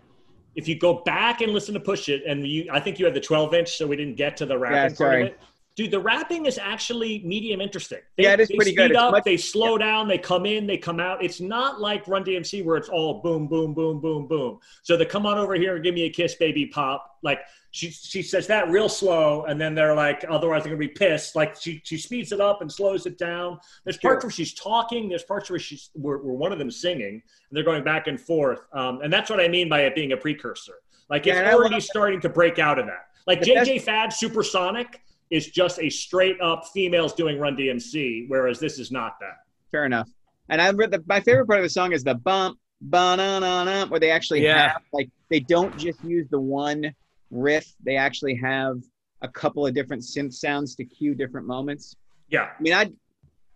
if 0.55 0.67
you 0.67 0.77
go 0.77 1.01
back 1.05 1.41
and 1.41 1.51
listen 1.51 1.73
to 1.73 1.79
Push 1.79 2.09
It, 2.09 2.23
and 2.27 2.45
you, 2.45 2.69
I 2.71 2.79
think 2.79 2.99
you 2.99 3.05
had 3.05 3.13
the 3.13 3.21
12 3.21 3.53
inch, 3.53 3.77
so 3.77 3.87
we 3.87 3.95
didn't 3.95 4.15
get 4.15 4.37
to 4.37 4.45
the 4.45 4.57
rapping 4.57 4.95
part 4.95 4.97
sorry. 4.97 5.21
of 5.21 5.27
it. 5.29 5.39
Dude, 5.75 5.91
the 5.91 5.99
rapping 5.99 6.45
is 6.45 6.57
actually 6.57 7.21
medium 7.25 7.59
interesting. 7.59 7.99
They, 8.15 8.23
Yeah, 8.23 8.33
it 8.33 8.39
is 8.39 8.47
pretty 8.49 8.71
speed 8.71 8.77
good. 8.77 8.95
Up, 8.95 9.11
much- 9.11 9.25
they 9.25 9.35
slow 9.35 9.77
down, 9.77 10.07
they 10.07 10.17
come 10.17 10.45
in, 10.45 10.65
they 10.65 10.77
come 10.77 11.01
out. 11.01 11.21
It's 11.21 11.41
not 11.41 11.81
like 11.81 12.07
Run 12.07 12.23
DMC 12.23 12.63
where 12.63 12.77
it's 12.77 12.87
all 12.87 13.21
boom, 13.21 13.47
boom, 13.47 13.73
boom, 13.73 13.99
boom, 13.99 14.25
boom. 14.25 14.59
So 14.83 14.95
they 14.95 15.05
come 15.05 15.25
on 15.25 15.37
over 15.37 15.53
here 15.55 15.75
and 15.75 15.83
give 15.83 15.93
me 15.93 16.03
a 16.03 16.09
kiss, 16.09 16.35
baby, 16.35 16.65
pop. 16.67 17.17
Like 17.23 17.41
she 17.71 17.89
she 17.91 18.21
says 18.21 18.47
that 18.47 18.69
real 18.69 18.87
slow, 18.87 19.43
and 19.45 19.59
then 19.59 19.75
they're 19.75 19.93
like, 19.95 20.23
otherwise 20.29 20.63
they're 20.63 20.71
gonna 20.71 20.79
be 20.79 20.87
pissed. 20.87 21.35
Like 21.35 21.59
she 21.59 21.81
she 21.83 21.97
speeds 21.97 22.31
it 22.31 22.39
up 22.39 22.61
and 22.61 22.71
slows 22.71 23.05
it 23.05 23.17
down. 23.17 23.59
There's 23.83 23.97
parts 23.97 24.21
Sure. 24.21 24.27
where 24.27 24.31
she's 24.31 24.53
talking. 24.53 25.09
There's 25.09 25.23
parts 25.23 25.49
where 25.49 25.59
she's 25.59 25.89
where, 25.93 26.19
where 26.19 26.35
one 26.35 26.53
of 26.53 26.57
them 26.59 26.71
singing, 26.71 27.15
and 27.15 27.21
they're 27.51 27.65
going 27.65 27.83
back 27.83 28.07
and 28.07 28.19
forth. 28.21 28.61
Um, 28.71 29.01
and 29.01 29.11
that's 29.11 29.29
what 29.29 29.41
I 29.41 29.49
mean 29.49 29.67
by 29.67 29.81
it 29.81 29.93
being 29.93 30.13
a 30.13 30.17
precursor. 30.17 30.75
Like 31.09 31.25
Yeah, 31.25 31.41
it's 31.41 31.53
already 31.53 31.81
starting 31.81 32.21
to 32.21 32.29
break 32.29 32.59
out 32.59 32.79
of 32.79 32.85
that. 32.85 33.07
Like 33.27 33.41
JJ 33.41 33.81
Fad 33.81 34.13
Supersonic 34.13 35.01
is 35.31 35.47
just 35.47 35.79
a 35.79 35.89
straight 35.89 36.39
up 36.41 36.65
females 36.73 37.13
doing 37.13 37.39
Run 37.39 37.55
DMC, 37.55 38.25
whereas 38.27 38.59
this 38.59 38.79
is 38.79 38.91
not 38.91 39.13
that. 39.19 39.37
fair 39.71 39.85
enough 39.85 40.09
and 40.49 40.61
i 40.61 40.69
read 40.71 40.91
the 40.91 41.03
my 41.07 41.19
favorite 41.19 41.47
part 41.47 41.59
of 41.59 41.63
the 41.65 41.69
song 41.69 41.91
is 41.91 42.03
the 42.03 42.13
bump 42.13 42.57
ba-na-na-na, 42.81 43.85
where 43.87 43.99
they 43.99 44.11
actually 44.11 44.43
Yeah. 44.43 44.69
have 44.73 44.81
like 44.93 45.09
they 45.31 45.39
don't 45.39 45.75
just 45.77 46.03
use 46.03 46.27
the 46.29 46.39
one 46.39 46.93
riff 47.31 47.65
they 47.83 47.97
actually 47.97 48.35
have 48.35 48.75
a 49.21 49.27
couple 49.27 49.65
of 49.65 49.73
different 49.73 50.03
synth 50.03 50.33
sounds 50.33 50.75
to 50.75 50.83
cue 50.85 51.15
different 51.15 51.47
moments 51.47 51.95
Yeah. 52.29 52.49
i 52.57 52.61
mean 52.61 52.73
i 52.73 52.91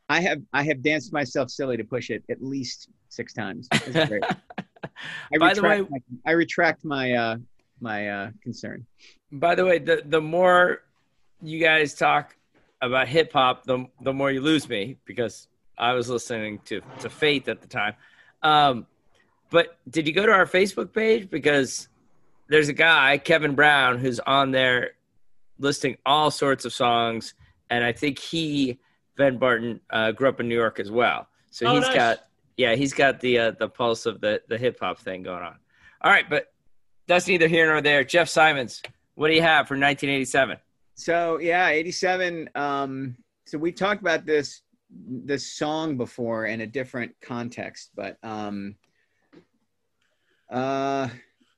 i 0.09 0.19
have 0.21 0.41
i 0.53 0.63
have 0.63 0.81
danced 0.81 1.13
myself 1.13 1.49
silly 1.51 1.77
to 1.77 1.83
push 1.83 2.09
it 2.09 2.23
at 2.29 2.41
least 2.41 2.89
six 3.09 3.33
times 3.33 3.67
great 4.07 4.23
I 5.33 5.37
By 5.37 5.53
the 5.53 5.61
way- 5.61 5.81
my, 5.89 5.99
I 6.25 6.31
retract 6.31 6.83
my 6.83 7.13
uh 7.13 7.37
my 7.79 8.09
uh 8.09 8.31
concern. 8.43 8.85
By 9.31 9.55
the 9.55 9.63
way, 9.65 9.77
the 9.79 10.01
the 10.05 10.19
more 10.19 10.81
you 11.41 11.59
guys 11.59 11.93
talk 11.93 12.35
about 12.81 13.07
hip 13.07 13.33
hop, 13.33 13.63
the 13.65 13.85
the 14.01 14.13
more 14.13 14.31
you 14.31 14.41
lose 14.41 14.67
me 14.69 14.97
because 15.05 15.47
I 15.77 15.93
was 15.93 16.09
listening 16.09 16.59
to 16.65 16.81
to 16.99 17.09
Faith 17.09 17.47
at 17.47 17.61
the 17.61 17.67
time. 17.67 17.93
Um, 18.43 18.87
but 19.49 19.77
did 19.89 20.07
you 20.07 20.13
go 20.13 20.25
to 20.25 20.31
our 20.31 20.45
Facebook 20.45 20.93
page 20.93 21.29
because 21.29 21.87
there's 22.47 22.69
a 22.69 22.73
guy 22.73 23.17
Kevin 23.17 23.55
Brown 23.55 23.99
who's 23.99 24.19
on 24.21 24.51
there 24.51 24.91
listing 25.57 25.97
all 26.05 26.31
sorts 26.31 26.65
of 26.65 26.73
songs, 26.73 27.33
and 27.69 27.83
I 27.83 27.91
think 27.91 28.19
he 28.19 28.79
Ben 29.17 29.37
Barton 29.37 29.81
uh, 29.89 30.11
grew 30.11 30.29
up 30.29 30.39
in 30.39 30.47
New 30.47 30.55
York 30.55 30.79
as 30.79 30.89
well, 30.91 31.27
so 31.51 31.67
Oh, 31.67 31.75
he's 31.75 31.81
nice. 31.85 31.95
got 31.95 32.19
yeah 32.57 32.75
he's 32.75 32.93
got 32.93 33.19
the 33.19 33.39
uh, 33.39 33.51
the 33.51 33.67
pulse 33.67 34.05
of 34.05 34.21
the 34.21 34.41
the 34.47 34.57
hip 34.57 34.79
hop 34.79 34.99
thing 34.99 35.23
going 35.23 35.43
on. 35.43 35.55
All 36.01 36.11
right, 36.11 36.29
but 36.29 36.53
that's 37.07 37.27
neither 37.27 37.47
here 37.47 37.65
nor 37.67 37.81
there. 37.81 38.03
Jeff 38.05 38.29
Simons, 38.29 38.81
what 39.15 39.27
do 39.27 39.33
you 39.33 39.41
have 39.41 39.67
for 39.67 39.73
1987? 39.73 40.57
So 40.99 41.39
yeah, 41.39 41.69
eighty 41.69 41.93
seven. 41.93 42.49
Um, 42.55 43.15
so 43.45 43.57
we 43.57 43.71
talked 43.71 44.01
about 44.01 44.25
this 44.25 44.63
this 44.91 45.55
song 45.55 45.95
before 45.95 46.47
in 46.47 46.59
a 46.59 46.67
different 46.67 47.15
context, 47.21 47.91
but 47.95 48.17
um, 48.21 48.75
uh, 50.49 51.07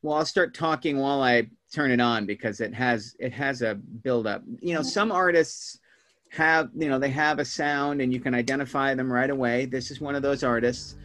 well, 0.04 0.18
I'll 0.18 0.26
start 0.26 0.54
talking 0.54 1.00
while 1.00 1.24
I 1.24 1.50
turn 1.74 1.90
it 1.90 2.00
on 2.00 2.28
because 2.28 2.62
it 2.62 2.72
has 2.76 3.16
it 3.20 3.34
has 3.34 3.64
a 3.64 3.74
build 3.74 4.28
up. 4.28 4.44
You 4.62 4.76
know, 4.76 4.84
some 4.84 5.12
artists 5.12 5.80
have 6.30 6.70
you 6.76 6.88
know 6.88 7.00
they 7.00 7.10
have 7.10 7.40
a 7.40 7.46
sound 7.46 8.00
and 8.00 8.14
you 8.14 8.20
can 8.20 8.36
identify 8.36 8.94
them 8.94 9.12
right 9.12 9.32
away. 9.32 9.66
This 9.66 9.90
is 9.90 10.00
one 10.00 10.14
of 10.14 10.22
those 10.22 10.44
artists. 10.44 10.98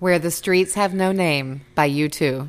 Where 0.00 0.18
the 0.18 0.32
Streets 0.32 0.74
Have 0.74 0.92
No 0.92 1.12
Name 1.12 1.60
by 1.76 1.88
U2. 1.88 2.48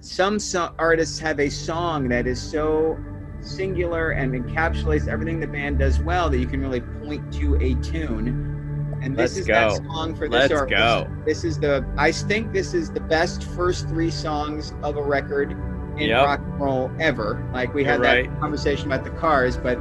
some 0.00 0.38
so- 0.38 0.72
artists 0.78 1.18
have 1.18 1.40
a 1.40 1.48
song 1.48 2.08
that 2.08 2.28
is 2.28 2.40
so 2.40 2.96
singular 3.44 4.10
and 4.10 4.32
encapsulates 4.32 5.08
everything 5.08 5.40
the 5.40 5.46
band 5.46 5.78
does 5.78 5.98
well 6.00 6.30
that 6.30 6.38
you 6.38 6.46
can 6.46 6.60
really 6.60 6.80
point 6.80 7.32
to 7.34 7.56
a 7.56 7.74
tune. 7.82 8.98
And 9.02 9.16
this 9.16 9.32
Let's 9.32 9.36
is 9.38 9.46
go. 9.48 9.54
that 9.54 9.84
song 9.84 10.14
for 10.14 10.28
this 10.28 10.50
Let's 10.50 10.52
artist. 10.52 10.78
go. 10.78 11.08
This 11.26 11.44
is 11.44 11.58
the 11.58 11.84
I 11.98 12.12
think 12.12 12.52
this 12.52 12.72
is 12.72 12.90
the 12.90 13.00
best 13.00 13.42
first 13.44 13.88
three 13.88 14.10
songs 14.10 14.72
of 14.82 14.96
a 14.96 15.02
record 15.02 15.50
in 15.98 16.08
Yep. 16.08 16.24
rock 16.24 16.40
and 16.40 16.60
roll 16.60 16.90
ever. 17.00 17.44
Like 17.52 17.74
we 17.74 17.82
had 17.84 17.94
You're 17.96 18.02
that 18.04 18.14
right. 18.28 18.40
conversation 18.40 18.86
about 18.90 19.04
the 19.04 19.10
cars, 19.10 19.56
but 19.56 19.78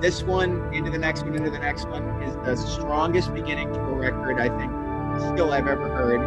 this 0.00 0.22
one 0.22 0.72
into 0.74 0.90
the 0.90 0.98
next 0.98 1.22
one 1.24 1.34
into 1.34 1.50
the 1.50 1.58
next 1.58 1.88
one 1.88 2.02
is 2.22 2.34
the 2.36 2.56
strongest 2.56 3.32
beginning 3.34 3.72
to 3.72 3.80
a 3.80 3.92
record 3.94 4.38
I 4.40 4.48
think 4.58 4.70
still 5.34 5.52
I've 5.52 5.66
ever 5.68 5.88
heard. 5.88 6.20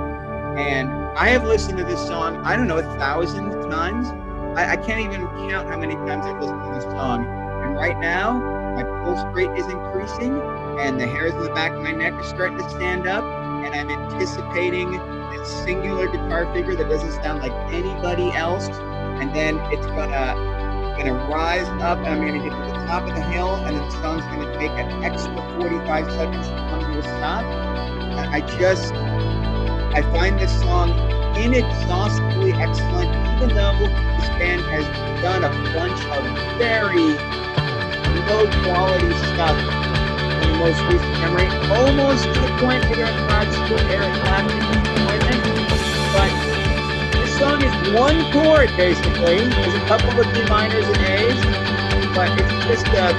And 0.59 0.89
I 1.17 1.29
have 1.29 1.43
listened 1.43 1.77
to 1.77 1.83
this 1.83 2.05
song, 2.05 2.37
I 2.37 2.55
don't 2.55 2.67
know, 2.67 2.77
a 2.77 2.97
thousand 2.97 3.51
times. 3.69 4.09
I, 4.55 4.73
I 4.73 4.77
can't 4.77 4.99
even 4.99 5.27
count 5.49 5.69
how 5.69 5.77
many 5.77 5.95
times 5.95 6.25
I've 6.25 6.39
listened 6.39 6.61
to 6.63 6.71
this 6.73 6.83
song. 6.85 7.25
And 7.25 7.75
right 7.75 7.97
now, 7.99 8.39
my 8.75 8.83
pulse 9.03 9.23
rate 9.35 9.51
is 9.57 9.65
increasing, 9.67 10.39
and 10.79 10.99
the 10.99 11.07
hairs 11.07 11.33
on 11.33 11.43
the 11.43 11.53
back 11.53 11.71
of 11.71 11.81
my 11.81 11.91
neck 11.91 12.13
are 12.13 12.23
starting 12.23 12.57
to 12.57 12.69
stand 12.69 13.07
up, 13.07 13.23
and 13.23 13.75
I'm 13.75 13.89
anticipating 13.89 14.91
this 15.31 15.49
singular 15.63 16.07
guitar 16.07 16.51
figure 16.53 16.75
that 16.75 16.89
doesn't 16.89 17.11
sound 17.23 17.41
like 17.41 17.51
anybody 17.73 18.31
else, 18.31 18.69
and 18.69 19.35
then 19.35 19.57
it's 19.71 19.85
gonna 19.85 20.35
gonna 20.97 21.13
rise 21.27 21.67
up, 21.81 21.97
and 21.99 22.07
I'm 22.07 22.25
gonna 22.25 22.43
get 22.43 22.49
to 22.49 22.79
the 22.79 22.85
top 22.85 23.07
of 23.07 23.15
the 23.15 23.21
hill, 23.21 23.55
and 23.55 23.77
the 23.77 23.89
song's 24.01 24.23
gonna 24.25 24.57
take 24.57 24.71
an 24.71 25.03
extra 25.03 25.35
45 25.59 26.11
seconds 26.11 26.47
to 26.47 26.55
come 26.55 26.91
to 26.91 26.99
a 26.99 27.03
stop. 27.03 27.45
I 28.31 28.41
just 28.59 28.93
I 28.93 30.01
find 30.13 30.39
this 30.39 30.57
song 30.59 30.89
inexhaustibly 31.39 32.51
excellent, 32.53 33.09
even 33.35 33.55
though 33.55 33.71
this 33.79 34.29
band 34.35 34.61
has 34.67 34.85
done 35.23 35.43
a 35.43 35.51
bunch 35.71 35.99
of 36.11 36.23
very 36.59 37.15
low 38.27 38.43
quality 38.67 39.11
stuff 39.31 39.55
in 40.43 40.51
most 40.59 40.81
recent 40.91 41.15
memory, 41.23 41.47
almost 41.71 42.25
to 42.27 42.39
the 42.43 42.51
point 42.59 42.83
where 42.91 43.07
they're 43.07 43.27
not 43.31 43.47
still 43.47 43.79
Eric 43.87 44.11
Clapton 44.19 44.59
disappointment. 44.67 45.39
But 46.11 46.31
this 47.15 47.31
song 47.39 47.63
is 47.63 47.73
one 47.95 48.19
chord 48.35 48.69
basically. 48.75 49.47
There's 49.47 49.75
a 49.75 49.85
couple 49.87 50.19
of 50.19 50.27
D 50.35 50.43
minors 50.49 50.85
and 50.85 51.03
A's, 51.07 51.39
but 52.15 52.35
it's 52.35 52.51
just 52.67 52.87
a 52.91 53.15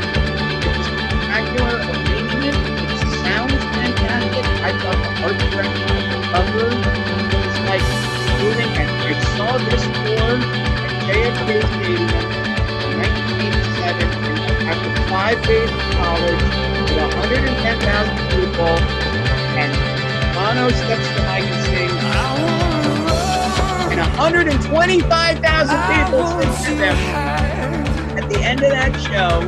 spectacular 0.85 1.81
arrangement. 1.89 2.57
It 2.85 3.01
sounds 3.25 3.57
fantastic. 3.73 4.45
I 4.61 4.77
thought 4.77 5.01
the 5.01 5.11
art 5.25 5.39
direction 5.41 5.89
the 6.11 6.21
cover 6.29 6.90
moving, 8.41 8.71
and 8.81 8.89
saw 9.37 9.53
this 9.69 9.85
tour 9.85 10.33
at 10.37 10.93
JFK 11.07 11.49
Stadium 11.61 12.25
in 12.85 12.93
1987 13.01 14.09
and 14.29 14.39
after 14.69 14.91
five 15.09 15.39
days 15.47 15.71
of 15.71 15.83
college 16.01 16.43
with 16.91 17.05
110,000 17.15 18.17
people, 18.35 18.75
and 19.61 19.71
Bono 20.35 20.67
steps 20.71 21.07
to 21.09 21.13
the 21.15 21.23
mic 21.29 21.45
and 21.45 21.61
sings, 21.67 22.01
and 23.93 24.01
125,000 24.01 25.77
people 25.93 26.23
sing 26.27 26.53
to 26.65 26.73
them. 26.81 26.97
At 28.19 28.27
the 28.29 28.41
end 28.43 28.63
of 28.63 28.71
that 28.71 28.93
show, 29.01 29.45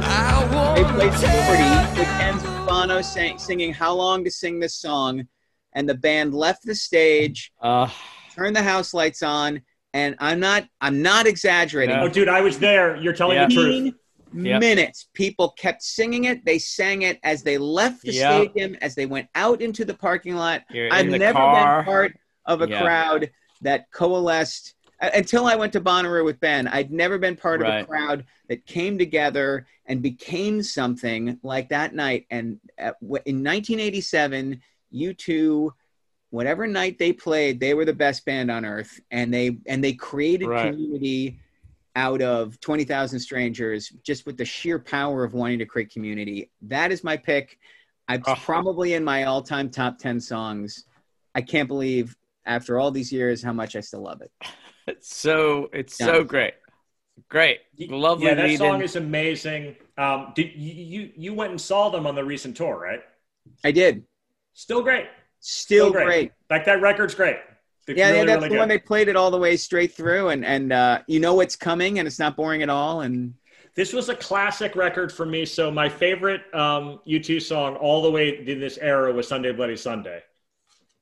they 0.75 0.85
played 0.93 1.15
40, 1.15 1.99
which 1.99 2.13
ends 2.21 2.43
with 2.43 2.67
Bono 2.67 3.01
sang, 3.03 3.39
singing 3.39 3.73
"How 3.73 3.95
Long 3.95 4.25
to 4.25 4.31
Sing 4.31 4.61
This 4.61 4.75
Song," 4.75 5.27
and 5.73 5.89
the 5.89 5.95
band 5.95 6.35
left 6.35 6.65
the 6.65 6.75
stage, 6.75 7.53
Uh, 7.61 7.89
turned 8.35 8.57
the 8.57 8.63
house 8.63 8.95
lights 8.95 9.23
on, 9.23 9.63
and 9.95 10.15
I'm 10.19 10.41
not 10.41 10.67
I'm 10.81 11.03
not 11.03 11.27
exaggerating. 11.27 11.97
Oh, 11.97 12.09
dude, 12.09 12.29
I 12.29 12.41
was 12.41 12.59
there. 12.59 12.97
You're 12.97 13.13
telling 13.13 13.37
Yeah. 13.37 13.47
the 13.47 13.55
truth. 13.55 13.95
15 14.35 14.47
Yep. 14.47 14.61
minutes. 14.61 15.09
People 15.13 15.51
kept 15.51 15.83
singing 15.83 16.25
it. 16.25 16.43
They 16.47 16.59
sang 16.59 17.03
it 17.03 17.19
as 17.23 17.43
they 17.43 17.59
left 17.59 18.01
the 18.03 18.13
Yep. 18.13 18.33
stadium, 18.51 18.77
as 18.81 18.95
they 18.95 19.05
went 19.05 19.29
out 19.35 19.61
into 19.61 19.85
the 19.85 19.93
parking 19.93 20.35
lot. 20.37 20.63
You're 20.71 20.91
I've 20.93 21.07
never 21.07 21.35
car. 21.35 21.79
been 21.79 21.85
part 21.85 22.13
of 22.47 22.63
a 22.63 22.69
Yeah. 22.69 22.81
crowd 22.81 23.31
that 23.61 23.91
coalesced 23.93 24.75
uh, 25.03 25.11
until 25.15 25.47
I 25.47 25.57
went 25.57 25.73
to 25.75 25.81
Bonnaroo 25.81 26.25
with 26.25 26.39
Ben. 26.41 26.67
I'd 26.69 26.93
never 26.93 27.19
been 27.19 27.35
part 27.37 27.61
of 27.61 27.67
a 27.69 27.85
crowd 27.85 28.25
that 28.49 28.65
came 28.67 28.97
together 28.97 29.67
and 29.87 30.01
became 30.01 30.63
something 30.63 31.39
like 31.43 31.69
that 31.71 31.93
night. 31.95 32.25
And 32.31 32.59
at, 32.79 32.95
in 33.27 33.43
1987, 33.43 34.63
U2, 34.95 35.71
whatever 36.33 36.67
night 36.67 36.99
they 36.99 37.13
played, 37.13 37.61
they 37.61 37.75
were 37.75 37.85
the 37.85 37.93
best 37.93 38.25
band 38.25 38.51
on 38.51 38.65
earth, 38.65 38.99
and 39.11 39.33
they 39.33 39.59
and 39.67 39.85
they 39.85 39.93
created 39.93 40.49
Right. 40.49 40.73
community 40.73 41.39
out 41.95 42.23
of 42.23 42.59
20,000 42.61 43.21
strangers 43.21 43.91
just 44.03 44.25
with 44.25 44.39
the 44.39 44.45
sheer 44.47 44.79
power 44.79 45.25
of 45.25 45.35
wanting 45.35 45.59
to 45.59 45.67
create 45.67 45.91
community. 45.93 46.51
That 46.63 46.91
is 46.91 47.05
my 47.05 47.19
pick. 47.19 47.59
It's 48.11 48.27
Oh. 48.27 48.35
probably 48.35 48.95
in 48.95 49.05
my 49.05 49.25
all-time 49.25 49.71
top 49.71 49.99
10 49.99 50.19
songs. 50.21 50.87
I 51.35 51.43
can't 51.43 51.69
believe 51.69 52.17
after 52.47 52.81
all 52.81 52.91
these 52.91 53.13
years 53.13 53.43
how 53.43 53.53
much 53.53 53.77
I 53.77 53.81
still 53.81 54.03
love 54.03 54.23
it. 54.23 54.31
it's 54.87 55.15
so 55.15 55.69
it's 55.75 56.01
Yeah. 56.01 56.07
so 56.07 56.25
great, 56.25 56.55
great, 57.29 57.61
lovely. 57.89 58.29
Yeah, 58.29 58.35
that 58.35 58.43
lead-in. 58.45 58.59
song 58.59 58.83
is 58.83 58.97
amazing. 58.97 59.77
Um, 59.99 60.33
did 60.35 60.51
you, 60.55 60.73
you 60.73 61.13
you 61.15 61.35
went 61.35 61.51
and 61.51 61.61
saw 61.61 61.91
them 61.91 62.07
on 62.07 62.15
the 62.15 62.25
recent 62.25 62.57
tour, 62.57 62.79
right? 62.79 63.03
I 63.65 63.71
did. 63.71 64.05
Still 64.55 64.83
great. 64.83 65.07
Still, 65.43 65.89
Still 65.89 65.93
great. 65.93 66.05
great. 66.07 66.33
Like 66.51 66.65
that 66.67 66.81
record's 66.81 67.15
great. 67.15 67.37
It's 67.89 67.99
Yeah, 67.99 68.13
yeah, 68.15 68.25
that's 68.25 68.37
really 68.37 68.49
the 68.49 68.55
good. 68.55 68.59
one 68.61 68.69
they 68.69 68.79
played 68.79 69.09
it 69.09 69.17
all 69.17 69.31
the 69.31 69.39
way 69.39 69.57
straight 69.57 69.93
through 69.93 70.29
and 70.29 70.45
and 70.45 70.73
uh, 70.73 71.01
you 71.09 71.21
know 71.21 71.35
what's 71.35 71.57
coming 71.57 71.99
and 71.99 72.07
it's 72.07 72.19
not 72.19 72.37
boring 72.37 72.63
at 72.63 72.71
all 72.71 73.01
and 73.03 73.35
This 73.75 73.93
was 73.93 74.09
a 74.09 74.15
classic 74.15 74.77
record 74.77 75.11
for 75.13 75.25
me. 75.25 75.45
So 75.47 75.71
my 75.71 75.89
favorite 75.89 76.43
um, 76.55 77.01
U2 77.07 77.41
song 77.41 77.77
all 77.77 78.03
the 78.03 78.11
way 78.11 78.39
in 78.47 78.61
this 78.61 78.79
era 78.79 79.13
was 79.13 79.27
Sunday 79.29 79.53
Bloody 79.53 79.77
Sunday. 79.77 80.23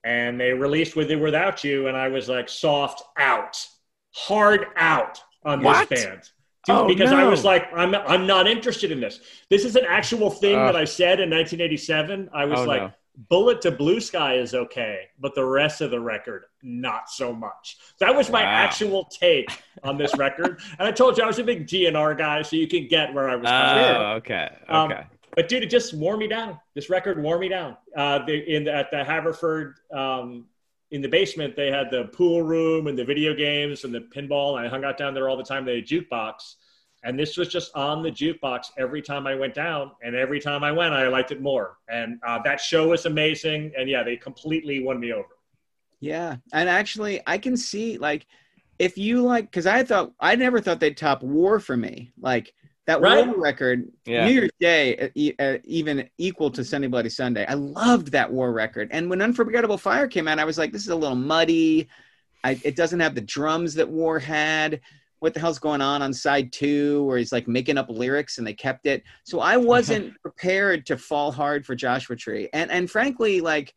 And 0.05 0.41
they 0.41 0.53
released 0.53 0.97
With 0.97 1.11
or 1.11 1.19
Without 1.19 1.63
You, 1.65 1.89
and 1.89 1.97
I 1.97 2.09
was 2.09 2.29
like 2.29 2.49
soft 2.49 3.03
out, 3.19 3.67
hard 4.15 4.67
out 4.77 5.21
on 5.45 5.63
What? 5.63 5.89
this 5.91 6.05
band. 6.07 6.31
Dude, 6.67 6.77
Oh, 6.77 6.87
because 6.87 7.13
I 7.13 7.25
was 7.25 7.45
like, 7.45 7.69
I'm, 7.75 7.95
I'm 7.95 8.27
not 8.27 8.47
interested 8.47 8.93
in 8.93 9.01
this. 9.01 9.21
This 9.51 9.65
is 9.65 9.77
an 9.77 9.85
actual 9.89 10.31
thing 10.31 10.57
Ugh. 10.57 10.67
that 10.69 10.77
I 10.77 10.85
said 10.85 11.21
in 11.21 11.31
1987. 11.31 12.31
I 12.33 12.45
was 12.47 12.61
Oh, 12.61 12.65
like, 12.65 12.83
no. 12.83 12.93
Bullet 13.29 13.61
the 13.61 13.71
Blue 13.71 14.01
Sky 14.01 14.37
is 14.37 14.55
okay, 14.55 15.09
but 15.19 15.35
the 15.35 15.45
rest 15.45 15.81
of 15.83 15.91
the 15.91 16.01
record, 16.01 16.45
not 16.63 17.11
so 17.11 17.33
much. 17.35 17.77
That 17.99 18.15
was 18.15 18.31
my 18.31 18.43
Wow. 18.43 18.49
actual 18.49 19.05
take 19.05 19.51
on 19.83 19.99
this 19.99 20.17
record. 20.17 20.61
and 20.79 20.89
I 20.89 20.93
told 20.93 21.19
you 21.19 21.25
I 21.25 21.27
was 21.27 21.39
a 21.39 21.45
big 21.45 21.67
GNR 21.67 22.17
guy, 22.17 22.41
so 22.43 22.57
you 22.57 22.67
can 22.67 22.89
get 22.89 23.13
where 23.13 23.29
I 23.29 23.37
was 23.37 23.47
coming 23.49 23.95
from. 23.95 24.03
Oh, 24.03 24.11
okay, 24.17 24.57
Um, 24.69 24.93
okay. 24.93 25.03
But 25.37 25.49
dude, 25.49 25.63
it 25.63 25.71
just 25.71 25.95
wore 25.95 26.17
me 26.17 26.27
down. 26.29 26.59
This 26.75 26.89
record 26.91 27.23
wore 27.23 27.39
me 27.39 27.49
down. 27.49 27.77
Uh, 27.97 28.25
the, 28.25 28.35
in 28.57 28.67
at 28.67 28.91
the 28.91 29.05
Haverford, 29.05 29.75
um, 29.93 30.47
in 30.91 31.03
the 31.03 31.09
basement, 31.09 31.55
they 31.55 31.71
had 31.71 31.89
the 31.91 32.07
pool 32.07 32.43
room 32.43 32.89
and 32.89 32.99
the 32.99 33.05
video 33.05 33.33
games 33.35 33.85
and 33.85 33.95
the 33.95 34.01
pinball. 34.01 34.57
And 34.59 34.67
I 34.67 34.69
hung 34.71 34.85
out 34.85 34.99
down 34.99 35.15
there 35.15 35.29
all 35.29 35.37
the 35.37 35.45
time. 35.45 35.65
They 35.65 35.77
had 35.77 35.85
a 35.85 35.87
jukebox, 35.87 36.55
and 37.03 37.19
this 37.19 37.37
was 37.37 37.49
just 37.49 37.75
on 37.75 38.03
the 38.03 38.11
jukebox 38.11 38.67
every 38.79 39.01
time 39.03 39.27
I 39.27 39.35
went 39.35 39.55
down. 39.55 39.93
And 40.03 40.15
every 40.15 40.41
time 40.41 40.63
I 40.63 40.71
went, 40.73 40.93
I 40.93 41.09
liked 41.09 41.33
it 41.33 41.41
more. 41.41 41.79
And 41.89 42.19
uh, 42.27 42.41
that 42.45 42.61
show 42.61 42.89
was 42.89 43.07
amazing. 43.07 43.73
And 43.77 43.89
yeah, 43.89 44.03
they 44.03 44.17
completely 44.17 44.83
won 44.83 45.01
me 45.01 45.13
over. 45.13 45.29
Yeah, 46.01 46.37
and 46.53 46.69
actually, 46.69 47.21
I 47.27 47.39
can 47.39 47.57
see 47.57 47.99
like 47.99 48.27
if 48.79 48.97
you 48.97 49.23
like 49.23 49.45
because 49.51 49.67
I 49.67 49.83
thought 49.83 50.13
I 50.19 50.35
never 50.37 50.61
thought 50.61 50.81
they'd 50.81 50.97
top 50.97 51.23
War 51.23 51.61
for 51.61 51.77
me. 51.77 52.13
Like 52.19 52.55
that 52.87 53.01
Right? 53.03 53.27
War 53.27 53.39
record, 53.39 53.87
Yeah. 54.07 54.27
New 54.27 54.33
Year's 54.33 54.51
Day, 54.59 54.97
uh, 54.97 55.09
e- 55.15 55.35
uh, 55.39 55.59
even 55.65 56.09
equal 56.19 56.51
to 56.53 56.65
Sunday 56.65 56.89
Bloody 56.89 57.11
Sunday. 57.11 57.45
I 57.47 57.55
loved 57.55 58.13
that 58.13 58.33
War 58.33 58.53
record, 58.53 58.89
and 58.93 59.11
when 59.11 59.21
Unforgettable 59.21 59.79
Fire 59.79 60.09
came 60.09 60.27
out, 60.27 60.39
I 60.39 60.45
was 60.45 60.59
like, 60.59 60.73
this 60.73 60.83
is 60.83 60.89
a 60.89 60.97
little 60.97 61.17
muddy. 61.17 61.89
I, 62.43 62.59
it 62.65 62.75
doesn't 62.77 63.01
have 63.01 63.15
the 63.15 63.21
drums 63.21 63.75
that 63.75 63.89
War 63.89 64.19
had. 64.19 64.81
What 65.21 65.35
the 65.35 65.41
hell's 65.41 65.59
going 65.59 65.81
on 65.81 66.03
on 66.03 66.13
side 66.13 66.53
two, 66.53 67.05
where 67.05 67.19
he's 67.19 67.33
like 67.33 67.47
making 67.47 67.79
up 67.79 67.89
lyrics 67.89 68.39
and 68.39 68.47
they 68.47 68.55
kept 68.55 68.87
it. 68.87 69.05
So 69.25 69.41
I 69.41 69.57
uh-huh. 69.57 69.67
wasn't 69.67 70.21
prepared 70.21 70.87
to 70.87 70.97
fall 70.97 71.31
hard 71.31 71.65
for 71.65 71.75
Joshua 71.75 72.17
Tree, 72.17 72.49
and 72.53 72.71
and 72.71 72.91
frankly, 72.91 73.41
like 73.41 73.75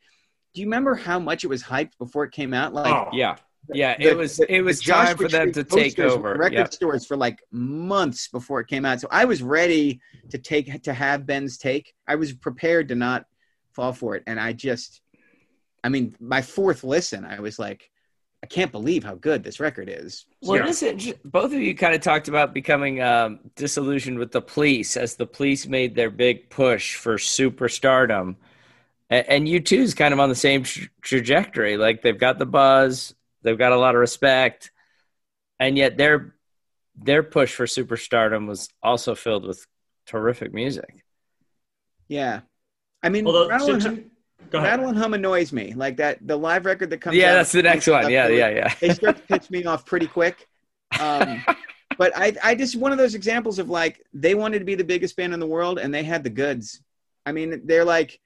do 0.53 0.61
you 0.61 0.67
remember 0.67 0.95
how 0.95 1.19
much 1.19 1.43
it 1.43 1.47
was 1.47 1.63
hyped 1.63 1.97
before 1.97 2.23
it 2.23 2.31
came 2.31 2.53
out? 2.53 2.73
Like, 2.73 2.93
oh, 2.93 3.09
Yeah, 3.11 3.37
yeah. 3.73 3.97
the- 3.97 4.09
it 4.09 4.17
was 4.17 4.37
the- 4.37 4.53
it 4.53 4.61
was 4.61 4.81
the 4.81 4.91
time 4.91 5.17
for 5.17 5.27
them 5.27 5.51
to 5.51 5.63
take 5.63 5.97
over. 5.99 6.35
Record 6.35 6.53
Yep. 6.53 6.73
stores 6.73 7.05
for 7.05 7.17
like 7.17 7.39
months 7.51 8.27
before 8.27 8.59
it 8.59 8.67
came 8.67 8.85
out, 8.85 9.01
so 9.01 9.07
I 9.09 9.25
was 9.25 9.41
ready 9.41 9.99
to 10.29 10.37
take 10.37 10.83
to 10.83 10.93
have 10.93 11.25
Ben's 11.25 11.57
take. 11.57 11.93
I 12.07 12.15
was 12.15 12.33
prepared 12.33 12.87
to 12.89 12.95
not 12.95 13.25
fall 13.71 13.93
for 13.93 14.15
it, 14.15 14.23
and 14.27 14.39
I 14.39 14.53
just, 14.53 15.01
I 15.83 15.89
mean, 15.89 16.15
my 16.19 16.41
fourth 16.41 16.83
listen, 16.83 17.25
I 17.25 17.39
was 17.39 17.57
like, 17.57 17.89
I 18.43 18.45
can't 18.45 18.73
believe 18.73 19.05
how 19.05 19.15
good 19.15 19.41
this 19.41 19.61
record 19.61 19.87
is. 19.89 20.25
Well, 20.41 20.59
Yeah. 20.59 20.65
this 20.67 20.83
is- 20.83 21.13
both 21.23 21.53
of 21.53 21.61
you 21.61 21.73
kind 21.75 21.95
of 21.95 22.01
talked 22.01 22.27
about 22.27 22.53
becoming 22.53 23.01
um, 23.01 23.39
disillusioned 23.55 24.19
with 24.19 24.33
the 24.33 24.41
police 24.41 24.97
as 24.97 25.15
the 25.15 25.25
police 25.25 25.65
made 25.65 25.95
their 25.95 26.09
big 26.09 26.49
push 26.49 26.95
for 26.95 27.15
superstardom, 27.15 28.35
and, 29.09 29.29
and 29.29 29.47
U2 29.47 29.77
is 29.79 29.93
kind 29.93 30.13
of 30.13 30.19
on 30.19 30.27
the 30.27 30.35
same 30.35 30.63
tra- 30.63 30.89
trajectory. 31.01 31.77
Like 31.77 32.01
they've 32.01 32.17
got 32.19 32.37
the 32.37 32.45
buzz, 32.45 33.15
they've 33.43 33.57
got 33.57 33.71
a 33.71 33.77
lot 33.79 33.95
of 33.95 34.01
respect, 34.01 34.71
and 35.57 35.77
yet 35.77 35.97
their 35.97 36.35
their 36.95 37.23
push 37.23 37.55
for 37.55 37.65
superstardom 37.65 38.45
was 38.47 38.67
also 38.83 39.15
filled 39.15 39.45
with 39.47 39.65
terrific 40.05 40.53
music. 40.53 41.03
Yeah, 42.09 42.41
I 43.01 43.07
mean, 43.09 43.25
Although, 43.25 43.47
Rattle, 43.47 43.67
to- 43.67 43.79
to- 43.79 43.89
hum, 43.89 44.11
go 44.49 44.59
ahead. 44.59 44.71
Rattle 44.71 44.87
and 44.89 44.97
Hum 44.97 45.13
annoys 45.13 45.51
me. 45.51 45.73
Like 45.73 45.97
that, 45.97 46.25
the 46.25 46.35
live 46.37 46.65
record 46.65 46.89
that 46.91 47.01
comes. 47.01 47.15
yeah, 47.15 47.31
out, 47.31 47.33
that's 47.35 47.51
the 47.51 47.63
next 47.63 47.87
one. 47.87 48.09
Yeah, 48.11 48.27
yeah, 48.27 48.49
yeah. 48.49 48.73
they 48.79 48.93
start 48.93 49.17
to 49.17 49.23
piss 49.23 49.49
me 49.49 49.65
off 49.65 49.85
pretty 49.85 50.07
quick. 50.07 50.47
Um, 50.99 51.43
but 51.97 52.15
I, 52.15 52.35
I 52.43 52.55
just 52.55 52.75
one 52.75 52.91
of 52.91 52.97
those 52.97 53.15
examples 53.15 53.59
of 53.59 53.69
like 53.69 54.01
they 54.13 54.35
wanted 54.35 54.59
to 54.59 54.65
be 54.65 54.75
the 54.75 54.83
biggest 54.83 55.15
band 55.15 55.33
in 55.33 55.39
the 55.39 55.47
world 55.47 55.79
and 55.79 55.93
they 55.93 56.03
had 56.03 56.23
the 56.23 56.29
goods. 56.29 56.81
I 57.25 57.31
mean, 57.31 57.61
they're 57.65 57.85
like, 57.85 58.19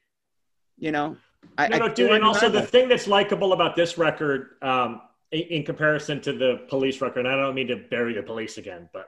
you 0.78 0.92
know, 0.92 1.18
I, 1.58 1.68
No, 1.68 1.76
I 1.76 1.80
no, 1.80 1.90
dude. 1.90 2.12
And 2.12 2.24
also, 2.24 2.50
the 2.50 2.62
thing 2.62 2.90
that's 2.90 3.08
likable 3.08 3.54
about 3.54 3.76
this 3.76 3.98
record, 3.98 4.58
um, 4.62 5.02
in, 5.32 5.42
in 5.42 5.64
comparison 5.64 6.22
to 6.22 6.34
the 6.34 6.62
police 6.70 7.02
record, 7.02 7.26
and 7.26 7.28
I 7.28 7.36
don't 7.36 7.56
mean 7.56 7.68
to 7.68 7.76
bury 7.90 8.14
the 8.14 8.24
police 8.24 8.58
again, 8.58 8.90
but 8.94 9.08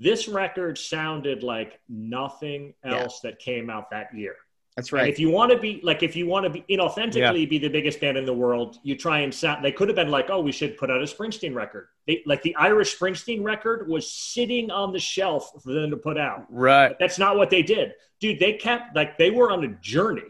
This 0.00 0.28
record 0.28 0.76
sounded 0.78 1.42
like 1.42 1.80
nothing 1.88 2.74
Yeah. 2.84 3.02
else 3.02 3.20
that 3.20 3.38
came 3.38 3.70
out 3.70 3.90
that 3.90 4.14
year. 4.14 4.36
That's 4.76 4.90
And 4.90 5.02
right. 5.02 5.08
if 5.08 5.20
you 5.20 5.30
want 5.30 5.52
to 5.52 5.58
be 5.58 5.80
like, 5.84 6.02
if 6.02 6.16
you 6.16 6.26
want 6.26 6.44
to 6.44 6.50
be 6.50 6.64
inauthentically 6.68 7.48
be 7.48 7.58
the 7.58 7.68
biggest 7.68 8.00
band 8.00 8.16
in 8.16 8.24
the 8.24 8.34
world, 8.34 8.78
you 8.82 8.96
try 8.96 9.20
and 9.20 9.32
sound. 9.32 9.64
They 9.64 9.70
could 9.70 9.88
have 9.88 9.94
been 9.94 10.10
like, 10.10 10.30
oh, 10.30 10.40
we 10.40 10.50
should 10.50 10.76
put 10.76 10.90
out 10.90 11.00
a 11.00 11.04
Springsteen 11.04 11.54
record. 11.54 11.88
They, 12.08 12.22
like 12.26 12.42
the 12.42 12.56
Irish 12.56 12.98
Springsteen 12.98 13.44
record 13.44 13.88
was 13.88 14.10
sitting 14.10 14.70
on 14.72 14.92
the 14.92 14.98
shelf 14.98 15.52
for 15.62 15.72
them 15.72 15.90
to 15.90 15.96
put 15.96 16.18
out. 16.18 16.46
Right. 16.50 16.96
That's 16.98 17.18
not 17.18 17.36
what 17.36 17.50
they 17.50 17.62
did, 17.62 17.92
dude. 18.20 18.40
They 18.40 18.54
kept 18.54 18.96
like 18.96 19.16
they 19.16 19.30
were 19.30 19.52
on 19.52 19.62
a 19.62 19.68
journey, 19.80 20.22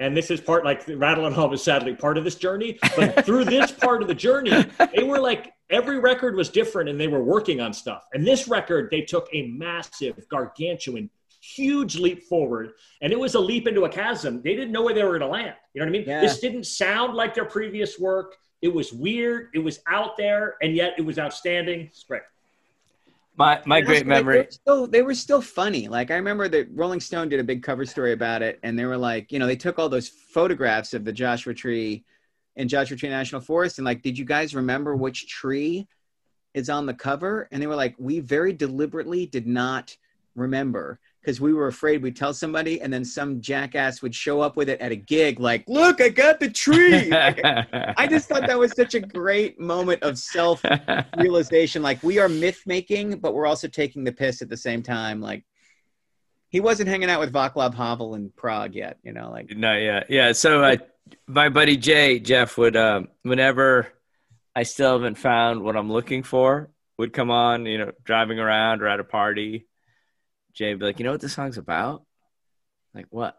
and 0.00 0.16
this 0.16 0.32
is 0.32 0.40
part 0.40 0.64
like 0.64 0.82
Rattle 0.88 1.26
and 1.26 1.34
Hum 1.34 1.52
is 1.52 1.62
sadly 1.62 1.94
part 1.94 2.18
of 2.18 2.24
this 2.24 2.34
journey. 2.34 2.76
But 2.96 3.24
through 3.26 3.44
this 3.44 3.70
part 3.70 4.02
of 4.02 4.08
the 4.08 4.16
journey, 4.16 4.66
they 4.96 5.04
were 5.04 5.20
like 5.20 5.52
every 5.70 6.00
record 6.00 6.34
was 6.34 6.48
different, 6.48 6.88
and 6.88 7.00
they 7.00 7.06
were 7.06 7.22
working 7.22 7.60
on 7.60 7.72
stuff. 7.72 8.04
And 8.12 8.26
this 8.26 8.48
record, 8.48 8.88
they 8.90 9.02
took 9.02 9.28
a 9.32 9.46
massive, 9.46 10.28
gargantuan, 10.28 11.08
huge 11.40 11.96
leap 11.96 12.22
forward, 12.24 12.72
and 13.00 13.12
it 13.12 13.18
was 13.18 13.34
a 13.34 13.40
leap 13.40 13.66
into 13.66 13.84
a 13.84 13.88
chasm. 13.88 14.42
They 14.42 14.54
didn't 14.54 14.72
know 14.72 14.82
where 14.82 14.94
they 14.94 15.02
were 15.02 15.18
going 15.18 15.20
to 15.20 15.26
land. 15.26 15.54
You 15.74 15.80
know 15.80 15.86
what 15.86 15.90
I 15.90 15.98
mean? 15.98 16.04
Yeah. 16.06 16.20
This 16.20 16.40
didn't 16.40 16.64
sound 16.64 17.14
like 17.14 17.34
their 17.34 17.44
previous 17.44 17.98
work. 17.98 18.36
It 18.62 18.72
was 18.72 18.92
weird. 18.92 19.48
It 19.54 19.60
was 19.60 19.80
out 19.86 20.16
there, 20.16 20.56
and 20.62 20.74
yet 20.74 20.94
it 20.98 21.02
was 21.02 21.18
outstanding. 21.18 21.80
It's 21.80 22.04
great. 22.04 22.22
My 23.36 23.62
my 23.64 23.80
great 23.80 24.02
also, 24.02 24.08
like, 24.10 24.24
memory. 24.24 24.34
They 24.34 24.42
were, 24.42 24.50
still, 24.50 24.86
they 24.86 25.02
were 25.02 25.14
still 25.14 25.40
funny. 25.40 25.88
Like 25.88 26.10
I 26.10 26.16
remember 26.16 26.46
that 26.48 26.68
Rolling 26.74 27.00
Stone 27.00 27.30
did 27.30 27.40
a 27.40 27.44
big 27.44 27.62
cover 27.62 27.86
story 27.86 28.12
about 28.12 28.42
it, 28.42 28.58
and 28.62 28.78
they 28.78 28.84
were 28.84 28.98
like, 28.98 29.32
you 29.32 29.38
know, 29.38 29.46
they 29.46 29.56
took 29.56 29.78
all 29.78 29.88
those 29.88 30.08
photographs 30.08 30.92
of 30.92 31.04
the 31.04 31.12
Joshua 31.12 31.54
Tree 31.54 32.04
in 32.56 32.68
Joshua 32.68 32.98
Tree 32.98 33.08
National 33.08 33.40
Forest, 33.40 33.78
and 33.78 33.86
like, 33.86 34.02
did 34.02 34.18
you 34.18 34.26
guys 34.26 34.54
remember 34.54 34.94
which 34.94 35.26
tree 35.26 35.88
is 36.52 36.68
on 36.68 36.84
the 36.84 36.92
cover? 36.92 37.48
And 37.50 37.62
they 37.62 37.66
were 37.66 37.76
like, 37.76 37.94
we 37.98 38.20
very 38.20 38.52
deliberately 38.52 39.24
did 39.24 39.46
not 39.46 39.96
remember 40.34 41.00
because 41.20 41.40
we 41.40 41.52
were 41.52 41.66
afraid 41.66 42.02
we'd 42.02 42.16
tell 42.16 42.32
somebody, 42.32 42.80
and 42.80 42.92
then 42.92 43.04
some 43.04 43.40
jackass 43.40 44.02
would 44.02 44.14
show 44.14 44.40
up 44.40 44.56
with 44.56 44.68
it 44.68 44.80
at 44.80 44.90
a 44.90 44.96
gig, 44.96 45.38
like, 45.38 45.64
look, 45.68 46.00
I 46.00 46.08
got 46.08 46.40
the 46.40 46.50
tree. 46.50 47.10
Like, 47.10 47.40
I 47.44 48.06
just 48.08 48.28
thought 48.28 48.46
that 48.46 48.58
was 48.58 48.72
such 48.72 48.94
a 48.94 49.00
great 49.00 49.60
moment 49.60 50.02
of 50.02 50.18
self 50.18 50.62
realization 51.16 51.82
like 51.82 52.02
we 52.02 52.18
are 52.18 52.28
myth 52.28 52.62
making 52.66 53.18
but 53.18 53.34
we're 53.34 53.46
also 53.46 53.68
taking 53.68 54.04
the 54.04 54.12
piss 54.12 54.42
at 54.42 54.48
the 54.48 54.56
same 54.56 54.82
time 54.82 55.20
like 55.20 55.44
he 56.48 56.60
wasn't 56.60 56.88
hanging 56.88 57.08
out 57.08 57.20
with 57.20 57.32
Vaclav 57.32 57.74
Havel 57.74 58.14
in 58.14 58.30
Prague 58.30 58.74
yet 58.74 58.98
you 59.02 59.12
know 59.12 59.30
like 59.30 59.50
No, 59.56 59.76
yeah, 59.76 60.04
yeah. 60.08 60.32
So 60.32 60.62
uh, 60.62 60.76
my 61.26 61.48
buddy 61.48 61.76
Jay 61.76 62.18
Jeff 62.18 62.58
would, 62.58 62.76
um, 62.76 63.08
whenever 63.22 63.88
I 64.54 64.64
still 64.64 64.92
haven't 64.92 65.16
found 65.16 65.62
what 65.62 65.76
I'm 65.76 65.90
looking 65.90 66.22
for, 66.22 66.70
would 66.98 67.12
come 67.12 67.30
on. 67.30 67.66
You 67.66 67.78
know, 67.78 67.92
driving 68.04 68.38
around 68.38 68.82
or 68.82 68.88
at 68.88 69.00
a 69.00 69.04
party. 69.04 69.66
Jay 70.52 70.70
would 70.70 70.80
be 70.80 70.86
like, 70.86 70.98
"You 70.98 71.04
know 71.04 71.12
what 71.12 71.20
this 71.20 71.34
song's 71.34 71.58
about?" 71.58 72.04
Like 72.94 73.06
what? 73.10 73.36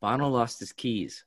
Bono 0.00 0.28
lost 0.28 0.60
his 0.60 0.72
keys. 0.72 1.24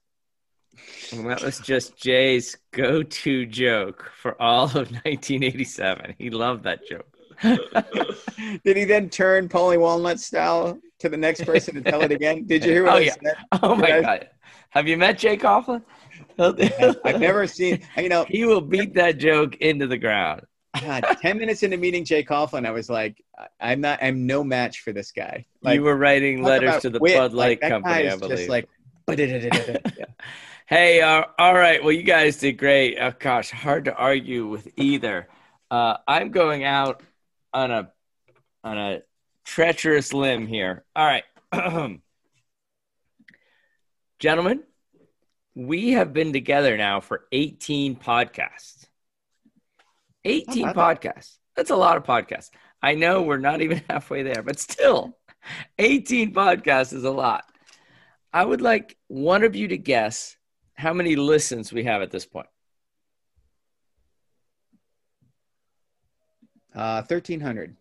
And 1.11 1.29
that 1.29 1.43
was 1.43 1.59
just 1.59 1.95
Jay's 1.95 2.57
go-to 2.71 3.45
joke 3.45 4.11
for 4.15 4.41
all 4.41 4.65
of 4.65 4.73
1987. 5.05 6.15
He 6.17 6.29
loved 6.31 6.63
that 6.63 6.79
joke. 6.87 7.07
did 8.63 8.77
he 8.77 8.83
then 8.85 9.09
turn 9.09 9.49
Paulie 9.49 9.79
Walnut 9.79 10.19
style 10.19 10.79
to 10.99 11.09
the 11.09 11.17
next 11.17 11.45
person 11.45 11.75
to 11.75 11.81
tell 11.81 12.01
it 12.03 12.11
again 12.11 12.45
did 12.45 12.63
you 12.63 12.71
hear 12.71 12.83
what 12.83 12.93
Oh, 12.93 12.97
I 12.97 12.99
yeah. 13.01 13.15
said 13.23 13.35
Oh 13.63 13.75
my 13.75 14.01
god! 14.01 14.29
Have 14.69 14.87
you 14.87 14.97
met 14.97 15.17
Jay 15.17 15.35
Coughlin? 15.35 15.83
I've 16.37 17.19
never 17.19 17.47
seen 17.47 17.81
you 17.97 18.09
know 18.09 18.25
He 18.29 18.45
will 18.45 18.61
beat 18.61 18.93
that 18.95 19.17
joke 19.17 19.55
into 19.55 19.87
the 19.87 19.97
ground. 19.97 20.43
God, 20.81 21.05
10 21.21 21.37
minutes 21.37 21.61
into 21.63 21.77
meeting 21.77 22.03
Jay 22.03 22.23
Coughlin 22.23 22.65
I 22.65 22.71
was 22.71 22.89
like 22.89 23.23
I'm 23.59 23.79
not 23.79 23.99
I'm 24.01 24.25
no 24.25 24.43
match 24.43 24.81
for 24.81 24.91
this 24.91 25.11
guy 25.11 25.45
like 25.61 25.75
you 25.75 25.83
were 25.83 25.95
writing 25.95 26.41
letters 26.41 26.81
to 26.81 26.89
the 26.89 26.99
wit, 26.99 27.15
Bud 27.15 27.33
Light 27.33 27.61
that 27.61 27.69
Company, 27.69 28.09
I 28.09 28.15
believe. 28.15 28.37
just 28.37 28.49
like 28.49 28.67
yeah. 29.07 30.05
hey, 30.65 31.01
uh, 31.01 31.23
all 31.37 31.53
right. 31.53 31.83
Well, 31.83 31.91
you 31.91 32.03
guys 32.03 32.37
did 32.37 32.53
great. 32.53 32.97
Oh, 32.99 33.13
gosh, 33.17 33.51
hard 33.51 33.85
to 33.85 33.95
argue 33.95 34.47
with 34.47 34.67
either. 34.77 35.27
Uh, 35.69 35.97
I'm 36.07 36.31
going 36.31 36.63
out 36.63 37.01
on 37.53 37.71
a 37.71 37.91
on 38.63 38.77
a 38.77 39.01
treacherous 39.43 40.13
limb 40.13 40.47
here. 40.47 40.83
All 40.95 41.05
right, 41.05 41.23
gentlemen, 44.19 44.63
we 45.55 45.91
have 45.91 46.13
been 46.13 46.33
together 46.33 46.77
now 46.77 47.01
for 47.01 47.25
18 47.31 47.97
podcasts. 47.97 48.82
18 50.25 50.65
How 50.65 50.71
about 50.71 51.01
podcasts. 51.01 51.37
That's 51.55 51.69
a 51.69 51.75
lot 51.75 51.97
of 51.97 52.03
podcasts. 52.03 52.49
I 52.81 52.95
know 52.95 53.21
we're 53.21 53.37
not 53.37 53.61
even 53.61 53.81
halfway 53.89 54.23
there, 54.23 54.43
but 54.43 54.59
still, 54.59 55.17
18 55.79 56.33
podcasts 56.33 56.93
is 56.93 57.03
a 57.03 57.11
lot. 57.11 57.45
I 58.31 58.43
would 58.43 58.61
like 58.61 58.97
one 59.07 59.43
of 59.43 59.55
you 59.55 59.67
to 59.67 59.77
guess 59.77 60.35
how 60.73 60.93
many 60.93 61.15
listens 61.15 61.71
we 61.71 61.83
have 61.83 62.01
at 62.01 62.11
this 62.11 62.25
point. 62.25 62.47
uh 66.75 67.03
1300 67.07 67.77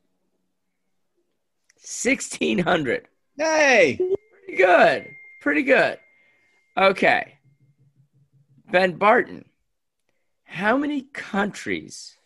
1600. 1.77 3.09
hey 3.39 3.99
Pretty 4.53 4.57
good. 4.57 5.09
Pretty 5.41 5.63
good. 5.63 5.99
Okay. 6.77 7.39
Ben 8.71 8.93
Barton, 8.97 9.47
how 10.45 10.77
many 10.77 11.03
countries 11.13 12.19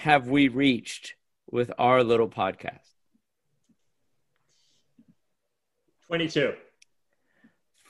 have 0.00 0.28
we 0.28 0.48
reached 0.48 1.14
with 1.50 1.70
our 1.78 2.02
little 2.02 2.28
podcast? 2.28 2.78
22. 6.06 6.54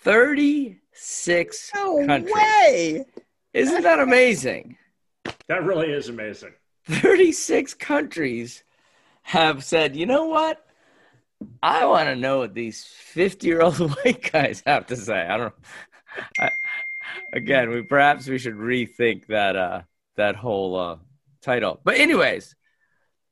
36 0.03 1.71
no 1.73 2.07
countries. 2.07 2.35
way 2.35 3.05
Isn't 3.53 3.83
that 3.83 4.01
amazing? 4.01 4.77
That 5.47 5.63
really 5.65 5.93
is 5.93 6.09
amazing. 6.09 6.53
36 6.89 7.75
countries 7.75 8.65
have 9.23 9.63
said, 9.63 9.95
you 9.95 10.07
know 10.07 10.25
what? 10.25 10.67
I 11.63 11.85
want 11.87 12.09
to 12.09 12.17
know 12.17 12.39
what 12.39 12.55
these 12.55 12.85
50 12.85 13.47
year 13.47 13.63
old 13.63 13.79
white 14.05 14.33
guys 14.33 14.65
have 14.67 14.87
to 14.89 14.97
say. 14.97 15.29
I 15.29 15.37
don't 15.37 15.55
I, 16.41 16.51
again, 17.33 17.71
we 17.71 17.83
perhaps 17.83 18.27
we 18.27 18.39
should 18.39 18.57
rethink 18.57 19.27
that 19.27 19.55
uh 19.55 19.83
that 20.17 20.35
whole 20.35 20.77
uh 20.77 20.97
title. 21.41 21.80
But 21.84 21.97
anyways, 21.99 22.55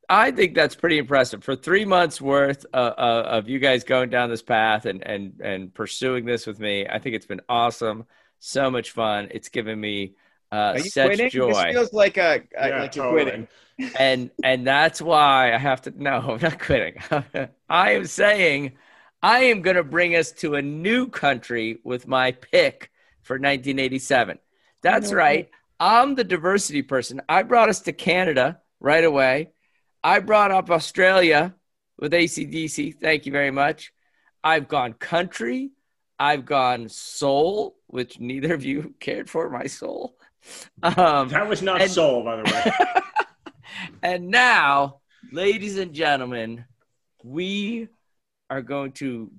I 0.09 0.31
think 0.31 0.55
that's 0.55 0.75
pretty 0.75 0.97
impressive 0.97 1.43
for 1.43 1.55
3 1.55 1.85
months 1.85 2.19
worth 2.21 2.65
uh, 2.73 2.77
uh, 2.77 3.23
of 3.29 3.47
you 3.49 3.59
guys 3.59 3.83
going 3.83 4.09
down 4.09 4.29
this 4.29 4.41
path 4.41 4.85
and 4.85 5.03
and 5.07 5.39
and 5.41 5.73
pursuing 5.73 6.25
this 6.25 6.47
with 6.47 6.59
me. 6.59 6.87
I 6.87 6.99
think 6.99 7.15
it's 7.15 7.27
been 7.27 7.41
awesome. 7.49 8.05
So 8.39 8.71
much 8.71 8.91
fun. 8.91 9.27
It's 9.31 9.49
given 9.49 9.79
me 9.79 10.15
uh, 10.51 10.75
Are 10.75 10.79
you 10.79 10.89
such 10.89 10.99
quitting? 11.07 11.29
joy 11.29 11.47
This 11.47 11.63
feels 11.63 11.93
like 11.93 12.17
a, 12.17 12.43
a 12.57 12.69
Yeah, 12.69 12.79
like 12.79 12.95
you're 12.95 13.03
totally. 13.03 13.05
quitting. 13.05 13.47
and 13.95 14.31
and 14.43 14.65
that's 14.65 15.01
why 15.01 15.53
I 15.53 15.57
have 15.57 15.81
to. 15.83 15.91
No, 15.95 16.11
I'm 16.33 16.41
not 16.41 16.59
quitting. 16.59 16.95
I 17.69 17.91
am 17.91 18.05
saying 18.05 18.77
I 19.21 19.39
am 19.45 19.61
going 19.61 19.75
to 19.75 19.83
bring 19.83 20.15
us 20.15 20.31
to 20.33 20.55
a 20.55 20.61
new 20.61 21.07
country 21.07 21.79
with 21.83 22.07
my 22.07 22.31
pick 22.31 22.91
for 23.21 23.37
1987. 23.37 24.39
That's 24.81 25.11
right. 25.11 25.49
I'm 25.79 26.15
the 26.15 26.23
diversity 26.23 26.81
person. 26.81 27.21
I 27.29 27.43
brought 27.43 27.69
us 27.69 27.81
to 27.81 27.93
Canada 27.93 28.59
right 28.79 29.03
away. 29.03 29.51
I 30.03 30.19
brought 30.19 30.51
up 30.51 30.69
Australia 30.69 31.55
with 31.97 32.11
ACDC. 32.13 32.99
Thank 32.99 33.25
you 33.25 33.31
very 33.31 33.51
much. 33.51 33.93
I've 34.43 34.67
gone 34.67 34.93
country. 34.93 35.71
I've 36.17 36.45
gone 36.45 36.89
soul, 36.89 37.77
which 37.87 38.19
neither 38.19 38.53
of 38.53 38.63
you 38.65 38.93
cared 38.99 39.29
for 39.29 39.49
my 39.49 39.67
soul. 39.67 40.17
Um, 40.83 41.29
That 41.29 41.47
was 41.47 41.61
not 41.61 41.81
And- 41.81 41.91
soul, 41.91 42.23
by 42.23 42.37
the 42.37 42.43
way. 42.43 42.71
and 44.03 44.27
now, 44.29 44.99
ladies 45.31 45.77
and 45.77 45.93
gentlemen, 45.93 46.65
we 47.23 47.87
are 48.49 48.61
going 48.61 48.93
to 48.93 49.31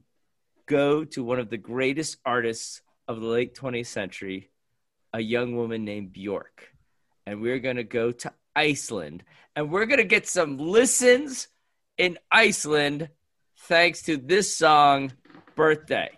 go 0.66 1.04
to 1.04 1.24
one 1.24 1.38
of 1.40 1.50
the 1.50 1.56
greatest 1.58 2.18
artists 2.24 2.80
of 3.08 3.20
the 3.20 3.26
late 3.26 3.54
20th 3.54 3.86
century, 3.86 4.49
a 5.12 5.20
young 5.20 5.56
woman 5.56 5.84
named 5.84 6.12
Bjork. 6.12 6.68
And 7.26 7.40
we're 7.40 7.58
to 7.76 7.84
go 7.84 8.12
to 8.12 8.32
Iceland 8.54 9.24
and 9.56 9.70
we're 9.70 9.86
to 9.98 10.04
get 10.04 10.26
some 10.26 10.58
listens 10.58 11.48
in 11.98 12.18
Iceland 12.32 13.08
thanks 13.58 14.02
to 14.02 14.16
this 14.16 14.54
song, 14.54 15.12
Birthday. 15.54 16.10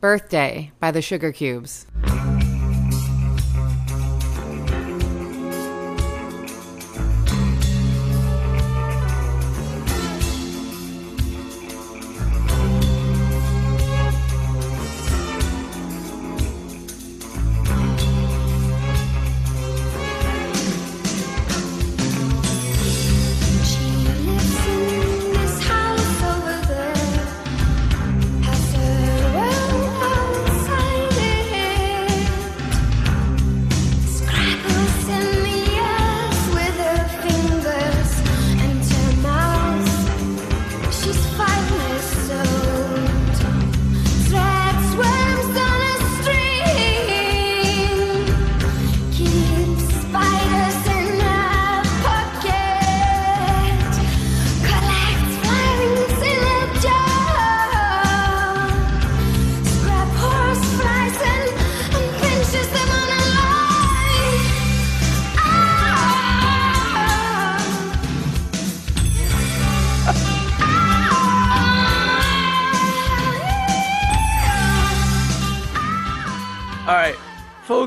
Birthday 0.00 0.72
by 0.80 0.90
the 0.90 1.00
Sugarcubes. 1.00 1.86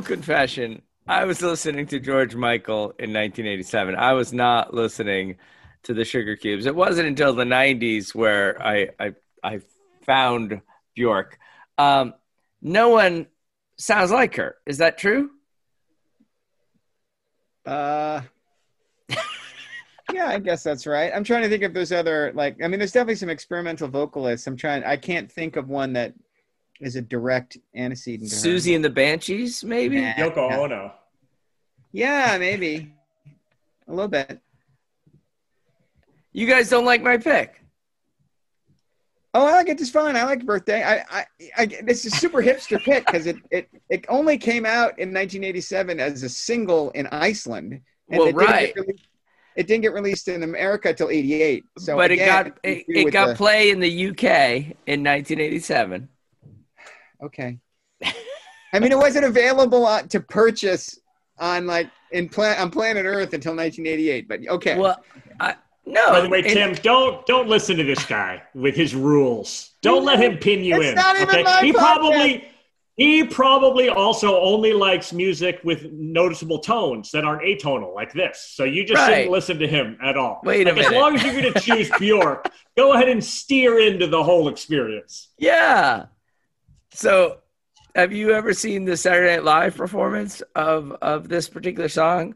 Confession. 0.09 0.81
I 1.07 1.25
was 1.25 1.39
listening 1.39 1.85
to 1.87 1.99
George 1.99 2.33
Michael 2.33 2.85
in 2.97 3.13
1987. 3.13 3.93
I 3.93 4.13
was 4.13 4.33
not 4.33 4.73
listening 4.73 5.37
to 5.83 5.93
the 5.93 6.01
Sugarcubes. 6.01 6.65
It 6.65 6.73
wasn't 6.75 7.07
until 7.07 7.35
the 7.35 7.43
90s 7.43 8.15
where 8.15 8.59
I 8.59 8.89
I, 8.99 9.13
I 9.43 9.59
found 10.01 10.61
Bjork. 10.95 11.37
Um, 11.77 12.15
no 12.59 12.89
one 12.89 13.27
sounds 13.77 14.09
like 14.09 14.35
her. 14.37 14.55
Is 14.65 14.79
that 14.79 14.97
true? 14.97 15.29
Uh, 17.63 18.21
yeah, 20.11 20.25
I 20.25 20.39
guess 20.39 20.63
that's 20.63 20.87
right. 20.87 21.11
I'm 21.13 21.23
trying 21.23 21.43
to 21.43 21.49
think 21.49 21.61
if 21.61 21.71
there's 21.71 21.91
other 21.91 22.31
like. 22.33 22.57
I 22.63 22.67
mean, 22.67 22.79
there's 22.79 22.93
definitely 22.93 23.17
some 23.17 23.29
experimental 23.29 23.87
vocalists. 23.87 24.47
I'm 24.47 24.57
trying. 24.57 24.83
I 24.83 24.97
can't 24.97 25.31
think 25.31 25.55
of 25.55 25.69
one 25.69 25.93
that 25.93 26.15
is 26.79 26.95
a 26.95 27.01
direct 27.01 27.57
antecedent. 27.75 28.29
To 28.29 28.35
her. 28.35 28.41
Siouxsie 28.41 28.75
and 28.75 28.83
the 28.83 28.89
Banshees, 28.89 29.63
maybe? 29.63 30.01
Nah. 30.01 30.13
Yoko 30.13 30.49
Yeah. 30.49 30.59
Ono. 30.59 30.93
Yeah, 31.91 32.37
maybe 32.39 32.93
a 33.87 33.91
little 33.91 34.07
bit. 34.07 34.39
You 36.31 36.45
guys 36.45 36.69
don't 36.69 36.85
like 36.85 37.01
my 37.01 37.17
pick. 37.17 37.63
Oh, 39.33 39.45
I 39.45 39.51
like 39.51 39.69
it 39.69 39.77
just 39.77 39.93
fine. 39.93 40.15
I 40.15 40.23
like 40.23 40.45
birthday. 40.45 40.83
I, 40.83 41.03
I, 41.09 41.25
I 41.57 41.65
this 41.83 42.05
is 42.05 42.13
super 42.13 42.41
hipster 42.41 42.81
pick 42.83 43.05
because 43.05 43.27
it, 43.27 43.37
it, 43.51 43.69
it 43.89 44.05
only 44.09 44.37
came 44.37 44.65
out 44.65 44.97
in 44.97 45.09
1987 45.09 45.99
as 45.99 46.23
a 46.23 46.29
single 46.29 46.89
in 46.91 47.07
Iceland. 47.07 47.81
Well, 48.07 48.23
it 48.23 48.25
didn't 48.25 48.39
get 48.39 48.47
right. 48.49 48.75
released- 48.75 49.05
it 49.55 49.67
didn't 49.67 49.81
get 49.81 49.93
released 49.93 50.27
in 50.29 50.43
America 50.43 50.93
till 50.93 51.09
'88. 51.09 51.63
So, 51.79 51.97
but 51.97 52.11
again, 52.11 52.23
it 52.23 52.31
got 52.31 52.59
it, 52.63 52.85
it 52.87 53.11
got 53.11 53.27
the- 53.29 53.35
play 53.35 53.71
in 53.71 53.79
the 53.79 54.07
UK 54.09 54.23
in 54.87 55.03
1987. 55.03 56.07
Okay. 57.23 57.57
I 58.73 58.79
mean, 58.79 58.91
it 58.91 58.97
wasn't 58.97 59.25
available 59.25 59.85
uh, 59.85 60.03
to 60.03 60.19
purchase 60.19 60.99
on 61.39 61.65
like 61.65 61.89
in 62.11 62.29
pla- 62.29 62.55
on 62.59 62.69
planet 62.69 63.05
Earth 63.05 63.33
until 63.33 63.55
1988. 63.55 64.27
But 64.27 64.47
okay. 64.47 64.77
Well, 64.77 65.03
I, 65.39 65.55
no. 65.85 66.09
By 66.11 66.21
the 66.21 66.29
way, 66.29 66.39
it- 66.39 66.53
Tim, 66.53 66.73
don't 66.75 67.25
don't 67.25 67.47
listen 67.49 67.77
to 67.77 67.83
this 67.83 68.05
guy 68.05 68.43
with 68.53 68.75
his 68.75 68.93
rules. 68.95 69.71
Don't 69.81 70.05
let 70.05 70.19
him 70.19 70.37
pin 70.37 70.63
you 70.63 70.75
It's 70.81 70.89
in. 70.89 70.95
not 70.95 71.15
even 71.15 71.29
okay? 71.29 71.43
my 71.43 71.61
he 71.61 71.71
podcast. 71.73 71.77
probably 71.77 72.47
he 72.95 73.23
probably 73.23 73.87
also 73.89 74.39
only 74.41 74.73
likes 74.73 75.13
music 75.13 75.61
with 75.63 75.89
noticeable 75.93 76.59
tones 76.59 77.09
that 77.11 77.23
aren't 77.23 77.41
atonal 77.43 77.95
like 77.95 78.11
this. 78.13 78.51
So 78.55 78.65
you 78.65 78.83
just 78.83 78.99
Right. 78.99 79.07
shouldn't 79.13 79.31
listen 79.31 79.57
to 79.59 79.67
him 79.67 79.97
at 80.03 80.17
all. 80.17 80.41
Wait 80.43 80.67
a 80.67 80.73
Like, 80.73 80.85
As 80.85 80.91
long 80.91 81.15
as 81.15 81.23
you're 81.23 81.41
going 81.41 81.53
to 81.53 81.59
choose 81.61 81.89
Bjork, 81.97 82.51
go 82.75 82.91
ahead 82.93 83.07
and 83.07 83.23
steer 83.23 83.79
into 83.79 84.05
the 84.05 84.21
whole 84.21 84.49
experience. 84.49 85.29
Yeah. 85.37 86.07
So, 87.03 87.37
have 87.95 88.11
you 88.11 88.31
ever 88.33 88.53
seen 88.53 88.83
the 88.83 88.97
Saturday 88.97 89.33
Night 89.37 89.45
Live 89.45 89.77
performance 89.77 90.41
of 90.53 90.91
of 91.01 91.29
this 91.29 91.47
particular 91.47 91.87
song? 91.87 92.35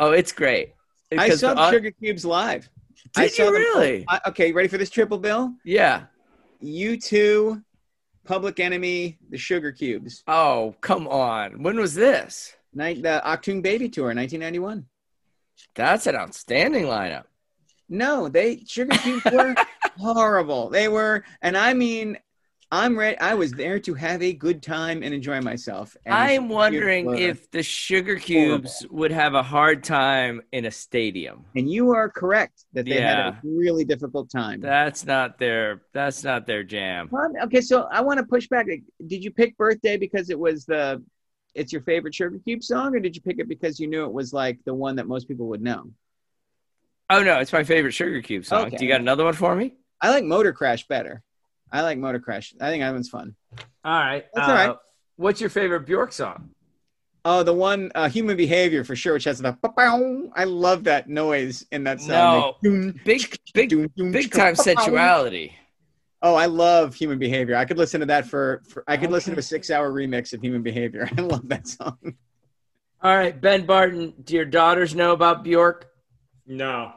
Oh, 0.00 0.12
it's 0.12 0.32
great. 0.32 0.72
I 1.16 1.28
saw 1.28 1.52
the 1.52 1.70
Sugar 1.70 1.90
Cubes 1.90 2.24
live. 2.24 2.70
I 3.14 3.24
Did 3.24 3.32
saw 3.32 3.42
you 3.42 3.52
them- 3.52 3.60
really? 3.60 4.04
I- 4.08 4.20
okay, 4.28 4.50
ready 4.52 4.68
for 4.68 4.78
this 4.78 4.88
triple 4.88 5.18
bill? 5.18 5.52
Yeah. 5.62 6.04
U2, 6.62 7.62
Public 8.24 8.60
Enemy, 8.60 9.18
the 9.28 9.36
Sugarcubes. 9.36 10.22
Oh, 10.26 10.74
come 10.80 11.06
on. 11.06 11.62
When 11.62 11.78
was 11.78 11.94
this? 11.94 12.56
Night 12.72 13.02
the 13.02 13.20
Achtung 13.26 13.60
Baby 13.62 13.90
Tour, 13.90 14.14
1991. 14.14 14.86
That's 15.74 16.06
an 16.06 16.16
outstanding 16.16 16.84
lineup. 16.86 17.24
No, 17.90 18.30
they 18.30 18.56
Sugarcubes 18.64 19.30
were 19.30 19.54
horrible. 19.98 20.70
They 20.70 20.88
were, 20.88 21.24
and 21.42 21.58
I 21.58 21.74
mean, 21.74 22.16
I'm 22.72 22.98
ready. 22.98 23.18
I 23.18 23.34
was 23.34 23.52
there 23.52 23.78
to 23.80 23.92
have 23.92 24.22
a 24.22 24.32
good 24.32 24.62
time 24.62 25.02
and 25.02 25.12
enjoy 25.12 25.42
myself. 25.42 25.94
and 26.06 26.14
I'm 26.14 26.48
wondering 26.48 27.18
if 27.18 27.50
the 27.50 27.58
Sugarcubes 27.58 28.90
would 28.90 29.10
have 29.12 29.34
a 29.34 29.42
hard 29.42 29.84
time 29.84 30.40
in 30.52 30.64
a 30.64 30.70
stadium. 30.70 31.44
and 31.54 31.70
you 31.70 31.90
are 31.90 32.08
correct 32.08 32.64
that 32.72 32.86
they 32.86 32.98
had 32.98 33.18
a 33.18 33.38
really 33.44 33.84
difficult 33.84 34.30
time. 34.30 34.62
That's 34.62 35.04
not 35.04 35.38
their 35.38 35.82
that's 35.92 36.24
not 36.24 36.46
their 36.46 36.64
jam. 36.64 37.10
Okay, 37.42 37.60
so 37.60 37.82
I 37.92 38.00
want 38.00 38.18
to 38.20 38.24
push 38.24 38.48
back. 38.48 38.66
Did 39.06 39.22
you 39.22 39.30
pick 39.30 39.54
"Birthday" 39.58 39.98
because 39.98 40.30
it 40.30 40.38
was 40.38 40.64
the, 40.64 41.04
it's 41.54 41.74
your 41.74 41.82
favorite 41.82 42.14
Sugarcube 42.14 42.64
song, 42.64 42.96
or 42.96 43.00
did 43.00 43.14
you 43.14 43.20
pick 43.20 43.38
it 43.38 43.48
because 43.50 43.78
you 43.80 43.86
knew 43.86 44.06
it 44.06 44.12
was 44.12 44.32
like 44.32 44.58
the 44.64 44.72
one 44.72 44.96
that 44.96 45.06
most 45.06 45.28
people 45.28 45.48
would 45.48 45.60
know? 45.60 45.90
Oh 47.10 47.22
no, 47.22 47.38
it's 47.38 47.52
my 47.52 47.64
favorite 47.64 47.92
Sugarcube 47.92 48.46
song. 48.46 48.68
Okay. 48.68 48.78
Do 48.78 48.86
you 48.86 48.90
got 48.90 49.02
another 49.02 49.24
one 49.24 49.34
for 49.34 49.54
me? 49.54 49.74
I 50.00 50.08
like 50.08 50.24
Motor 50.24 50.54
Crash 50.54 50.86
better. 50.88 51.22
I 51.72 51.82
like 51.82 51.98
Motor 51.98 52.20
Crash. 52.20 52.54
I 52.60 52.68
think 52.70 52.82
that 52.82 52.92
one's 52.92 53.08
fun. 53.08 53.34
All 53.84 53.92
right. 53.92 54.26
That's 54.34 54.48
all 54.48 54.54
right. 54.54 54.76
What's 55.16 55.40
your 55.40 55.50
favorite 55.50 55.86
Bjork 55.86 56.12
song? 56.12 56.50
Oh, 57.24 57.42
the 57.42 57.52
one 57.54 57.92
uh, 57.94 58.08
"Human 58.08 58.36
Behavior" 58.36 58.82
for 58.84 58.96
sure, 58.96 59.14
which 59.14 59.24
has 59.24 59.38
the. 59.38 59.52
ba-bow. 59.52 60.32
I 60.34 60.44
love 60.44 60.84
that 60.84 61.08
noise 61.08 61.64
in 61.70 61.84
that 61.84 62.00
song. 62.00 62.56
No. 62.62 62.70
Like, 62.70 63.04
Big 63.04 63.38
big 63.54 63.68
doom, 63.68 63.88
doom, 63.96 64.10
big 64.10 64.32
time 64.32 64.56
sensuality. 64.56 65.54
Oh, 66.20 66.34
I 66.34 66.46
love 66.46 66.94
"Human 66.94 67.18
Behavior." 67.18 67.56
I 67.56 67.64
could 67.64 67.78
listen 67.78 68.00
to 68.00 68.06
that 68.06 68.26
for. 68.26 68.62
for 68.68 68.82
I 68.88 68.96
could 68.96 69.12
listen 69.12 69.34
to 69.34 69.38
a 69.38 69.42
six-hour 69.42 69.92
remix 69.92 70.32
of 70.32 70.42
"Human 70.42 70.62
Behavior." 70.62 71.08
I 71.16 71.20
love 71.20 71.48
that 71.48 71.68
song. 71.68 71.96
All 73.02 73.16
right, 73.16 73.40
Ben 73.40 73.66
Barton, 73.66 74.14
do 74.24 74.34
your 74.34 74.44
daughters 74.44 74.94
know 74.94 75.12
about 75.12 75.44
Bjork? 75.44 75.90
No. 76.46 76.92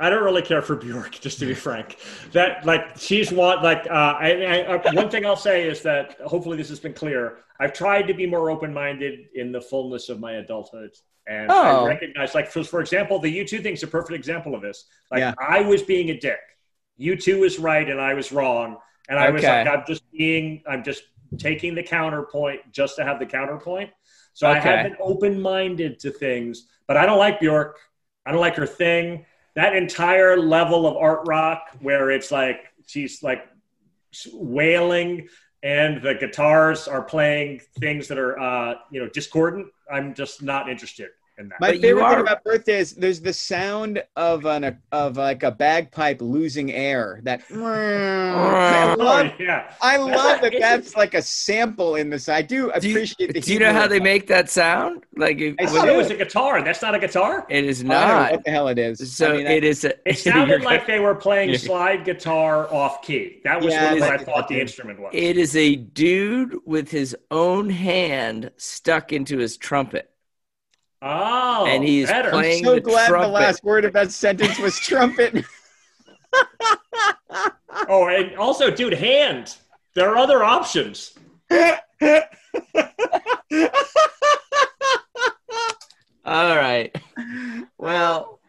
I 0.00 0.08
don't 0.08 0.24
really 0.24 0.42
care 0.42 0.62
for 0.62 0.76
Bjork, 0.76 1.20
just 1.20 1.38
to 1.40 1.46
be 1.46 1.54
frank. 1.54 1.98
That 2.32 2.64
like 2.64 2.96
she's 2.96 3.30
one 3.30 3.62
like 3.62 3.86
uh, 3.88 4.14
I, 4.18 4.30
I, 4.32 4.76
uh, 4.76 4.92
one 4.94 5.10
thing 5.10 5.26
I'll 5.26 5.36
say 5.36 5.68
is 5.68 5.82
that 5.82 6.16
hopefully 6.24 6.56
this 6.56 6.70
has 6.70 6.80
been 6.80 6.94
clear. 6.94 7.38
I've 7.60 7.74
tried 7.74 8.06
to 8.08 8.14
be 8.14 8.26
more 8.26 8.50
open 8.50 8.72
minded 8.72 9.26
in 9.34 9.52
the 9.52 9.60
fullness 9.60 10.08
of 10.08 10.18
my 10.18 10.32
adulthood, 10.32 10.92
and 11.28 11.50
Oh. 11.50 11.84
I 11.84 11.88
recognize 11.88 12.34
like 12.34 12.50
for, 12.50 12.64
for 12.64 12.80
example, 12.80 13.18
the 13.18 13.30
U2 13.40 13.62
thing's 13.62 13.82
a 13.82 13.86
perfect 13.86 14.14
example 14.16 14.54
of 14.54 14.62
this. 14.62 14.86
Like 15.10 15.20
Yeah. 15.20 15.34
I 15.38 15.60
was 15.60 15.82
being 15.82 16.08
a 16.10 16.18
dick. 16.18 16.40
U2 16.98 17.38
was 17.40 17.58
right 17.58 17.88
and 17.88 18.00
I 18.00 18.14
was 18.14 18.32
wrong, 18.32 18.78
and 19.10 19.18
I 19.18 19.28
was 19.30 19.42
like 19.42 19.66
I'm 19.68 19.84
just 19.86 20.10
being 20.12 20.62
I'm 20.66 20.82
just 20.82 21.02
taking 21.38 21.74
the 21.74 21.82
counterpoint 21.82 22.72
just 22.72 22.96
to 22.96 23.04
have 23.04 23.18
the 23.18 23.26
counterpoint. 23.26 23.90
So 24.32 24.46
I 24.46 24.58
have 24.58 24.84
been 24.84 24.96
open 25.00 25.40
minded 25.40 25.98
to 26.00 26.10
things, 26.10 26.68
but 26.88 26.96
I 26.96 27.04
don't 27.04 27.18
like 27.18 27.38
Bjork. 27.40 27.78
I 28.24 28.32
don't 28.32 28.40
like 28.40 28.56
her 28.56 28.66
thing. 28.66 29.26
That 29.56 29.74
entire 29.74 30.36
level 30.36 30.86
of 30.86 30.96
art 30.96 31.26
rock 31.26 31.62
where 31.80 32.10
it's 32.10 32.30
like 32.30 32.72
she's 32.86 33.22
like 33.22 33.46
wailing 34.32 35.28
and 35.62 36.02
the 36.02 36.14
guitars 36.14 36.88
are 36.88 37.02
playing 37.02 37.60
things 37.78 38.08
that 38.08 38.18
are 38.18 38.38
uh, 38.38 38.74
you 38.90 39.00
know 39.00 39.08
discordant. 39.08 39.68
I'm 39.90 40.14
just 40.14 40.42
not 40.42 40.68
interested 40.68 41.08
in 41.40 41.48
that. 41.48 41.60
My 41.60 41.72
But 41.72 41.80
favorite 41.80 42.02
are- 42.04 42.10
thing 42.14 42.20
about 42.20 42.44
birthday 42.44 42.78
is 42.78 42.94
there's 42.94 43.20
the 43.20 43.32
sound 43.32 44.02
of 44.16 44.44
an 44.46 44.78
of 44.92 45.16
like 45.16 45.42
a 45.42 45.50
bagpipe 45.50 46.20
losing 46.20 46.72
air. 46.72 47.20
That 47.24 47.42
I 47.52 48.94
oh, 48.98 49.02
love, 49.02 49.32
yeah. 49.40 49.72
I 49.80 49.96
love 49.96 50.40
that. 50.42 50.54
That's 50.58 50.94
like 50.96 51.14
a 51.14 51.22
sample 51.22 51.96
in 51.96 52.10
this. 52.10 52.28
I 52.28 52.42
do 52.42 52.70
Do 52.80 52.88
you, 52.88 52.94
appreciate 52.94 53.32
the. 53.34 53.40
do 53.40 53.52
you 53.52 53.58
know 53.58 53.72
how 53.72 53.86
they 53.88 53.96
of- 53.96 54.02
make 54.02 54.26
that 54.28 54.50
sound? 54.50 55.04
Like 55.16 55.38
if, 55.40 55.54
I 55.58 55.64
I 55.64 55.66
when 55.66 55.74
thought 55.74 55.88
it 55.88 55.96
was 55.96 56.10
a 56.10 56.16
guitar. 56.16 56.62
That's 56.62 56.82
not 56.82 56.94
a 56.94 56.98
guitar. 56.98 57.46
it 57.48 57.64
is 57.64 57.80
I 57.80 57.88
don't 57.88 57.90
know 57.90 58.30
what 58.36 58.44
the 58.44 58.50
hell 58.50 58.68
it 58.68 58.78
is. 58.78 59.16
So 59.16 59.32
I 59.32 59.36
mean, 59.38 59.46
it 59.46 59.64
is. 59.64 59.84
A, 59.84 60.08
It 60.08 60.18
sounded 60.18 60.62
like 60.62 60.86
they 60.86 61.00
were 61.00 61.14
playing 61.14 61.56
slide 61.56 62.04
guitar 62.04 62.72
off 62.72 63.02
key. 63.02 63.40
That 63.44 63.60
was 63.60 63.72
Yeah, 63.74 63.94
what 63.94 64.02
I 64.02 64.16
that- 64.16 64.26
thought 64.26 64.48
the 64.48 64.60
instrument 64.60 65.00
was. 65.00 65.10
It 65.14 65.36
is 65.36 65.56
a 65.56 65.76
dude 65.76 66.56
with 66.64 66.90
his 66.90 67.16
own 67.30 67.70
hand 67.70 68.50
stuck 68.56 69.12
into 69.12 69.38
his 69.38 69.56
trumpet, 69.56 70.09
oh, 71.02 71.66
and 71.66 71.84
he's 71.84 72.08
better. 72.08 72.34
I'm 72.34 72.62
so 72.62 72.74
the 72.74 72.80
glad 72.80 73.08
trumpet. 73.08 73.26
the 73.26 73.32
last 73.32 73.64
word 73.64 73.84
of 73.84 73.92
that 73.94 74.12
sentence 74.12 74.58
was 74.58 74.78
trumpet. 74.78 75.44
Oh, 77.88 78.08
and 78.08 78.36
also, 78.36 78.70
dude, 78.70 78.92
hand. 78.92 79.56
There 79.94 80.10
are 80.10 80.16
other 80.16 80.44
options. 80.44 81.14
All 86.24 86.56
right. 86.56 86.94
Well, 87.78 88.40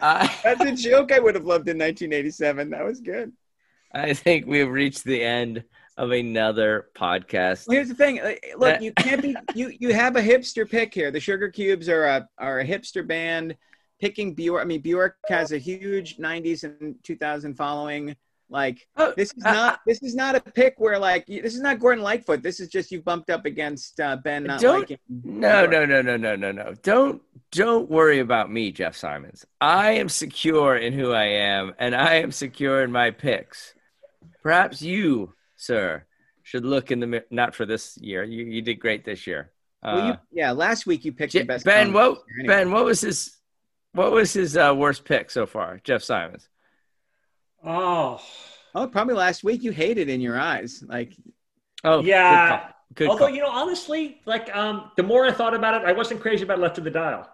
I 0.00 0.32
That's 0.44 0.60
a 0.60 0.72
joke 0.72 1.12
I 1.12 1.18
would 1.18 1.34
have 1.34 1.46
loved 1.46 1.68
in 1.68 1.78
1987. 1.78 2.70
That 2.70 2.84
was 2.84 3.00
good. 3.00 3.32
I 3.92 4.14
think 4.14 4.46
we've 4.46 4.68
reached 4.68 5.04
the 5.04 5.22
end 5.22 5.64
of 5.98 6.10
another 6.12 6.88
podcast. 6.94 7.68
Well, 7.68 7.74
here's 7.76 7.88
the 7.88 7.94
thing. 7.94 8.20
uh, 8.20 8.32
Look, 8.56 8.80
you 8.80 8.92
can't 8.92 9.20
be 9.20 9.36
you. 9.54 9.72
You 9.78 9.92
have 9.92 10.16
a 10.16 10.22
hipster 10.22 10.68
pick 10.68 10.94
here. 10.94 11.10
The 11.10 11.18
Sugarcubes 11.18 11.88
are 11.88 12.04
a 12.06 12.28
are 12.38 12.60
a 12.60 12.66
hipster 12.66 13.06
band. 13.06 13.56
Picking 14.00 14.32
Bjork. 14.34 14.62
I 14.62 14.64
mean, 14.64 14.80
Bjork 14.80 15.16
has 15.28 15.50
a 15.50 15.58
huge 15.58 16.18
90s 16.18 16.62
and 16.62 16.94
2000 17.02 17.54
following. 17.56 18.14
Like 18.50 18.86
Oh, 18.96 19.12
this 19.14 19.34
is 19.36 19.44
uh, 19.44 19.52
not 19.52 19.80
this 19.86 20.02
is 20.02 20.14
not 20.14 20.34
a 20.34 20.40
pick 20.40 20.76
where 20.78 20.98
like 20.98 21.26
this 21.26 21.54
is 21.54 21.60
not 21.60 21.78
Gordon 21.80 22.02
Lightfoot. 22.02 22.42
This 22.42 22.60
is 22.60 22.68
just 22.68 22.90
you 22.90 23.02
bumped 23.02 23.28
up 23.28 23.44
against 23.44 24.00
uh, 24.00 24.16
Ben 24.16 24.44
not 24.44 24.60
Don't- 24.60 24.78
liking. 24.78 24.98
No, 25.08 25.66
no, 25.66 25.84
no, 25.84 26.00
no, 26.00 26.16
no, 26.16 26.34
no, 26.36 26.52
no. 26.52 26.74
Don't 26.82 27.20
don't 27.50 27.90
worry 27.90 28.20
about 28.20 28.50
me, 28.50 28.72
Jeff 28.72 28.96
Simons. 28.96 29.44
I 29.60 29.90
am 29.92 30.08
secure 30.08 30.76
in 30.76 30.92
who 30.94 31.12
I 31.12 31.24
am, 31.24 31.74
and 31.78 31.94
I 31.94 32.14
am 32.14 32.30
secure 32.32 32.82
in 32.84 32.90
my 32.92 33.10
picks. 33.10 33.74
Perhaps 34.42 34.80
you, 34.80 35.34
sir, 35.58 36.04
should 36.42 36.64
look 36.64 36.90
in 36.90 37.00
the 37.00 37.06
mirror. 37.06 37.26
Not 37.30 37.54
for 37.54 37.66
this 37.66 37.98
year. 37.98 38.24
You 38.24 38.44
you 38.46 38.62
did 38.62 38.76
great 38.80 39.04
this 39.04 39.26
year. 39.26 39.50
well, 39.82 40.06
you, 40.06 40.12
Uh, 40.12 40.16
yeah, 40.32 40.50
last 40.52 40.86
week 40.86 41.04
you 41.04 41.12
picked 41.12 41.32
Je- 41.34 41.40
the 41.40 41.44
best. 41.44 41.64
ben, 41.66 41.92
what 41.92 42.22
anyway. 42.40 42.54
Ben, 42.64 42.72
what 42.72 42.84
was 42.86 43.00
his 43.02 43.36
what 43.92 44.12
was 44.12 44.32
his 44.32 44.56
uh, 44.56 44.72
worst 44.76 45.04
pick 45.04 45.30
so 45.30 45.44
far? 45.46 45.78
Jeff 45.84 46.02
Simons. 46.02 46.48
Oh, 47.64 48.20
Oh, 48.74 48.86
probably 48.86 49.14
last 49.14 49.42
week 49.42 49.62
you 49.62 49.72
hated 49.72 50.08
in 50.08 50.20
your 50.20 50.38
eyes. 50.38 50.82
Like, 50.86 51.12
Oh, 51.84 52.02
Yeah. 52.02 52.48
Good 52.48 52.58
call. 52.58 52.74
Good 52.94 53.08
although 53.10 53.26
call. 53.26 53.34
you 53.34 53.42
know, 53.42 53.50
honestly, 53.50 54.20
like 54.26 54.54
um, 54.56 54.90
the 54.96 55.02
more 55.02 55.26
I 55.26 55.32
thought 55.32 55.54
about 55.54 55.82
it, 55.82 55.86
I 55.88 55.92
wasn't 55.92 56.20
crazy 56.20 56.42
about 56.44 56.58
Left 56.58 56.78
of 56.78 56.84
the 56.84 56.90
Dial. 56.90 57.28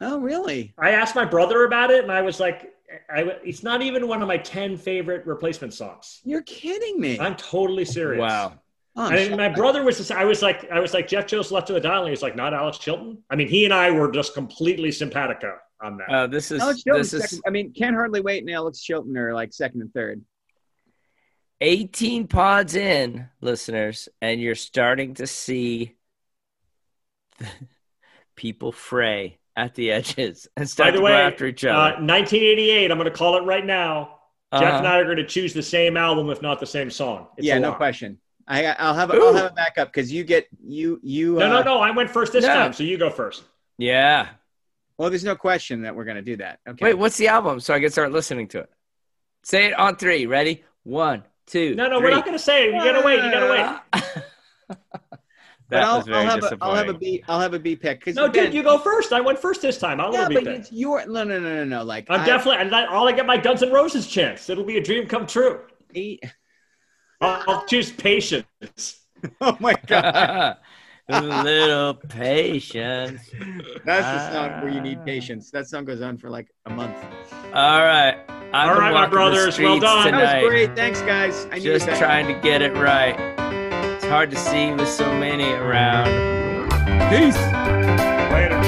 Oh, 0.00 0.18
really? 0.20 0.74
I 0.78 0.90
asked 0.90 1.14
my 1.14 1.24
brother 1.24 1.64
about 1.64 1.90
it, 1.90 2.02
and 2.02 2.12
I 2.12 2.22
was 2.22 2.40
like, 2.40 2.72
I, 3.08 3.22
"It's 3.44 3.62
not 3.62 3.82
even 3.82 4.08
one 4.08 4.22
of 4.22 4.28
my 4.28 4.38
ten 4.38 4.76
favorite 4.76 5.26
replacement 5.26 5.74
songs." 5.74 6.20
You're 6.24 6.42
kidding 6.42 7.00
me. 7.00 7.18
I'm 7.18 7.36
totally 7.36 7.84
serious. 7.84 8.20
wow. 8.20 8.54
Oh, 8.96 9.04
I'm 9.04 9.14
And 9.16 9.36
my 9.36 9.48
brother 9.48 9.84
was. 9.84 10.06
the- 10.06 10.16
I 10.16 10.24
was 10.24 10.42
like, 10.42 10.68
I 10.70 10.80
was 10.80 10.92
like, 10.92 11.06
Jeff 11.06 11.26
chose 11.26 11.52
Left 11.52 11.70
of 11.70 11.74
the 11.74 11.80
Dial, 11.80 12.02
and 12.02 12.10
he's 12.10 12.22
like, 12.22 12.34
not 12.34 12.52
Alex 12.52 12.78
Chilton. 12.78 13.22
I 13.30 13.36
mean, 13.36 13.48
he 13.48 13.64
and 13.64 13.72
I 13.72 13.90
were 13.92 14.10
just 14.10 14.34
completely 14.34 14.90
simpatico 14.90 15.56
on 15.80 15.96
that. 15.98 16.08
Uh, 16.10 16.26
this 16.26 16.50
is 16.50 16.60
Alex 16.60 16.82
Chilton's 16.82 17.10
this 17.12 17.32
is. 17.32 17.42
I 17.46 17.50
mean, 17.50 17.72
can't 17.72 17.94
hardly 17.94 18.20
wait. 18.20 18.42
And 18.42 18.50
Alex 18.50 18.80
Chilton 18.80 19.16
are 19.16 19.32
like 19.32 19.52
second 19.52 19.80
and 19.82 19.94
third. 19.94 20.22
18 21.62 22.26
pods 22.26 22.74
in, 22.74 23.28
listeners, 23.40 24.08
and 24.22 24.40
you're 24.40 24.54
starting 24.54 25.14
to 25.14 25.26
see 25.26 25.94
people 28.36 28.72
fray 28.72 29.38
at 29.56 29.74
the 29.74 29.90
edges 29.92 30.46
and 30.56 30.64
By 30.64 30.68
start 30.68 30.92
the 30.92 30.98
to 30.98 31.04
way, 31.04 31.12
go 31.12 31.16
after 31.16 31.46
each 31.46 31.64
uh, 31.64 31.68
other. 31.70 31.96
1988. 32.04 32.90
I'm 32.90 32.98
going 32.98 33.10
to 33.10 33.16
call 33.16 33.36
it 33.36 33.42
right 33.44 33.64
now. 33.64 34.16
Jeff 34.52 34.62
Uh-huh. 34.62 34.78
and 34.78 34.86
I 34.88 34.98
are 34.98 35.04
going 35.04 35.16
to 35.18 35.26
choose 35.26 35.54
the 35.54 35.62
same 35.62 35.96
album, 35.96 36.28
if 36.30 36.42
not 36.42 36.58
the 36.60 36.66
same 36.66 36.90
song. 36.90 37.28
It's 37.36 37.46
yeah, 37.46 37.58
no 37.58 37.72
question. 37.72 38.18
I, 38.48 38.64
I'll 38.66 38.94
have 38.94 39.10
a, 39.10 39.16
Ooh. 39.16 39.26
I'll 39.28 39.34
have 39.34 39.52
a 39.52 39.54
backup 39.54 39.88
because 39.92 40.10
you 40.12 40.24
get 40.24 40.48
you 40.66 40.98
you. 41.04 41.34
No, 41.34 41.46
uh, 41.46 41.48
no, 41.48 41.62
no. 41.62 41.78
I 41.80 41.92
went 41.92 42.10
first 42.10 42.32
this 42.32 42.44
No. 42.44 42.52
time, 42.52 42.72
so 42.72 42.82
you 42.82 42.98
go 42.98 43.08
first. 43.10 43.44
yeah. 43.78 44.28
Well, 44.98 45.08
there's 45.08 45.24
no 45.24 45.34
question 45.36 45.82
that 45.82 45.94
we're 45.96 46.04
gonna 46.04 46.20
do 46.20 46.36
that. 46.38 46.58
Okay. 46.68 46.84
Wait, 46.86 46.94
what's 46.94 47.16
the 47.16 47.28
album? 47.28 47.60
So 47.60 47.72
I 47.72 47.80
can 47.80 47.90
start 47.90 48.10
listening 48.12 48.48
to 48.48 48.58
it. 48.58 48.70
Say 49.44 49.66
it 49.66 49.72
on 49.78 49.96
three. 49.96 50.26
Ready? 50.26 50.64
One, 50.82 51.22
two. 51.46 51.74
No, 51.76 51.88
no, 51.88 52.00
three. 52.00 52.08
we're 52.10 52.14
not 52.16 52.24
going 52.26 52.36
to 52.36 52.42
say 52.42 52.64
it. 52.68 52.74
You 52.74 52.80
got 52.84 53.00
to 53.00 53.06
wait. 53.06 53.22
You 53.24 53.30
got 53.30 53.40
to 53.94 54.02
wait. 54.02 54.74
but 55.70 55.76
that 55.76 55.84
I'll, 55.84 55.96
was 55.98 56.06
very 56.06 56.18
I'll 56.18 56.24
have 56.30 56.40
disappointing. 56.40 56.62
I'll 56.70 56.74
have 56.76 56.88
a 56.88 56.98
B. 56.98 57.24
I'll 57.28 57.40
have 57.40 57.54
a 57.54 57.58
B 57.58 57.76
pick. 57.76 58.06
No, 58.08 58.28
Ben- 58.28 58.46
dude, 58.46 58.54
you 58.54 58.62
go 58.62 58.78
first. 58.78 59.12
I 59.12 59.20
went 59.20 59.38
first 59.38 59.62
this 59.62 59.78
time. 59.78 60.00
I'll 60.00 60.12
Yeah, 60.12 60.28
be 60.28 60.34
but 60.34 60.44
pick. 60.44 60.58
it's 60.60 60.72
your 60.72 61.06
no 61.06 61.24
no 61.24 61.38
no 61.38 61.54
no 61.54 61.64
no. 61.64 61.82
Like 61.84 62.06
I'm 62.10 62.20
I- 62.20 62.26
definitely. 62.26 62.60
And 62.62 62.72
that, 62.72 62.90
I'll 62.90 63.10
get 63.12 63.24
my 63.26 63.36
Guns 63.38 63.62
N' 63.62 63.72
Roses 63.72 64.06
chance. 64.06 64.50
It'll 64.50 64.64
be 64.64 64.76
a 64.76 64.82
dream 64.82 65.06
come 65.06 65.26
true. 65.26 65.60
he- 65.92 66.20
I'll, 67.20 67.42
I'll 67.48 67.64
choose 67.66 67.92
patience. 67.92 68.46
oh 69.40 69.56
my 69.60 69.74
god, 69.86 70.56
a 71.08 71.22
little 71.44 71.94
patience. 71.94 73.20
that's 73.84 74.06
the 74.06 74.32
song 74.32 74.62
where 74.62 74.72
you 74.72 74.80
Ah. 74.80 74.82
need 74.82 75.04
patience. 75.04 75.50
That 75.50 75.66
song 75.68 75.84
goes 75.84 76.00
on 76.00 76.16
for 76.18 76.30
like 76.30 76.48
a 76.66 76.70
month. 76.70 76.96
All 77.54 77.82
right. 77.84 78.16
I've 78.52 78.68
All 78.70 78.80
my 78.80 78.90
walking 78.90 79.10
the 79.10 79.14
brothers, 79.16 79.58
well 79.60 79.76
streets 79.76 79.84
done. 79.84 80.10
That 80.12 80.42
was 80.42 80.48
great. 80.48 80.74
Thanks, 80.74 81.00
guys. 81.02 81.46
I 81.52 81.56
needed 81.56 81.62
Just 81.74 81.86
that. 81.86 81.98
trying 81.98 82.26
to 82.26 82.34
get 82.40 82.62
it 82.62 82.72
right. 82.74 83.14
Hard 84.10 84.30
to 84.32 84.36
see 84.36 84.72
with 84.72 84.88
so 84.88 85.14
many 85.14 85.52
around. 85.52 86.08
Peace. 87.10 87.36
Later. 88.32 88.60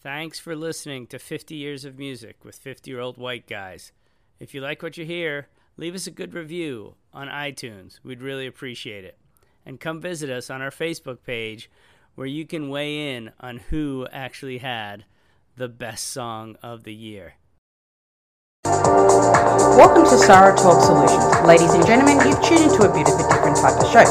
Thanks 0.00 0.38
for 0.38 0.54
listening 0.54 1.08
to 1.08 1.18
50 1.18 1.56
Years 1.56 1.84
of 1.84 1.98
Music 1.98 2.44
with 2.44 2.54
50 2.54 2.88
Year 2.88 3.00
Old 3.00 3.18
White 3.18 3.48
Guys. 3.48 3.90
If 4.38 4.54
you 4.54 4.60
like 4.60 4.80
what 4.80 4.96
you 4.96 5.04
hear, 5.04 5.48
leave 5.76 5.96
us 5.96 6.06
a 6.06 6.12
good 6.12 6.34
review 6.34 6.94
on 7.12 7.26
iTunes. 7.26 7.98
We'd 8.04 8.22
really 8.22 8.46
appreciate 8.46 9.04
it. 9.04 9.18
And 9.66 9.80
come 9.80 10.00
visit 10.00 10.30
us 10.30 10.48
on 10.48 10.62
our 10.62 10.70
Facebook 10.70 11.24
page 11.26 11.68
where 12.18 12.26
you 12.26 12.44
can 12.44 12.68
weigh 12.68 13.14
in 13.14 13.30
on 13.38 13.58
who 13.70 14.04
actually 14.10 14.58
had 14.58 15.04
the 15.54 15.68
best 15.68 16.02
song 16.10 16.56
of 16.64 16.82
the 16.82 16.92
year. 16.92 17.34
Welcome 18.66 20.02
to 20.02 20.18
Sarah 20.18 20.50
Talk 20.58 20.82
Solutions. 20.82 21.46
Ladies 21.46 21.70
and 21.78 21.86
gentlemen, 21.86 22.18
you've 22.26 22.42
tuned 22.42 22.74
into 22.74 22.82
a 22.82 22.90
bit 22.90 23.06
of 23.06 23.22
a 23.22 23.26
different 23.30 23.54
type 23.62 23.78
of 23.78 23.86
show. 23.94 24.02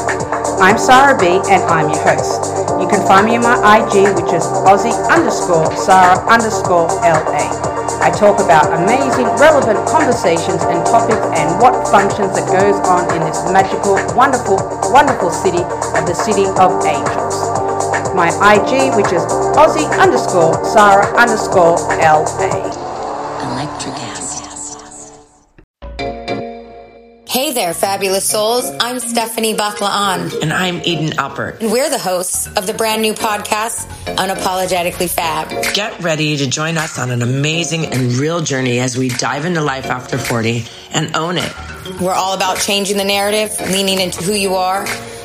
I'm 0.56 0.80
Sarah 0.80 1.20
B 1.20 1.36
and 1.52 1.60
I'm 1.68 1.92
your 1.92 2.00
host. 2.00 2.48
You 2.80 2.88
can 2.88 3.04
find 3.04 3.28
me 3.28 3.36
on 3.36 3.44
my 3.44 3.60
IG, 3.76 4.08
which 4.16 4.32
is 4.32 4.48
Aussie 4.64 4.96
underscore 5.12 5.68
Sarah 5.76 6.16
underscore 6.32 6.88
LA. 7.04 7.44
I 8.00 8.08
talk 8.08 8.40
about 8.40 8.72
amazing, 8.72 9.28
relevant 9.36 9.84
conversations 9.84 10.64
and 10.64 10.80
topics 10.88 11.28
and 11.36 11.60
what 11.60 11.84
functions 11.92 12.32
that 12.40 12.48
goes 12.48 12.80
on 12.88 13.04
in 13.12 13.20
this 13.20 13.44
magical, 13.52 14.00
wonderful, 14.16 14.56
wonderful 14.96 15.28
city 15.28 15.60
of 15.60 16.08
the 16.08 16.16
City 16.16 16.48
of 16.56 16.72
Angels. 16.88 17.67
My 18.14 18.28
IG, 18.28 18.96
which 18.96 19.12
is 19.12 19.22
Aussie 19.56 19.88
underscore 19.98 20.64
Sarah 20.64 21.06
underscore 21.16 21.76
LA. 21.98 22.74
Electric 23.52 23.98
Hey 27.28 27.52
there, 27.52 27.74
fabulous 27.74 28.28
souls. 28.28 28.68
I'm 28.80 28.98
Stephanie 29.00 29.54
Baklaan. 29.54 30.42
And 30.42 30.52
I'm 30.52 30.80
Eden 30.84 31.10
Alpert. 31.18 31.60
And 31.60 31.70
we're 31.70 31.90
the 31.90 31.98
hosts 31.98 32.46
of 32.56 32.66
the 32.66 32.72
brand 32.72 33.02
new 33.02 33.12
podcast, 33.12 33.86
Unapologetically 34.16 35.08
Fab. 35.08 35.50
Get 35.74 36.00
ready 36.00 36.38
to 36.38 36.48
join 36.48 36.78
us 36.78 36.98
on 36.98 37.10
an 37.10 37.20
amazing 37.22 37.86
and 37.86 38.14
real 38.14 38.40
journey 38.40 38.80
as 38.80 38.96
we 38.96 39.10
dive 39.10 39.44
into 39.44 39.60
life 39.60 39.86
after 39.86 40.16
40 40.16 40.64
and 40.94 41.14
own 41.14 41.36
it. 41.36 41.52
We're 42.00 42.14
all 42.14 42.34
about 42.34 42.58
changing 42.58 42.96
the 42.96 43.04
narrative, 43.04 43.54
leaning 43.70 44.00
into 44.00 44.24
who 44.24 44.32
you 44.32 44.54
are, 44.54 44.86